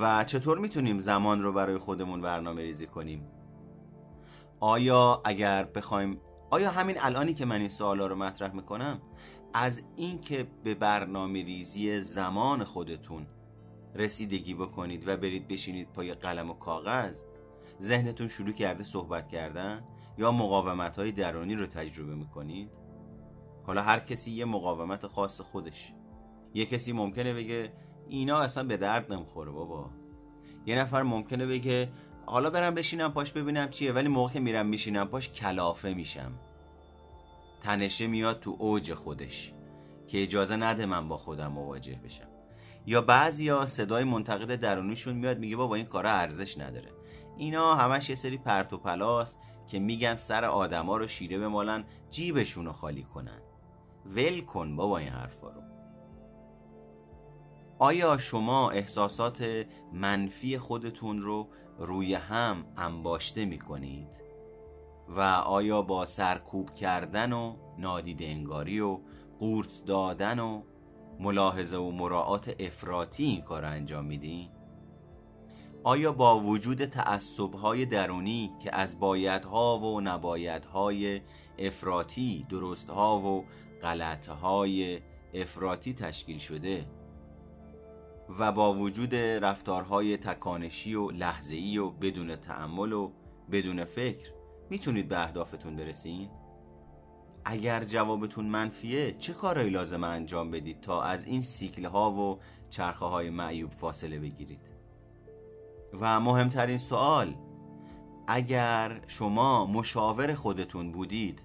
و 0.00 0.24
چطور 0.24 0.58
می‌تونیم 0.58 0.98
زمان 0.98 1.42
رو 1.42 1.52
برای 1.52 1.78
خودمون 1.78 2.20
برنامه 2.20 2.62
ریزی 2.62 2.86
کنیم؟ 2.86 3.26
آیا 4.60 5.22
اگر 5.24 5.64
بخوایم 5.64 6.20
آیا 6.50 6.70
همین 6.70 6.96
الانی 7.00 7.34
که 7.34 7.44
من 7.44 7.60
این 7.60 7.68
سوالا 7.68 8.06
رو 8.06 8.16
مطرح 8.16 8.54
می‌کنم 8.54 9.00
از 9.54 9.82
اینکه 9.96 10.46
به 10.64 10.74
برنامه 10.74 11.44
ریزی 11.44 12.00
زمان 12.00 12.64
خودتون 12.64 13.26
رسیدگی 13.94 14.54
بکنید 14.54 15.08
و 15.08 15.16
برید 15.16 15.48
بشینید 15.48 15.92
پای 15.92 16.14
قلم 16.14 16.50
و 16.50 16.54
کاغذ 16.54 17.22
ذهنتون 17.82 18.28
شروع 18.28 18.52
کرده 18.52 18.84
صحبت 18.84 19.28
کردن 19.28 19.84
یا 20.18 20.32
مقاومت 20.32 20.98
های 20.98 21.12
درونی 21.12 21.54
رو 21.54 21.66
تجربه 21.66 22.14
می‌کنید؟ 22.14 22.70
حالا 23.66 23.82
هر 23.82 23.98
کسی 23.98 24.30
یه 24.30 24.44
مقاومت 24.44 25.06
خاص 25.06 25.40
خودش. 25.40 25.92
یه 26.54 26.66
کسی 26.66 26.92
ممکنه 26.92 27.34
بگه 27.34 27.72
اینا 28.08 28.38
اصلا 28.38 28.64
به 28.64 28.76
درد 28.76 29.12
نمی‌خوره 29.12 29.50
بابا. 29.50 29.90
یه 30.66 30.78
نفر 30.78 31.02
ممکنه 31.02 31.46
بگه 31.46 31.88
حالا 32.26 32.50
برم 32.50 32.74
بشینم 32.74 33.12
پاش 33.12 33.32
ببینم 33.32 33.70
چیه 33.70 33.92
ولی 33.92 34.08
موقع 34.08 34.38
میرم 34.38 34.66
میشینم 34.66 35.08
پاش 35.08 35.28
کلافه 35.28 35.94
میشم. 35.94 36.32
تنشه 37.62 38.06
میاد 38.06 38.40
تو 38.40 38.56
اوج 38.58 38.94
خودش 38.94 39.52
که 40.06 40.22
اجازه 40.22 40.56
نده 40.56 40.86
من 40.86 41.08
با 41.08 41.16
خودم 41.16 41.52
مواجه 41.52 42.00
بشم. 42.04 42.28
یا 42.86 43.00
بعضیا 43.00 43.66
صدای 43.66 44.04
منتقد 44.04 44.54
درونیشون 44.54 45.14
میاد 45.14 45.38
میگه 45.38 45.56
بابا 45.56 45.74
این 45.74 45.86
کارا 45.86 46.10
ارزش 46.10 46.58
نداره. 46.58 46.88
اینا 47.36 47.74
همش 47.74 48.08
یه 48.08 48.14
سری 48.14 48.38
پرت 48.38 48.72
و 48.72 48.78
پلاس 48.78 49.36
که 49.66 49.78
میگن 49.78 50.16
سر 50.16 50.44
آدما 50.44 50.96
رو 50.96 51.08
شیره 51.08 51.38
بمالن 51.38 51.84
جیبشون 52.10 52.66
رو 52.66 52.72
خالی 52.72 53.02
کنن. 53.02 53.40
ول 54.06 54.40
کن 54.40 54.76
بابا 54.76 54.98
این 54.98 55.08
حرفا 55.08 55.50
رو. 55.50 55.67
آیا 57.80 58.18
شما 58.18 58.70
احساسات 58.70 59.66
منفی 59.92 60.58
خودتون 60.58 61.22
رو 61.22 61.48
روی 61.78 62.14
هم 62.14 62.64
انباشته 62.76 63.44
می 63.44 63.58
کنید؟ 63.58 64.08
و 65.08 65.20
آیا 65.44 65.82
با 65.82 66.06
سرکوب 66.06 66.74
کردن 66.74 67.32
و 67.32 67.56
نادید 67.78 68.22
انگاری 68.22 68.80
و 68.80 69.00
قورت 69.38 69.84
دادن 69.86 70.38
و 70.38 70.62
ملاحظه 71.20 71.76
و 71.76 71.90
مراعات 71.90 72.54
افراطی 72.60 73.24
این 73.24 73.40
کار 73.40 73.64
انجام 73.64 74.04
میدین؟ 74.04 74.48
آیا 75.84 76.12
با 76.12 76.40
وجود 76.40 76.84
تعصبهای 76.84 77.86
درونی 77.86 78.52
که 78.62 78.76
از 78.76 78.98
بایدها 78.98 79.78
و 79.78 80.00
نبایدهای 80.00 81.20
افراطی 81.58 82.46
درستها 82.50 83.18
و 83.18 83.44
غلطهای 83.82 85.00
افراطی 85.34 85.94
تشکیل 85.94 86.38
شده 86.38 86.86
و 88.38 88.52
با 88.52 88.74
وجود 88.74 89.14
رفتارهای 89.14 90.16
تکانشی 90.16 90.94
و 90.94 91.10
لحظه‌ای 91.10 91.78
و 91.78 91.90
بدون 91.90 92.36
تعمل 92.36 92.92
و 92.92 93.12
بدون 93.52 93.84
فکر 93.84 94.32
می‌تونید 94.70 95.08
به 95.08 95.22
اهدافتون 95.22 95.76
برسین؟ 95.76 96.30
اگر 97.44 97.84
جوابتون 97.84 98.46
منفیه 98.46 99.12
چه 99.12 99.32
کارهایی 99.32 99.70
لازم 99.70 100.04
انجام 100.04 100.50
بدید 100.50 100.80
تا 100.80 101.02
از 101.02 101.24
این 101.24 101.40
سیکل 101.40 101.84
ها 101.84 102.10
و 102.12 102.38
چرخه 102.70 103.04
های 103.04 103.30
معیوب 103.30 103.72
فاصله 103.72 104.18
بگیرید 104.18 104.60
و 106.00 106.20
مهمترین 106.20 106.78
سوال 106.78 107.34
اگر 108.26 109.00
شما 109.06 109.66
مشاور 109.66 110.34
خودتون 110.34 110.92
بودید 110.92 111.42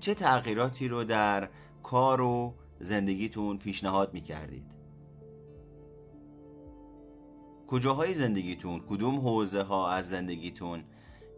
چه 0.00 0.14
تغییراتی 0.14 0.88
رو 0.88 1.04
در 1.04 1.48
کار 1.82 2.20
و 2.20 2.54
زندگیتون 2.80 3.58
پیشنهاد 3.58 4.14
می‌کردید 4.14 4.81
کجاهای 7.72 8.14
زندگیتون؟ 8.14 8.80
کدوم 8.88 9.16
حوزه 9.16 9.62
ها 9.62 9.90
از 9.90 10.08
زندگیتون 10.08 10.84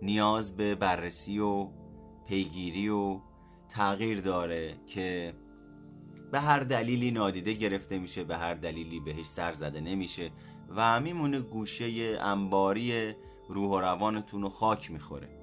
نیاز 0.03 0.57
به 0.57 0.75
بررسی 0.75 1.39
و 1.39 1.69
پیگیری 2.27 2.89
و 2.89 3.21
تغییر 3.69 4.21
داره 4.21 4.77
که 4.87 5.35
به 6.33 6.41
هر 6.41 6.61
دلیلی 6.61 7.11
نادیده 7.11 7.53
گرفته 7.53 7.99
میشه 7.99 8.25
به 8.25 8.37
هر 8.37 8.55
دلیلی 8.55 9.01
بهش 9.01 9.27
سر 9.27 9.53
زده 9.53 9.81
نمیشه 9.81 10.31
و 10.77 11.01
میمونه 11.01 11.41
گوشه 11.41 12.19
انباری 12.21 13.15
روح 13.49 13.71
و 13.71 13.81
روانتون 13.81 14.43
رو 14.43 14.49
خاک 14.49 14.91
می‌خوره. 14.91 15.34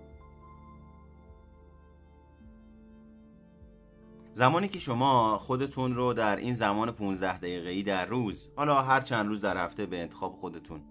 زمانی 4.34 4.68
که 4.68 4.80
شما 4.80 5.38
خودتون 5.38 5.96
رو 5.96 6.14
در 6.14 6.36
این 6.36 6.54
زمان 6.54 6.92
15 6.92 7.38
دقیقه‌ای 7.38 7.84
در 7.84 8.06
روز 8.06 8.50
حالا 8.56 8.82
هر 8.82 9.02
چند 9.02 9.28
روز 9.28 9.42
در 9.42 9.64
هفته 9.64 9.86
به 9.86 10.02
انتخاب 10.02 10.36
خودتون 10.36 10.82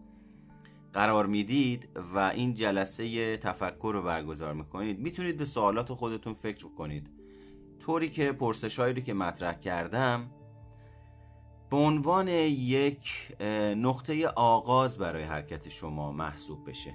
قرار 0.92 1.26
می‌دید 1.26 1.88
و 2.14 2.18
این 2.18 2.54
جلسه 2.54 3.36
تفکر 3.36 3.90
رو 3.94 4.02
برگزار 4.02 4.54
می‌کنید 4.54 4.98
می‌تونید 4.98 5.36
به 5.36 5.46
سوالات 5.46 5.92
خودتون 5.92 6.34
فکر 6.34 6.68
کنید. 6.68 7.10
طوری 7.80 8.08
که 8.08 8.32
پرسش 8.32 8.78
رو 8.78 8.92
که 8.92 9.14
مطرح 9.14 9.54
کردم 9.54 10.30
به 11.70 11.76
عنوان 11.76 12.28
یک 12.28 13.32
نقطه 13.76 14.28
آغاز 14.28 14.98
برای 14.98 15.22
حرکت 15.22 15.68
شما 15.68 16.12
محسوب 16.12 16.68
بشه. 16.68 16.94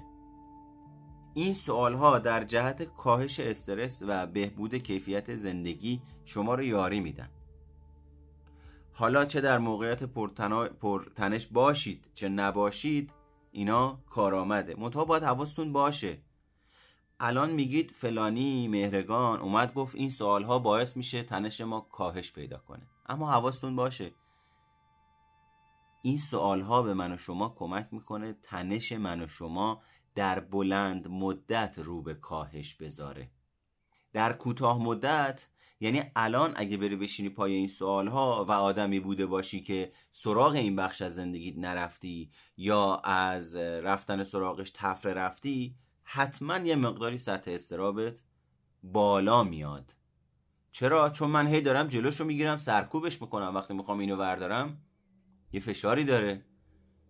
این 1.36 1.54
سوال 1.54 1.94
ها 1.94 2.18
در 2.18 2.44
جهت 2.44 2.82
کاهش 2.82 3.40
استرس 3.40 4.02
و 4.06 4.26
بهبود 4.26 4.74
کیفیت 4.74 5.36
زندگی 5.36 6.02
شما 6.24 6.54
رو 6.54 6.62
یاری 6.62 7.00
میدن. 7.00 7.28
حالا 8.92 9.24
چه 9.24 9.40
در 9.40 9.58
موقعیت 9.58 10.02
پرتنش 10.80 11.46
باشید 11.46 12.08
چه 12.14 12.28
نباشید 12.28 13.10
اینا 13.52 13.98
کارآمده. 14.06 14.74
منتها 14.78 15.04
باید 15.04 15.22
حواستون 15.22 15.72
باشه. 15.72 16.18
الان 17.20 17.50
میگید 17.50 17.90
فلانی 17.90 18.68
مهرگان 18.68 19.40
اومد 19.40 19.74
گفت 19.74 19.94
این 19.94 20.10
سوال 20.10 20.44
ها 20.44 20.58
باعث 20.58 20.96
میشه 20.96 21.22
تنش 21.22 21.60
ما 21.60 21.80
کاهش 21.80 22.32
پیدا 22.32 22.58
کنه. 22.58 22.88
اما 23.06 23.30
حواستون 23.30 23.76
باشه. 23.76 24.14
این 26.02 26.18
سوال 26.18 26.60
ها 26.60 26.82
به 26.82 26.94
من 26.94 27.12
و 27.12 27.16
شما 27.16 27.48
کمک 27.48 27.88
می‌کنه 27.92 28.32
تنش 28.32 28.92
من 28.92 29.22
و 29.22 29.26
شما 29.26 29.82
در 30.16 30.40
بلند 30.40 31.08
مدت 31.08 31.78
رو 31.78 32.02
به 32.02 32.14
کاهش 32.14 32.74
بذاره. 32.74 33.30
در 34.12 34.32
کوتاه 34.32 34.82
مدت 34.82 35.48
یعنی 35.80 36.02
الان 36.16 36.52
اگه 36.56 36.76
بری 36.76 36.96
بشینی 36.96 37.28
پای 37.28 37.52
این 37.52 37.68
سوال 37.68 38.08
ها 38.08 38.44
و 38.48 38.52
آدمی 38.52 39.00
بوده 39.00 39.26
باشی 39.26 39.60
که 39.60 39.92
سراغ 40.12 40.52
این 40.52 40.76
بخش 40.76 41.02
از 41.02 41.14
زندگیت 41.14 41.58
نرفتی 41.58 42.30
یا 42.56 42.96
از 42.96 43.56
رفتن 43.56 44.24
سراغش 44.24 44.70
تفره 44.74 45.14
رفتی 45.14 45.74
حتما 46.02 46.56
یه 46.58 46.76
مقداری 46.76 47.18
سطح 47.18 47.50
استرابت 47.50 48.22
بالا 48.82 49.44
میاد. 49.44 49.94
چرا؟ 50.70 51.10
چون 51.10 51.30
من 51.30 51.46
هی 51.46 51.60
دارم 51.60 51.88
جلوشو 51.88 52.24
می‌گیرم 52.24 52.56
سرکوبش 52.56 53.22
می‌کنم. 53.22 53.54
وقتی 53.54 53.74
می‌خوام 53.74 53.98
اینو 53.98 54.16
وردارم 54.16 54.82
یه 55.52 55.60
فشاری 55.60 56.04
داره. 56.04 56.44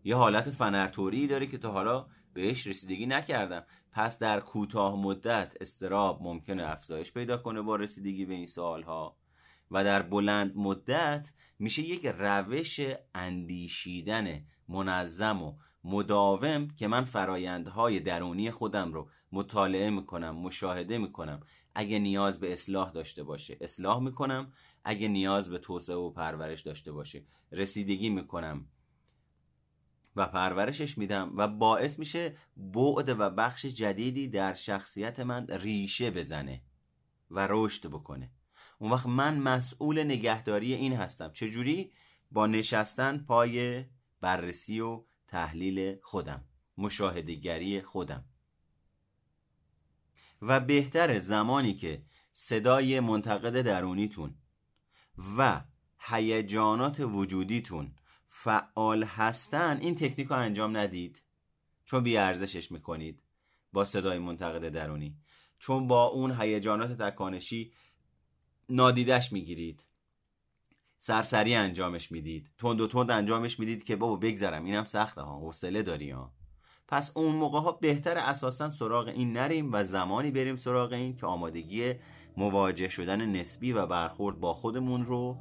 یه 0.05 0.17
حالت 0.17 0.51
فنرتوری 0.51 1.27
داره 1.27 1.47
که 1.47 1.59
تا 1.59 1.71
حالا 1.71 2.07
بهش 2.37 2.67
رسیدگی 2.67 3.07
نکردم. 3.07 3.67
پس 3.93 4.19
در 4.19 4.41
کوتاه 4.41 4.97
مدت 4.97 5.53
استراب 5.61 6.23
ممکنه 6.23 6.71
افزایش 6.71 7.13
پیدا 7.13 7.37
کنه 7.37 7.63
با 7.63 7.77
رسیدگی 7.77 8.25
به 8.25 8.35
این 8.35 8.49
ها 8.87 9.17
و 9.71 9.85
در 9.85 10.03
بلند 10.03 10.57
مدت 10.57 11.33
میشه 11.59 11.83
یک 11.83 12.07
روش 12.07 12.81
اندیشیدن 13.15 14.45
منظم 14.69 15.43
و 15.43 15.57
مداوم 15.85 16.69
که 16.69 16.89
من 16.89 17.05
فرایندهای 17.05 18.01
درونی 18.01 18.51
خودم 18.51 18.93
رو 18.93 19.11
مطالعه 19.33 19.91
می‌کنم 19.91 20.37
مشاهده 20.37 20.99
می‌کنم. 20.99 21.41
اگه 21.75 21.99
نیاز 21.99 22.41
به 22.41 22.53
اصلاح 22.53 22.93
داشته 22.93 23.23
باشه 23.25 23.57
اصلاح 23.61 24.03
می‌کنم. 24.03 24.53
اگه 24.85 25.09
نیاز 25.09 25.51
به 25.51 25.59
توسعه 25.59 25.97
و 25.97 26.11
پرورش 26.11 26.63
داشته 26.63 26.93
باشه 26.93 27.25
رسیدگی 27.53 28.11
می‌کنم. 28.11 28.67
و 30.17 30.27
پرورشش 30.27 30.99
میدم 30.99 31.33
و 31.37 31.49
باعث 31.49 31.99
میشه 31.99 32.37
بعد 32.57 33.09
و 33.09 33.31
بخش 33.31 33.67
جدیدی 33.67 34.29
در 34.29 34.55
شخصیت 34.55 35.21
من 35.21 35.47
ریشه 35.49 36.11
بزنه 36.11 36.63
و 37.31 37.47
رشد 37.51 37.87
بکنه. 37.87 38.31
اون 38.79 38.93
وقت 38.93 39.07
من 39.07 39.39
مسئول 39.39 40.05
نگهداری 40.05 40.75
این 40.75 40.93
هستم. 40.93 41.33
چجوری؟ 41.33 41.93
با 42.31 42.47
نشستن 42.47 43.19
پای 43.19 43.85
بررسی 44.21 44.81
و 44.81 45.05
تحلیل 45.29 45.99
خودم 46.03 46.45
مشاهدگری 46.79 47.83
خودم. 47.83 48.25
و 50.43 50.61
بهتر 50.61 51.19
زمانی 51.19 51.75
که 51.75 52.03
صدای 52.33 53.01
منتقد 53.01 53.63
درونیتون 53.63 54.35
و 55.39 55.61
هیجانات 55.99 57.01
وجودیتون 57.01 57.95
فعال 58.39 59.05
هستن 59.05 59.79
این 59.81 59.95
تکنیک 59.95 60.29
رو 60.29 60.37
انجام 60.37 60.77
ندید. 60.77 61.23
چون 61.85 62.03
بیارزشش 62.03 62.73
می‌کنید. 62.73 63.23
با 63.73 63.85
صدای 63.85 64.19
منتقد 64.19 64.69
درونی. 64.69 65.17
چون 65.59 65.87
با 65.87 66.05
اون 66.05 66.41
هیجانات 66.41 67.03
تکانشی 67.03 67.73
نادیدش 68.69 69.33
می‌گیرید. 69.33 69.85
سرسری 70.99 71.55
انجامش 71.55 72.13
می‌دید. 72.13 72.51
تند 72.59 72.81
و 72.81 72.87
تند 72.87 73.11
انجامش 73.11 73.59
می‌دید 73.59 73.85
که 73.85 73.97
بابا 73.97 74.17
بگذرم 74.17 74.65
اینم 74.65 74.85
سخته 74.85 75.21
ها 75.21 75.39
حوصله 75.39 75.83
داری 75.83 76.11
ها. 76.11 76.33
پس 76.89 77.13
اون 77.15 77.35
موقع 77.35 77.61
ها 77.61 77.73
بهتر 77.73 78.17
اساسا 78.19 78.71
سراغ 78.71 79.09
این 79.09 79.33
نریم 79.33 79.73
و 79.73 79.85
زمانی 79.85 80.31
بریم 80.31 80.57
سراغ 80.57 80.93
این 80.93 81.17
که 81.17 81.27
آمادگی 81.27 81.95
مواجه 82.37 82.89
شدن 82.89 83.27
نسبی 83.27 83.73
و 83.73 83.87
برخورد 83.87 84.41
با 84.41 84.55
خودمون 84.55 85.07
رو 85.07 85.37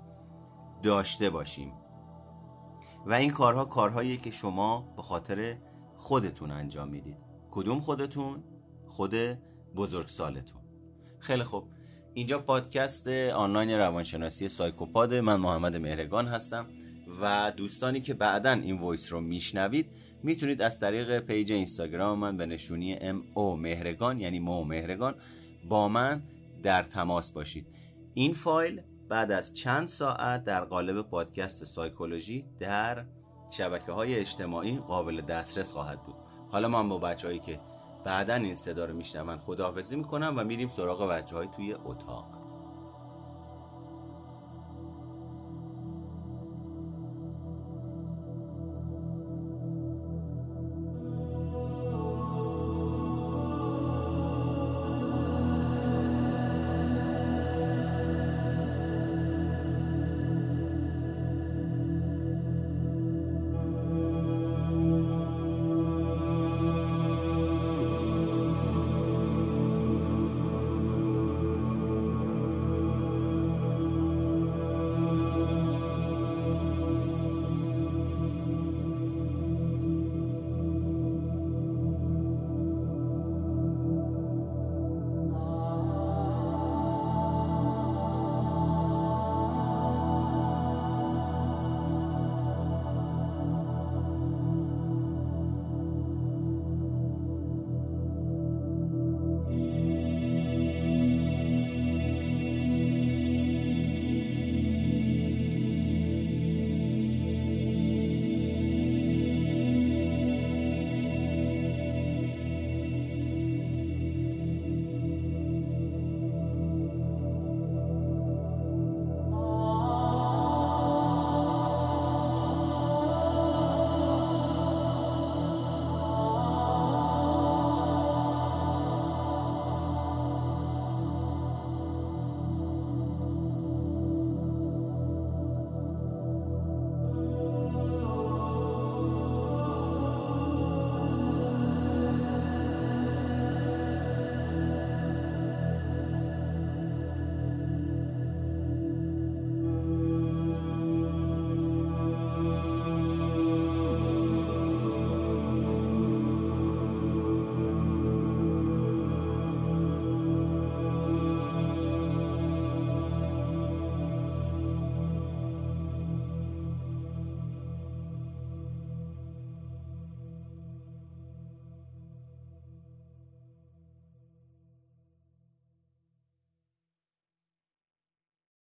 داشته 0.84 1.30
باشیم. 1.30 1.85
و 3.06 3.14
این 3.14 3.32
کارها 3.32 3.66
کارهایی 3.66 4.18
که 4.18 4.32
شما 4.32 4.93
به 4.95 5.01
خاطر 5.01 5.58
خودتون 5.97 6.51
انجام 6.51 6.88
می‌دید. 6.88 7.18
کدوم 7.51 7.80
خودتون؟ 7.80 8.43
خود 8.88 9.16
بزرگسالتون. 9.76 10.62
خیلی 11.20 11.43
خوب. 11.43 11.64
اینجا 12.14 12.39
پادکست 12.39 13.08
آنلاین 13.08 13.72
روانشناسی 13.72 14.49
سایکوپاد 14.49 15.14
من 15.14 15.36
محمد 15.36 15.76
مهرگان 15.76 16.28
هستم 16.28 16.68
و 17.22 17.51
دوستانی 17.58 18.01
که 18.01 18.14
بعدا 18.14 18.51
این 18.51 18.78
voice 18.78 19.14
رو 19.14 19.22
میشنوید 19.22 19.89
می‌تونید 20.24 20.62
از 20.62 20.80
طریق 20.80 21.20
پیج 21.20 21.51
اینستاگرام 21.51 22.20
من 22.20 22.38
به 22.38 22.45
نشونی 22.45 22.93
M 22.93 23.24
O 23.34 23.56
مهرگان 23.56 24.20
یعنی 24.20 24.39
مو 24.39 24.64
مهرگان 24.64 25.16
با 25.70 25.88
من 25.88 26.24
در 26.64 26.84
تماس 26.84 27.32
باشید. 27.32 27.68
این 28.14 28.34
فایل 28.34 28.82
بعد 29.10 29.32
از 29.32 29.53
چند 29.53 29.88
ساعت 29.88 30.43
در 30.43 30.64
قالب 30.64 31.01
پادکست 31.01 31.66
سایکولوژی 31.66 32.45
در 32.60 33.06
شبکه 33.49 33.91
های 33.91 34.16
اجتماعی 34.16 34.78
قابل 34.78 35.22
دسترس 35.22 35.72
خواهد 35.72 36.03
بود. 36.03 36.16
حالا 36.51 36.68
من 36.68 36.89
با 36.89 36.97
بچههایی 36.97 37.39
که 37.39 37.60
بعدا 38.06 38.34
این 38.34 38.56
صدا 38.56 38.86
رو 38.86 38.93
میشنون 38.93 39.38
خداحافظی 39.38 39.95
می‌کنم 39.95 40.34
و 40.38 40.43
میریم 40.43 40.70
سراغ 40.70 41.10
بچه 41.10 41.36
های 41.36 41.47
توی 41.56 41.74
اتاق. 41.74 42.35